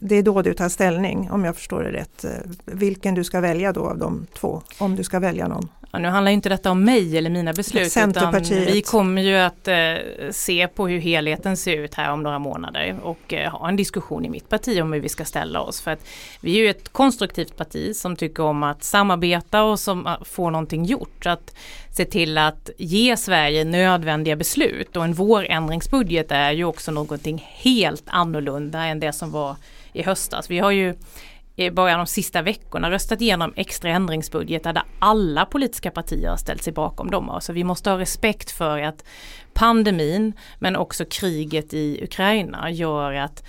Det 0.00 0.14
är 0.16 0.22
då 0.22 0.42
du 0.42 0.54
tar 0.54 0.68
ställning 0.68 1.30
om 1.30 1.44
jag 1.44 1.56
förstår 1.56 1.82
det 1.82 1.92
rätt. 1.92 2.24
Eh, 2.24 2.30
vilken 2.64 3.14
du 3.14 3.24
ska 3.24 3.40
välja 3.40 3.72
då 3.72 3.88
av 3.88 3.98
de 3.98 4.26
två, 4.40 4.62
om 4.78 4.96
du 4.96 5.04
ska 5.04 5.20
välja 5.20 5.48
någon. 5.48 5.68
Nu 5.98 6.08
handlar 6.08 6.32
inte 6.32 6.48
detta 6.48 6.70
om 6.70 6.84
mig 6.84 7.18
eller 7.18 7.30
mina 7.30 7.52
beslut 7.52 7.96
utan 7.96 8.42
vi 8.42 8.82
kommer 8.82 9.22
ju 9.22 9.36
att 9.36 9.68
eh, 9.68 9.76
se 10.30 10.68
på 10.68 10.88
hur 10.88 10.98
helheten 10.98 11.56
ser 11.56 11.76
ut 11.76 11.94
här 11.94 12.12
om 12.12 12.22
några 12.22 12.38
månader 12.38 12.96
och 13.02 13.32
eh, 13.32 13.50
ha 13.50 13.68
en 13.68 13.76
diskussion 13.76 14.24
i 14.24 14.28
mitt 14.28 14.48
parti 14.48 14.80
om 14.82 14.92
hur 14.92 15.00
vi 15.00 15.08
ska 15.08 15.24
ställa 15.24 15.60
oss. 15.60 15.80
För 15.80 15.90
att 15.90 16.06
vi 16.40 16.52
är 16.52 16.62
ju 16.64 16.70
ett 16.70 16.88
konstruktivt 16.88 17.56
parti 17.56 17.96
som 17.96 18.16
tycker 18.16 18.42
om 18.42 18.62
att 18.62 18.84
samarbeta 18.84 19.62
och 19.62 19.80
som 19.80 20.06
uh, 20.06 20.22
får 20.24 20.50
någonting 20.50 20.84
gjort. 20.84 21.26
Att 21.26 21.54
se 21.90 22.04
till 22.04 22.38
att 22.38 22.70
ge 22.78 23.16
Sverige 23.16 23.64
nödvändiga 23.64 24.36
beslut 24.36 24.96
och 24.96 25.04
en 25.04 25.14
vårändringsbudget 25.14 26.30
är 26.30 26.52
ju 26.52 26.64
också 26.64 26.90
någonting 26.92 27.44
helt 27.48 28.04
annorlunda 28.06 28.84
än 28.84 29.00
det 29.00 29.12
som 29.12 29.30
var 29.30 29.56
i 29.92 30.02
höstas. 30.02 30.50
Vi 30.50 30.58
har 30.58 30.70
ju 30.70 30.94
bara 31.70 31.96
de 31.96 32.06
sista 32.06 32.42
veckorna 32.42 32.90
röstat 32.90 33.20
igenom 33.20 33.52
extra 33.56 33.90
ändringsbudgetar 33.90 34.72
där 34.72 34.82
alla 34.98 35.44
politiska 35.46 35.90
partier 35.90 36.30
har 36.30 36.36
ställt 36.36 36.62
sig 36.62 36.72
bakom 36.72 37.10
dem. 37.10 37.38
Så 37.40 37.52
vi 37.52 37.64
måste 37.64 37.90
ha 37.90 37.98
respekt 37.98 38.50
för 38.50 38.78
att 38.78 39.04
pandemin 39.54 40.32
men 40.58 40.76
också 40.76 41.04
kriget 41.04 41.74
i 41.74 42.04
Ukraina 42.04 42.70
gör 42.70 43.12
att 43.12 43.44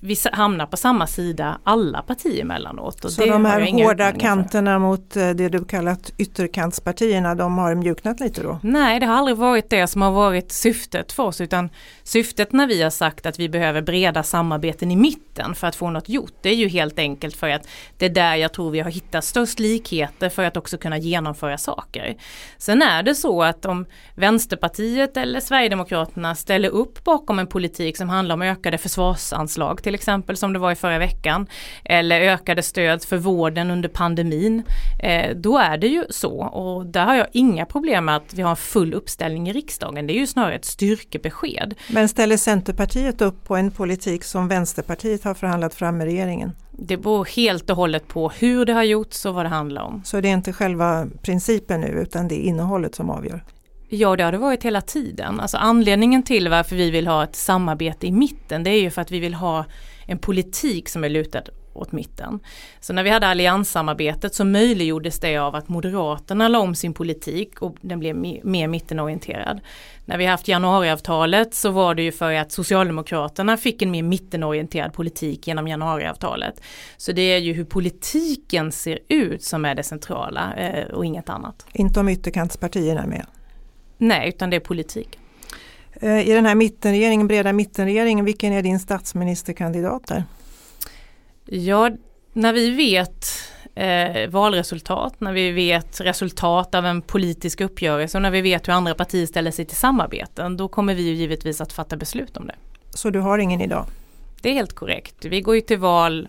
vi 0.00 0.16
hamnar 0.32 0.66
på 0.66 0.76
samma 0.76 1.06
sida 1.06 1.58
alla 1.64 2.02
partier 2.02 2.42
emellanåt. 2.42 3.04
Och 3.04 3.12
Så 3.12 3.26
de 3.26 3.44
här 3.44 3.72
hårda 3.72 4.12
kanterna 4.12 4.78
mot 4.78 5.16
eh, 5.16 5.30
det 5.30 5.48
du 5.48 5.64
kallat 5.64 6.12
ytterkantspartierna, 6.16 7.34
de 7.34 7.58
har 7.58 7.74
mjuknat 7.74 8.20
lite 8.20 8.42
då? 8.42 8.58
Nej, 8.62 9.00
det 9.00 9.06
har 9.06 9.14
aldrig 9.14 9.36
varit 9.36 9.70
det 9.70 9.86
som 9.86 10.02
har 10.02 10.12
varit 10.12 10.52
syftet 10.52 11.12
för 11.12 11.22
oss 11.22 11.40
utan 11.40 11.70
syftet 12.02 12.52
när 12.52 12.66
vi 12.66 12.82
har 12.82 12.90
sagt 12.90 13.26
att 13.26 13.38
vi 13.38 13.48
behöver 13.48 13.82
breda 13.82 14.22
samarbeten 14.22 14.90
i 14.90 14.96
mitten 14.96 15.54
för 15.54 15.66
att 15.66 15.76
få 15.76 15.90
något 15.90 16.08
gjort. 16.08 16.34
Det 16.42 16.48
är 16.48 16.54
ju 16.54 16.68
helt 16.68 16.98
enkelt 16.98 17.36
för 17.36 17.48
att 17.48 17.68
det 17.96 18.06
är 18.06 18.10
där 18.10 18.36
jag 18.36 18.52
tror 18.52 18.70
vi 18.70 18.80
har 18.80 18.90
hittat 18.90 19.24
störst 19.24 19.58
likheter 19.58 20.28
för 20.28 20.44
att 20.44 20.56
också 20.56 20.78
kunna 20.78 20.98
genomföra 20.98 21.58
saker. 21.58 22.16
Sen 22.58 22.82
är 22.82 23.02
det 23.02 23.14
så 23.14 23.42
att 23.42 23.64
om 23.64 23.86
Vänsterpartiet 24.14 25.16
eller 25.16 25.40
Sverigedemokraterna 25.40 26.34
ställer 26.34 26.68
upp 26.68 27.04
bakom 27.04 27.38
en 27.38 27.46
politik 27.46 27.96
som 27.96 28.08
handlar 28.08 28.34
om 28.34 28.42
ökade 28.42 28.78
försvarsanslag 28.78 29.77
till 29.82 29.94
exempel 29.94 30.36
som 30.36 30.52
det 30.52 30.58
var 30.58 30.72
i 30.72 30.74
förra 30.74 30.98
veckan 30.98 31.46
eller 31.84 32.20
ökade 32.20 32.62
stöd 32.62 33.04
för 33.04 33.16
vården 33.16 33.70
under 33.70 33.88
pandemin. 33.88 34.62
Eh, 35.02 35.36
då 35.36 35.58
är 35.58 35.78
det 35.78 35.86
ju 35.86 36.04
så 36.10 36.42
och 36.42 36.86
där 36.86 37.04
har 37.04 37.14
jag 37.14 37.26
inga 37.32 37.66
problem 37.66 38.04
med 38.04 38.16
att 38.16 38.34
vi 38.34 38.42
har 38.42 38.50
en 38.50 38.56
full 38.56 38.94
uppställning 38.94 39.48
i 39.48 39.52
riksdagen. 39.52 40.06
Det 40.06 40.12
är 40.12 40.18
ju 40.20 40.26
snarare 40.26 40.54
ett 40.54 40.64
styrkebesked. 40.64 41.74
Men 41.88 42.08
ställer 42.08 42.36
Centerpartiet 42.36 43.20
upp 43.20 43.44
på 43.44 43.56
en 43.56 43.70
politik 43.70 44.24
som 44.24 44.48
Vänsterpartiet 44.48 45.24
har 45.24 45.34
förhandlat 45.34 45.74
fram 45.74 45.98
med 45.98 46.06
regeringen? 46.06 46.52
Det 46.80 46.96
beror 46.96 47.24
helt 47.24 47.70
och 47.70 47.76
hållet 47.76 48.08
på 48.08 48.28
hur 48.28 48.64
det 48.64 48.72
har 48.72 48.82
gjorts 48.82 49.26
och 49.26 49.34
vad 49.34 49.44
det 49.44 49.48
handlar 49.48 49.82
om. 49.82 50.02
Så 50.04 50.20
det 50.20 50.28
är 50.28 50.32
inte 50.32 50.52
själva 50.52 51.06
principen 51.22 51.80
nu 51.80 51.86
utan 51.86 52.28
det 52.28 52.34
är 52.34 52.48
innehållet 52.48 52.94
som 52.94 53.10
avgör? 53.10 53.44
Ja, 53.88 54.16
det 54.16 54.24
har 54.24 54.32
det 54.32 54.38
varit 54.38 54.62
hela 54.62 54.80
tiden. 54.80 55.40
Alltså 55.40 55.56
anledningen 55.56 56.22
till 56.22 56.48
varför 56.48 56.76
vi 56.76 56.90
vill 56.90 57.06
ha 57.06 57.24
ett 57.24 57.36
samarbete 57.36 58.06
i 58.06 58.12
mitten 58.12 58.64
det 58.64 58.70
är 58.70 58.80
ju 58.80 58.90
för 58.90 59.02
att 59.02 59.10
vi 59.10 59.20
vill 59.20 59.34
ha 59.34 59.64
en 60.06 60.18
politik 60.18 60.88
som 60.88 61.04
är 61.04 61.08
lutad 61.08 61.42
åt 61.72 61.92
mitten. 61.92 62.40
Så 62.80 62.92
när 62.92 63.02
vi 63.02 63.10
hade 63.10 63.26
allianssamarbetet 63.26 64.34
så 64.34 64.44
möjliggjordes 64.44 65.20
det 65.20 65.36
av 65.36 65.54
att 65.54 65.68
Moderaterna 65.68 66.48
la 66.48 66.58
om 66.58 66.74
sin 66.74 66.94
politik 66.94 67.62
och 67.62 67.76
den 67.80 67.98
blev 67.98 68.16
mer 68.44 68.68
mittenorienterad. 68.68 69.60
När 70.04 70.18
vi 70.18 70.26
haft 70.26 70.48
januariavtalet 70.48 71.54
så 71.54 71.70
var 71.70 71.94
det 71.94 72.02
ju 72.02 72.12
för 72.12 72.32
att 72.32 72.52
Socialdemokraterna 72.52 73.56
fick 73.56 73.82
en 73.82 73.90
mer 73.90 74.02
mittenorienterad 74.02 74.92
politik 74.92 75.46
genom 75.46 75.68
januariavtalet. 75.68 76.60
Så 76.96 77.12
det 77.12 77.22
är 77.22 77.38
ju 77.38 77.52
hur 77.52 77.64
politiken 77.64 78.72
ser 78.72 78.98
ut 79.08 79.42
som 79.42 79.64
är 79.64 79.74
det 79.74 79.82
centrala 79.82 80.54
eh, 80.54 80.94
och 80.94 81.04
inget 81.04 81.28
annat. 81.28 81.66
Inte 81.72 82.00
om 82.00 82.08
ytterkantspartierna 82.08 83.02
är 83.02 83.06
med? 83.06 83.26
Nej, 83.98 84.28
utan 84.28 84.50
det 84.50 84.56
är 84.56 84.60
politik. 84.60 85.18
Eh, 85.92 86.28
I 86.28 86.32
den 86.32 86.46
här 86.46 86.54
mittenregeringen, 86.54 87.28
breda 87.28 87.52
mittenregeringen, 87.52 88.24
vilken 88.24 88.52
är 88.52 88.62
din 88.62 88.78
statsministerkandidat 88.78 90.06
där? 90.06 90.24
Ja, 91.44 91.90
när 92.32 92.52
vi 92.52 92.70
vet 92.70 93.26
eh, 93.74 94.30
valresultat, 94.30 95.20
när 95.20 95.32
vi 95.32 95.50
vet 95.50 96.00
resultat 96.00 96.74
av 96.74 96.86
en 96.86 97.02
politisk 97.02 97.60
uppgörelse 97.60 98.18
och 98.18 98.22
när 98.22 98.30
vi 98.30 98.40
vet 98.40 98.68
hur 98.68 98.72
andra 98.72 98.94
partier 98.94 99.26
ställer 99.26 99.50
sig 99.50 99.64
till 99.64 99.76
samarbeten, 99.76 100.56
då 100.56 100.68
kommer 100.68 100.94
vi 100.94 101.02
ju 101.02 101.14
givetvis 101.14 101.60
att 101.60 101.72
fatta 101.72 101.96
beslut 101.96 102.36
om 102.36 102.46
det. 102.46 102.54
Så 102.90 103.10
du 103.10 103.20
har 103.20 103.38
ingen 103.38 103.60
idag? 103.60 103.86
Det 104.42 104.48
är 104.50 104.54
helt 104.54 104.74
korrekt. 104.74 105.24
Vi 105.24 105.40
går 105.40 105.54
ju 105.54 105.60
till 105.60 105.78
val 105.78 106.28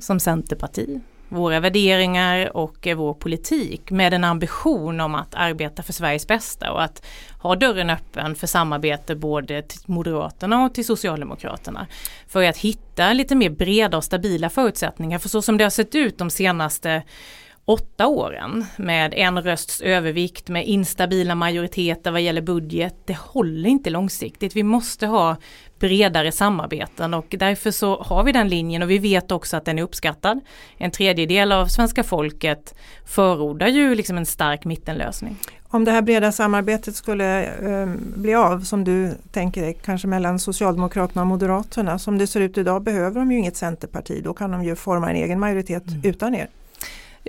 som 0.00 0.20
Centerparti 0.20 1.00
våra 1.28 1.60
värderingar 1.60 2.56
och 2.56 2.86
eh, 2.86 2.96
vår 2.96 3.14
politik 3.14 3.90
med 3.90 4.14
en 4.14 4.24
ambition 4.24 5.00
om 5.00 5.14
att 5.14 5.34
arbeta 5.34 5.82
för 5.82 5.92
Sveriges 5.92 6.26
bästa 6.26 6.72
och 6.72 6.82
att 6.82 7.02
ha 7.42 7.56
dörren 7.56 7.90
öppen 7.90 8.34
för 8.34 8.46
samarbete 8.46 9.14
både 9.14 9.62
till 9.62 9.80
Moderaterna 9.86 10.64
och 10.64 10.74
till 10.74 10.84
Socialdemokraterna. 10.84 11.86
För 12.28 12.42
att 12.42 12.56
hitta 12.56 13.12
lite 13.12 13.34
mer 13.34 13.50
breda 13.50 13.96
och 13.96 14.04
stabila 14.04 14.50
förutsättningar. 14.50 15.18
För 15.18 15.28
så 15.28 15.42
som 15.42 15.58
det 15.58 15.64
har 15.64 15.70
sett 15.70 15.94
ut 15.94 16.18
de 16.18 16.30
senaste 16.30 17.02
åtta 17.68 18.06
åren 18.06 18.66
med 18.76 19.14
en 19.16 19.42
rösts 19.42 19.80
övervikt 19.80 20.48
med 20.48 20.66
instabila 20.66 21.34
majoriteter 21.34 22.10
vad 22.10 22.20
gäller 22.20 22.42
budget. 22.42 22.94
Det 23.04 23.16
håller 23.18 23.68
inte 23.68 23.90
långsiktigt. 23.90 24.56
Vi 24.56 24.62
måste 24.62 25.06
ha 25.06 25.36
bredare 25.78 26.32
samarbeten 26.32 27.14
och 27.14 27.34
därför 27.38 27.70
så 27.70 28.02
har 28.02 28.24
vi 28.24 28.32
den 28.32 28.48
linjen 28.48 28.82
och 28.82 28.90
vi 28.90 28.98
vet 28.98 29.32
också 29.32 29.56
att 29.56 29.64
den 29.64 29.78
är 29.78 29.82
uppskattad. 29.82 30.40
En 30.76 30.90
tredjedel 30.90 31.52
av 31.52 31.66
svenska 31.66 32.04
folket 32.04 32.74
förordar 33.06 33.68
ju 33.68 33.94
liksom 33.94 34.16
en 34.16 34.26
stark 34.26 34.64
mittenlösning. 34.64 35.36
Om 35.68 35.84
det 35.84 35.90
här 35.90 36.02
breda 36.02 36.32
samarbetet 36.32 36.96
skulle 36.96 37.44
eh, 37.44 37.88
bli 38.16 38.34
av 38.34 38.60
som 38.60 38.84
du 38.84 39.14
tänker 39.32 39.62
dig, 39.62 39.78
kanske 39.84 40.08
mellan 40.08 40.38
Socialdemokraterna 40.38 41.22
och 41.22 41.28
Moderaterna. 41.28 41.98
Som 41.98 42.18
det 42.18 42.26
ser 42.26 42.40
ut 42.40 42.58
idag 42.58 42.82
behöver 42.82 43.20
de 43.20 43.32
ju 43.32 43.38
inget 43.38 43.56
Centerparti, 43.56 44.20
då 44.24 44.34
kan 44.34 44.50
de 44.50 44.64
ju 44.64 44.76
forma 44.76 45.10
en 45.10 45.16
egen 45.16 45.40
majoritet 45.40 45.88
mm. 45.88 46.00
utan 46.04 46.34
er. 46.34 46.48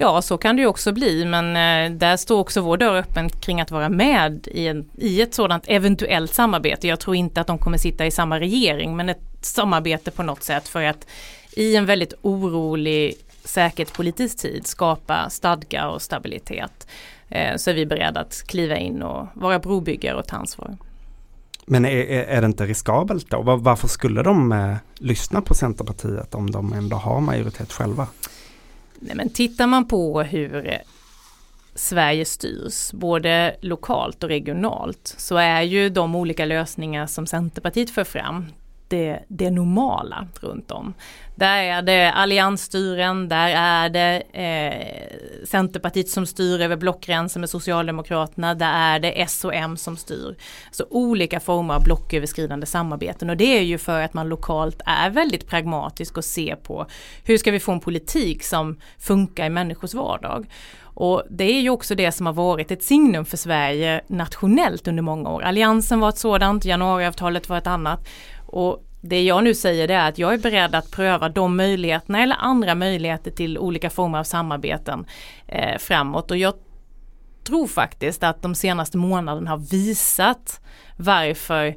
Ja, 0.01 0.21
så 0.21 0.37
kan 0.37 0.55
det 0.55 0.61
ju 0.61 0.67
också 0.67 0.91
bli, 0.91 1.25
men 1.25 1.45
eh, 1.45 1.97
där 1.97 2.17
står 2.17 2.39
också 2.39 2.61
vår 2.61 2.77
dörr 2.77 2.95
öppen 2.95 3.29
kring 3.29 3.61
att 3.61 3.71
vara 3.71 3.89
med 3.89 4.47
i, 4.51 4.67
en, 4.67 4.89
i 4.97 5.21
ett 5.21 5.33
sådant 5.33 5.63
eventuellt 5.67 6.33
samarbete. 6.33 6.87
Jag 6.87 6.99
tror 6.99 7.15
inte 7.15 7.41
att 7.41 7.47
de 7.47 7.57
kommer 7.57 7.77
sitta 7.77 8.05
i 8.05 8.11
samma 8.11 8.39
regering, 8.39 8.95
men 8.95 9.09
ett 9.09 9.21
samarbete 9.41 10.11
på 10.11 10.23
något 10.23 10.43
sätt 10.43 10.67
för 10.67 10.83
att 10.83 11.07
i 11.51 11.75
en 11.75 11.85
väldigt 11.85 12.13
orolig 12.21 13.15
säkerhetspolitisk 13.43 14.37
tid 14.37 14.67
skapa 14.67 15.29
stadga 15.29 15.89
och 15.89 16.01
stabilitet. 16.01 16.87
Eh, 17.29 17.55
så 17.55 17.69
är 17.69 17.73
vi 17.73 17.85
beredda 17.85 18.19
att 18.19 18.43
kliva 18.47 18.77
in 18.77 19.01
och 19.01 19.27
vara 19.33 19.59
brobyggare 19.59 20.17
och 20.17 20.27
ta 20.27 20.35
ansvar. 20.35 20.77
Men 21.65 21.85
är, 21.85 22.05
är 22.07 22.41
det 22.41 22.45
inte 22.45 22.65
riskabelt 22.65 23.29
då? 23.29 23.41
Varför 23.41 23.87
skulle 23.87 24.23
de 24.23 24.51
eh, 24.51 24.75
lyssna 24.97 25.41
på 25.41 25.53
Centerpartiet 25.53 26.35
om 26.35 26.51
de 26.51 26.73
ändå 26.73 26.95
har 26.95 27.21
majoritet 27.21 27.71
själva? 27.73 28.07
Nej, 29.01 29.15
men 29.15 29.29
tittar 29.29 29.67
man 29.67 29.87
på 29.87 30.21
hur 30.21 30.77
Sverige 31.75 32.25
styrs, 32.25 32.91
både 32.91 33.55
lokalt 33.61 34.23
och 34.23 34.29
regionalt, 34.29 35.15
så 35.17 35.37
är 35.37 35.61
ju 35.61 35.89
de 35.89 36.15
olika 36.15 36.45
lösningar 36.45 37.07
som 37.07 37.27
Centerpartiet 37.27 37.89
för 37.89 38.03
fram 38.03 38.45
det, 38.89 39.19
det 39.27 39.51
normala 39.51 40.27
runt 40.41 40.71
om. 40.71 40.93
Där 41.35 41.63
är 41.63 41.81
det 41.81 42.11
alliansstyren, 42.11 43.29
där 43.29 43.49
är 43.49 43.89
det 43.89 44.21
eh, 44.33 45.45
Centerpartiet 45.45 46.09
som 46.09 46.25
styr 46.25 46.61
över 46.61 46.75
blockgränsen 46.75 47.39
med 47.39 47.49
Socialdemokraterna, 47.49 48.55
där 48.55 48.73
är 48.73 48.99
det 48.99 49.21
S 49.21 49.45
och 49.45 49.55
M 49.55 49.77
som 49.77 49.97
styr. 49.97 50.35
Så 50.71 50.85
olika 50.89 51.39
former 51.39 51.73
av 51.73 51.83
blocköverskridande 51.83 52.65
samarbeten 52.65 53.29
och 53.29 53.37
det 53.37 53.57
är 53.57 53.61
ju 53.61 53.77
för 53.77 54.01
att 54.01 54.13
man 54.13 54.29
lokalt 54.29 54.81
är 54.85 55.09
väldigt 55.09 55.47
pragmatisk 55.47 56.17
och 56.17 56.25
ser 56.25 56.55
på 56.55 56.85
hur 57.23 57.37
ska 57.37 57.51
vi 57.51 57.59
få 57.59 57.71
en 57.71 57.79
politik 57.79 58.43
som 58.43 58.79
funkar 58.97 59.45
i 59.45 59.49
människors 59.49 59.93
vardag. 59.93 60.47
Och 60.99 61.23
det 61.29 61.43
är 61.43 61.61
ju 61.61 61.69
också 61.69 61.95
det 61.95 62.11
som 62.11 62.25
har 62.25 62.33
varit 62.33 62.71
ett 62.71 62.83
signum 62.83 63.25
för 63.25 63.37
Sverige 63.37 64.01
nationellt 64.07 64.87
under 64.87 65.03
många 65.03 65.29
år. 65.29 65.41
Alliansen 65.41 65.99
var 65.99 66.09
ett 66.09 66.17
sådant, 66.17 66.65
januariavtalet 66.65 67.49
var 67.49 67.57
ett 67.57 67.67
annat. 67.67 68.07
Och 68.51 68.85
det 69.01 69.23
jag 69.23 69.43
nu 69.43 69.55
säger 69.55 69.87
det 69.87 69.93
är 69.93 70.09
att 70.09 70.17
jag 70.17 70.33
är 70.33 70.37
beredd 70.37 70.75
att 70.75 70.91
pröva 70.91 71.29
de 71.29 71.57
möjligheterna 71.57 72.23
eller 72.23 72.35
andra 72.39 72.75
möjligheter 72.75 73.31
till 73.31 73.57
olika 73.57 73.89
former 73.89 74.19
av 74.19 74.23
samarbeten 74.23 75.05
eh, 75.47 75.77
framåt. 75.77 76.31
Och 76.31 76.37
jag 76.37 76.53
tror 77.43 77.67
faktiskt 77.67 78.23
att 78.23 78.41
de 78.41 78.55
senaste 78.55 78.97
månaderna 78.97 79.49
har 79.49 79.57
visat 79.57 80.61
varför 80.97 81.75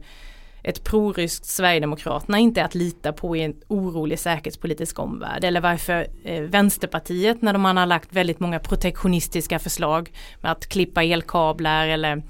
ett 0.63 0.85
proryskt 0.85 1.45
Sverigedemokraterna 1.45 2.39
inte 2.39 2.61
är 2.61 2.65
att 2.65 2.75
lita 2.75 3.13
på 3.13 3.37
i 3.37 3.43
en 3.43 3.55
orolig 3.69 4.19
säkerhetspolitisk 4.19 4.99
omvärld. 4.99 5.45
Eller 5.45 5.61
varför 5.61 6.07
eh, 6.25 6.43
Vänsterpartiet 6.43 7.43
när 7.43 7.59
man 7.59 7.77
har 7.77 7.87
lagt 7.87 8.13
väldigt 8.13 8.41
många 8.41 8.59
protektionistiska 8.59 9.59
förslag 9.59 10.13
med 10.41 10.53
att 10.53 10.67
klippa 10.67 11.03
elkablar 11.03 11.87
eller 11.87 12.23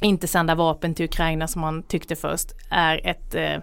inte 0.00 0.26
sända 0.26 0.54
vapen 0.54 0.94
till 0.94 1.04
Ukraina 1.04 1.48
som 1.48 1.60
man 1.60 1.82
tyckte 1.82 2.16
först 2.16 2.54
är 2.70 3.06
ett 3.06 3.34
eh, 3.34 3.58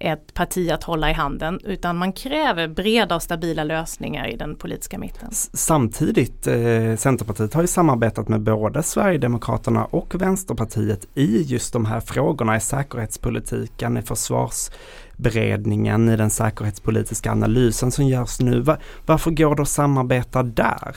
ett 0.00 0.34
parti 0.34 0.70
att 0.70 0.84
hålla 0.84 1.10
i 1.10 1.12
handen 1.12 1.60
utan 1.64 1.96
man 1.96 2.12
kräver 2.12 2.68
breda 2.68 3.14
och 3.14 3.22
stabila 3.22 3.64
lösningar 3.64 4.28
i 4.28 4.36
den 4.36 4.56
politiska 4.56 4.98
mitten. 4.98 5.28
Samtidigt, 5.52 6.46
eh, 6.46 6.96
Centerpartiet 6.96 7.54
har 7.54 7.62
ju 7.62 7.66
samarbetat 7.66 8.28
med 8.28 8.40
både 8.40 8.82
Sverigedemokraterna 8.82 9.84
och 9.84 10.22
Vänsterpartiet 10.22 11.06
i 11.14 11.42
just 11.42 11.72
de 11.72 11.84
här 11.84 12.00
frågorna 12.00 12.56
i 12.56 12.60
säkerhetspolitiken, 12.60 13.96
i 13.96 14.02
försvarsberedningen, 14.02 16.08
i 16.08 16.16
den 16.16 16.30
säkerhetspolitiska 16.30 17.32
analysen 17.32 17.90
som 17.90 18.06
görs 18.06 18.40
nu. 18.40 18.60
Var, 18.60 18.78
varför 19.06 19.30
går 19.30 19.56
det 19.56 19.62
att 19.62 19.68
samarbeta 19.68 20.42
där? 20.42 20.96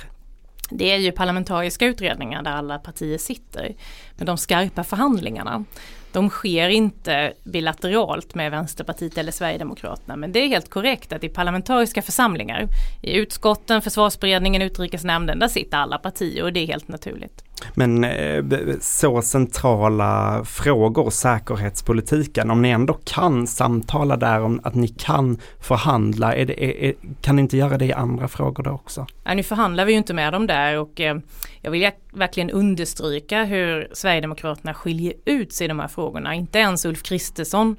Det 0.69 0.91
är 0.91 0.97
ju 0.97 1.12
parlamentariska 1.12 1.86
utredningar 1.86 2.43
där 2.43 2.52
alla 2.52 2.80
partier 2.80 3.17
sitter. 3.17 3.76
Men 4.17 4.26
de 4.26 4.38
skarpa 4.38 4.84
förhandlingarna 4.84 5.65
de 6.13 6.30
sker 6.30 6.69
inte 6.69 7.34
bilateralt 7.43 8.36
med 8.36 8.52
Vänsterpartiet 8.52 9.17
eller 9.17 9.32
Sverigedemokraterna. 9.32 10.15
Men 10.15 10.32
det 10.32 10.39
är 10.39 10.47
helt 10.47 10.69
korrekt 10.69 11.13
att 11.13 11.23
i 11.23 11.30
parlamentariska 11.30 12.02
församlingar, 12.02 12.67
i 13.02 13.15
utskotten, 13.15 13.82
försvarsberedningen, 13.82 14.62
utrikesnämnden, 14.62 15.39
där 15.39 15.47
sitter 15.47 15.78
alla 15.78 15.97
partier 15.97 16.43
och 16.43 16.54
det 16.54 16.60
är 16.60 16.67
helt 16.67 16.88
naturligt. 16.88 17.43
Men 17.73 18.04
eh, 18.04 18.43
så 18.82 19.21
centrala 19.21 20.44
frågor, 20.46 21.10
säkerhetspolitiken, 21.10 22.52
om 22.52 22.62
ni 22.62 22.69
ändå 22.69 22.94
kan 22.94 23.48
samtala 23.48 24.17
där 24.17 24.42
om 24.42 24.60
att 24.63 24.75
ni 24.75 24.88
kan 24.88 25.38
förhandla, 25.60 26.35
är 26.35 26.46
det, 26.46 26.88
är, 26.88 26.94
kan 27.21 27.35
ni 27.35 27.42
inte 27.42 27.58
göra 27.58 27.77
det 27.77 27.85
i 27.85 27.94
andra 27.94 28.27
frågor 28.27 28.63
då 28.63 28.71
också? 28.71 29.08
Nej, 29.23 29.35
nu 29.35 29.44
förhandlar 29.44 29.85
vi 29.85 29.92
ju 29.92 29.98
inte 29.98 30.13
med 30.13 30.33
dem 30.33 30.48
där 30.48 30.79
och 30.79 31.02
eh, 31.02 31.17
jag 31.62 31.71
vill 31.71 31.92
verkligen 32.13 32.50
understryka 32.50 33.44
hur 33.44 33.88
Sverigedemokraterna 33.94 34.73
skiljer 34.73 35.13
ut 35.25 35.54
sig 35.54 35.65
i 35.65 35.67
de 35.67 35.79
här 35.79 35.88
frågorna. 35.88 36.35
Inte 36.35 36.60
ens 36.60 36.85
Ulf 36.85 37.04
Kristersson 37.04 37.75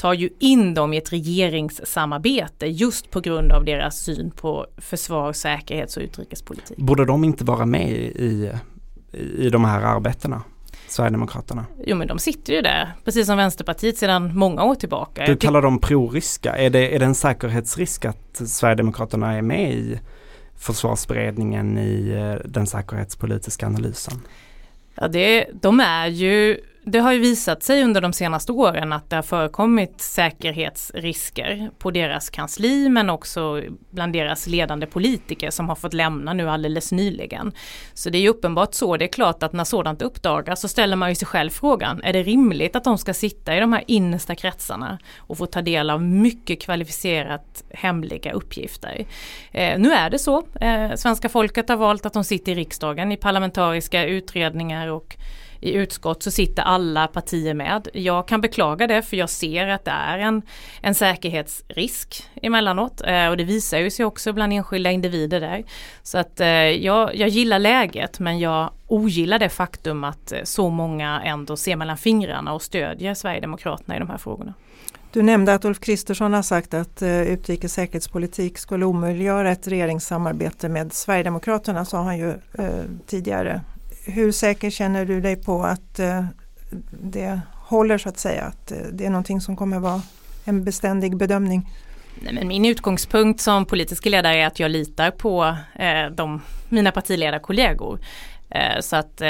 tar 0.00 0.14
ju 0.14 0.30
in 0.38 0.74
dem 0.74 0.92
i 0.92 0.96
ett 0.96 1.12
regeringssamarbete 1.12 2.66
just 2.66 3.10
på 3.10 3.20
grund 3.20 3.52
av 3.52 3.64
deras 3.64 3.98
syn 3.98 4.30
på 4.30 4.66
försvar, 4.76 5.32
säkerhets 5.32 5.96
och 5.96 6.02
utrikespolitik. 6.02 6.78
Borde 6.78 7.04
de 7.04 7.24
inte 7.24 7.44
vara 7.44 7.66
med 7.66 7.90
i, 7.90 8.50
i 9.12 9.50
de 9.50 9.64
här 9.64 9.82
arbetena? 9.82 10.42
Sverigedemokraterna? 10.88 11.64
Jo 11.86 11.96
men 11.96 12.08
de 12.08 12.18
sitter 12.18 12.52
ju 12.52 12.62
där, 12.62 12.92
precis 13.04 13.26
som 13.26 13.36
Vänsterpartiet 13.36 13.98
sedan 13.98 14.36
många 14.36 14.64
år 14.64 14.74
tillbaka. 14.74 15.26
Du 15.26 15.36
kallar 15.36 15.62
dem 15.62 15.78
proryska, 15.78 16.56
är 16.56 16.70
det, 16.70 16.94
är 16.94 16.98
det 16.98 17.04
en 17.04 17.14
säkerhetsrisk 17.14 18.04
att 18.04 18.42
Sverigedemokraterna 18.46 19.32
är 19.32 19.42
med 19.42 19.72
i 19.72 20.00
försvarsberedningen 20.58 21.78
i 21.78 22.10
eh, 22.10 22.48
den 22.50 22.66
säkerhetspolitiska 22.66 23.66
analysen? 23.66 24.14
Ja, 24.94 25.08
det, 25.08 25.46
de 25.52 25.80
är 25.80 26.06
ju 26.06 26.58
det 26.84 26.98
har 26.98 27.12
ju 27.12 27.18
visat 27.18 27.62
sig 27.62 27.84
under 27.84 28.00
de 28.00 28.12
senaste 28.12 28.52
åren 28.52 28.92
att 28.92 29.10
det 29.10 29.16
har 29.16 29.22
förekommit 29.22 30.00
säkerhetsrisker 30.00 31.70
på 31.78 31.90
deras 31.90 32.30
kansli 32.30 32.88
men 32.88 33.10
också 33.10 33.62
bland 33.90 34.12
deras 34.12 34.46
ledande 34.46 34.86
politiker 34.86 35.50
som 35.50 35.68
har 35.68 35.76
fått 35.76 35.94
lämna 35.94 36.32
nu 36.32 36.50
alldeles 36.50 36.92
nyligen. 36.92 37.52
Så 37.94 38.10
det 38.10 38.18
är 38.18 38.20
ju 38.20 38.28
uppenbart 38.28 38.74
så, 38.74 38.96
det 38.96 39.04
är 39.04 39.12
klart 39.12 39.42
att 39.42 39.52
när 39.52 39.64
sådant 39.64 40.02
uppdagas 40.02 40.60
så 40.60 40.68
ställer 40.68 40.96
man 40.96 41.08
ju 41.08 41.14
sig 41.14 41.26
själv 41.28 41.50
frågan, 41.50 42.00
är 42.04 42.12
det 42.12 42.22
rimligt 42.22 42.76
att 42.76 42.84
de 42.84 42.98
ska 42.98 43.14
sitta 43.14 43.56
i 43.56 43.60
de 43.60 43.72
här 43.72 43.84
innersta 43.86 44.34
kretsarna 44.34 44.98
och 45.18 45.38
få 45.38 45.46
ta 45.46 45.62
del 45.62 45.90
av 45.90 46.02
mycket 46.02 46.62
kvalificerat 46.62 47.64
hemliga 47.70 48.32
uppgifter? 48.32 49.04
Eh, 49.52 49.78
nu 49.78 49.92
är 49.92 50.10
det 50.10 50.18
så, 50.18 50.44
eh, 50.60 50.94
svenska 50.94 51.28
folket 51.28 51.68
har 51.68 51.76
valt 51.76 52.06
att 52.06 52.12
de 52.12 52.24
sitter 52.24 52.52
i 52.52 52.54
riksdagen 52.54 53.12
i 53.12 53.16
parlamentariska 53.16 54.04
utredningar 54.04 54.88
och 54.88 55.16
i 55.60 55.72
utskott 55.72 56.22
så 56.22 56.30
sitter 56.30 56.62
alla 56.62 57.06
partier 57.06 57.54
med. 57.54 57.88
Jag 57.92 58.28
kan 58.28 58.40
beklaga 58.40 58.86
det 58.86 59.02
för 59.02 59.16
jag 59.16 59.30
ser 59.30 59.66
att 59.66 59.84
det 59.84 59.90
är 59.90 60.18
en, 60.18 60.42
en 60.82 60.94
säkerhetsrisk 60.94 62.24
emellanåt 62.42 63.02
eh, 63.06 63.28
och 63.28 63.36
det 63.36 63.44
visar 63.44 63.78
ju 63.78 63.90
sig 63.90 64.04
också 64.04 64.32
bland 64.32 64.52
enskilda 64.52 64.90
individer 64.90 65.40
där. 65.40 65.64
Så 66.02 66.18
att 66.18 66.40
eh, 66.40 66.48
jag, 66.48 67.16
jag 67.16 67.28
gillar 67.28 67.58
läget 67.58 68.20
men 68.20 68.38
jag 68.38 68.70
ogillar 68.86 69.38
det 69.38 69.48
faktum 69.48 70.04
att 70.04 70.32
eh, 70.32 70.38
så 70.44 70.70
många 70.70 71.22
ändå 71.24 71.56
ser 71.56 71.76
mellan 71.76 71.96
fingrarna 71.96 72.52
och 72.52 72.62
stödjer 72.62 73.14
Sverigedemokraterna 73.14 73.96
i 73.96 73.98
de 73.98 74.10
här 74.10 74.18
frågorna. 74.18 74.54
Du 75.12 75.22
nämnde 75.22 75.54
att 75.54 75.64
Ulf 75.64 75.80
Kristersson 75.80 76.32
har 76.32 76.42
sagt 76.42 76.74
att 76.74 77.02
eh, 77.02 77.22
utrikes 77.22 77.72
säkerhetspolitik 77.72 78.58
skulle 78.58 78.84
omöjliggöra 78.84 79.50
ett 79.50 79.68
regeringssamarbete 79.68 80.68
med 80.68 80.92
Sverigedemokraterna, 80.92 81.84
sa 81.84 82.02
han 82.02 82.18
ju 82.18 82.30
eh, 82.30 82.84
tidigare 83.06 83.60
hur 84.04 84.32
säker 84.32 84.70
känner 84.70 85.04
du 85.04 85.20
dig 85.20 85.36
på 85.36 85.62
att 85.62 85.98
eh, 85.98 86.24
det 86.90 87.40
håller 87.54 87.98
så 87.98 88.08
att 88.08 88.18
säga? 88.18 88.42
Att 88.42 88.72
eh, 88.72 88.78
det 88.92 89.06
är 89.06 89.10
någonting 89.10 89.40
som 89.40 89.56
kommer 89.56 89.78
vara 89.78 90.02
en 90.44 90.64
beständig 90.64 91.16
bedömning? 91.16 91.70
Nej, 92.14 92.34
men 92.34 92.48
min 92.48 92.64
utgångspunkt 92.64 93.40
som 93.40 93.64
politisk 93.64 94.06
ledare 94.06 94.36
är 94.36 94.46
att 94.46 94.60
jag 94.60 94.70
litar 94.70 95.10
på 95.10 95.56
eh, 95.74 96.06
de, 96.12 96.42
mina 96.68 96.92
partiledarkollegor. 96.92 98.00
Eh, 98.50 98.80
så 98.80 98.96
att 98.96 99.20
eh, 99.20 99.28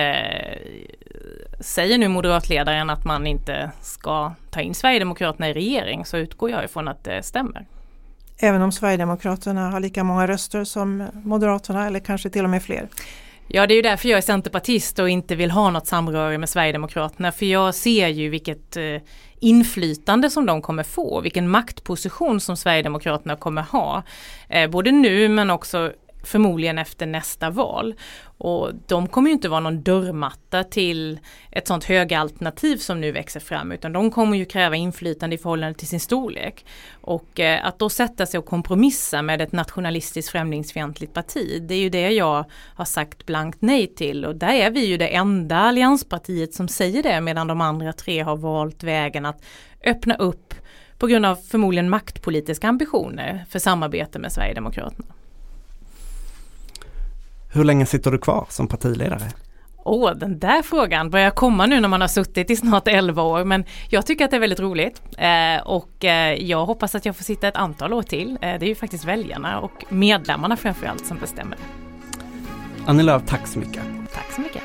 säger 1.60 1.98
nu 1.98 2.08
moderatledaren 2.08 2.90
att 2.90 3.04
man 3.04 3.26
inte 3.26 3.70
ska 3.82 4.32
ta 4.50 4.60
in 4.60 4.74
Sverigedemokraterna 4.74 5.48
i 5.48 5.52
regering 5.52 6.04
så 6.04 6.16
utgår 6.16 6.50
jag 6.50 6.64
ifrån 6.64 6.88
att 6.88 7.04
det 7.04 7.22
stämmer. 7.22 7.66
Även 8.38 8.62
om 8.62 8.72
Sverigedemokraterna 8.72 9.70
har 9.70 9.80
lika 9.80 10.04
många 10.04 10.26
röster 10.26 10.64
som 10.64 11.08
Moderaterna 11.12 11.86
eller 11.86 12.00
kanske 12.00 12.30
till 12.30 12.44
och 12.44 12.50
med 12.50 12.62
fler? 12.62 12.88
Ja 13.52 13.66
det 13.66 13.74
är 13.74 13.76
ju 13.76 13.82
därför 13.82 14.08
jag 14.08 14.18
är 14.18 14.22
centerpartist 14.22 14.98
och 14.98 15.08
inte 15.10 15.34
vill 15.34 15.50
ha 15.50 15.70
något 15.70 15.86
samröre 15.86 16.38
med 16.38 16.48
Sverigedemokraterna 16.48 17.32
för 17.32 17.46
jag 17.46 17.74
ser 17.74 18.08
ju 18.08 18.28
vilket 18.28 18.76
eh, 18.76 18.96
inflytande 19.40 20.30
som 20.30 20.46
de 20.46 20.62
kommer 20.62 20.82
få, 20.82 21.20
vilken 21.20 21.48
maktposition 21.48 22.40
som 22.40 22.56
Sverigedemokraterna 22.56 23.36
kommer 23.36 23.62
ha. 23.62 24.02
Eh, 24.48 24.70
både 24.70 24.92
nu 24.92 25.28
men 25.28 25.50
också 25.50 25.92
förmodligen 26.24 26.78
efter 26.78 27.06
nästa 27.06 27.50
val. 27.50 27.94
Och 28.40 28.70
de 28.86 29.08
kommer 29.08 29.28
ju 29.28 29.32
inte 29.32 29.48
vara 29.48 29.60
någon 29.60 29.82
dörrmatta 29.82 30.64
till 30.64 31.20
ett 31.50 31.68
sånt 31.68 31.84
högeralternativ 31.84 32.76
som 32.76 33.00
nu 33.00 33.12
växer 33.12 33.40
fram 33.40 33.72
utan 33.72 33.92
de 33.92 34.10
kommer 34.10 34.36
ju 34.36 34.44
kräva 34.44 34.76
inflytande 34.76 35.36
i 35.36 35.38
förhållande 35.38 35.78
till 35.78 35.88
sin 35.88 36.00
storlek. 36.00 36.66
Och 37.00 37.40
eh, 37.40 37.66
att 37.66 37.78
då 37.78 37.88
sätta 37.88 38.26
sig 38.26 38.38
och 38.38 38.46
kompromissa 38.46 39.22
med 39.22 39.40
ett 39.40 39.52
nationalistiskt 39.52 40.30
främlingsfientligt 40.30 41.14
parti 41.14 41.62
det 41.68 41.74
är 41.74 41.78
ju 41.78 41.90
det 41.90 42.10
jag 42.10 42.44
har 42.74 42.84
sagt 42.84 43.26
blankt 43.26 43.58
nej 43.62 43.86
till 43.86 44.24
och 44.24 44.36
där 44.36 44.52
är 44.52 44.70
vi 44.70 44.84
ju 44.84 44.96
det 44.96 45.14
enda 45.14 45.56
allianspartiet 45.56 46.54
som 46.54 46.68
säger 46.68 47.02
det 47.02 47.20
medan 47.20 47.46
de 47.46 47.60
andra 47.60 47.92
tre 47.92 48.20
har 48.20 48.36
valt 48.36 48.82
vägen 48.82 49.26
att 49.26 49.44
öppna 49.84 50.14
upp 50.14 50.54
på 50.98 51.06
grund 51.06 51.26
av 51.26 51.36
förmodligen 51.36 51.90
maktpolitiska 51.90 52.68
ambitioner 52.68 53.44
för 53.48 53.58
samarbete 53.58 54.18
med 54.18 54.32
Sverigedemokraterna. 54.32 55.14
Hur 57.52 57.64
länge 57.64 57.86
sitter 57.86 58.10
du 58.10 58.18
kvar 58.18 58.46
som 58.48 58.66
partiledare? 58.66 59.30
Åh, 59.84 60.12
oh, 60.12 60.18
den 60.18 60.38
där 60.38 60.62
frågan 60.62 61.10
börjar 61.10 61.30
komma 61.30 61.66
nu 61.66 61.80
när 61.80 61.88
man 61.88 62.00
har 62.00 62.08
suttit 62.08 62.50
i 62.50 62.56
snart 62.56 62.88
11 62.88 63.22
år 63.22 63.44
men 63.44 63.64
jag 63.88 64.06
tycker 64.06 64.24
att 64.24 64.30
det 64.30 64.36
är 64.36 64.40
väldigt 64.40 64.60
roligt 64.60 65.02
eh, 65.18 65.66
och 65.66 66.04
eh, 66.04 66.34
jag 66.34 66.66
hoppas 66.66 66.94
att 66.94 67.06
jag 67.06 67.16
får 67.16 67.24
sitta 67.24 67.48
ett 67.48 67.56
antal 67.56 67.92
år 67.92 68.02
till. 68.02 68.30
Eh, 68.30 68.38
det 68.40 68.66
är 68.66 68.68
ju 68.68 68.74
faktiskt 68.74 69.04
väljarna 69.04 69.60
och 69.60 69.84
medlemmarna 69.88 70.56
framförallt 70.56 71.06
som 71.06 71.18
bestämmer. 71.18 71.58
Annie 72.86 73.02
Lööf, 73.02 73.22
tack 73.26 73.46
så 73.46 73.58
mycket. 73.58 73.82
Tack 74.14 74.32
så 74.34 74.40
mycket. 74.40 74.62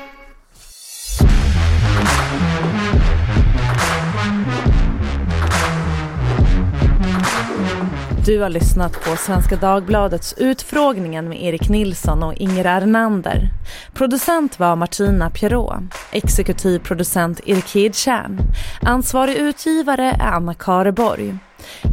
Du 8.26 8.40
har 8.40 8.48
lyssnat 8.48 8.92
på 8.92 9.16
Svenska 9.16 9.56
Dagbladets 9.56 10.34
Utfrågningen 10.36 11.28
med 11.28 11.42
Erik 11.42 11.68
Nilsson 11.68 12.22
och 12.22 12.34
Inger 12.34 12.64
Ernander. 12.64 13.50
Producent 13.94 14.58
var 14.58 14.76
Martina 14.76 15.30
Pierrot. 15.30 15.82
Exekutiv 16.12 16.78
producent 16.78 17.40
Erik 17.46 17.74
Hedtjärn. 17.74 18.38
Ansvarig 18.82 19.36
utgivare 19.36 20.16
är 20.20 20.26
Anna 20.26 20.54
Kareborg. 20.54 21.34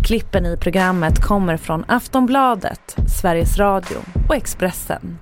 Klippen 0.04 0.46
i 0.46 0.58
programmet 0.58 1.22
kommer 1.22 1.58
från 1.58 1.86
Aftonbladet, 1.88 2.96
Sveriges 3.22 3.58
Radio 3.58 3.98
och 4.30 4.36
Expressen. 4.36 5.18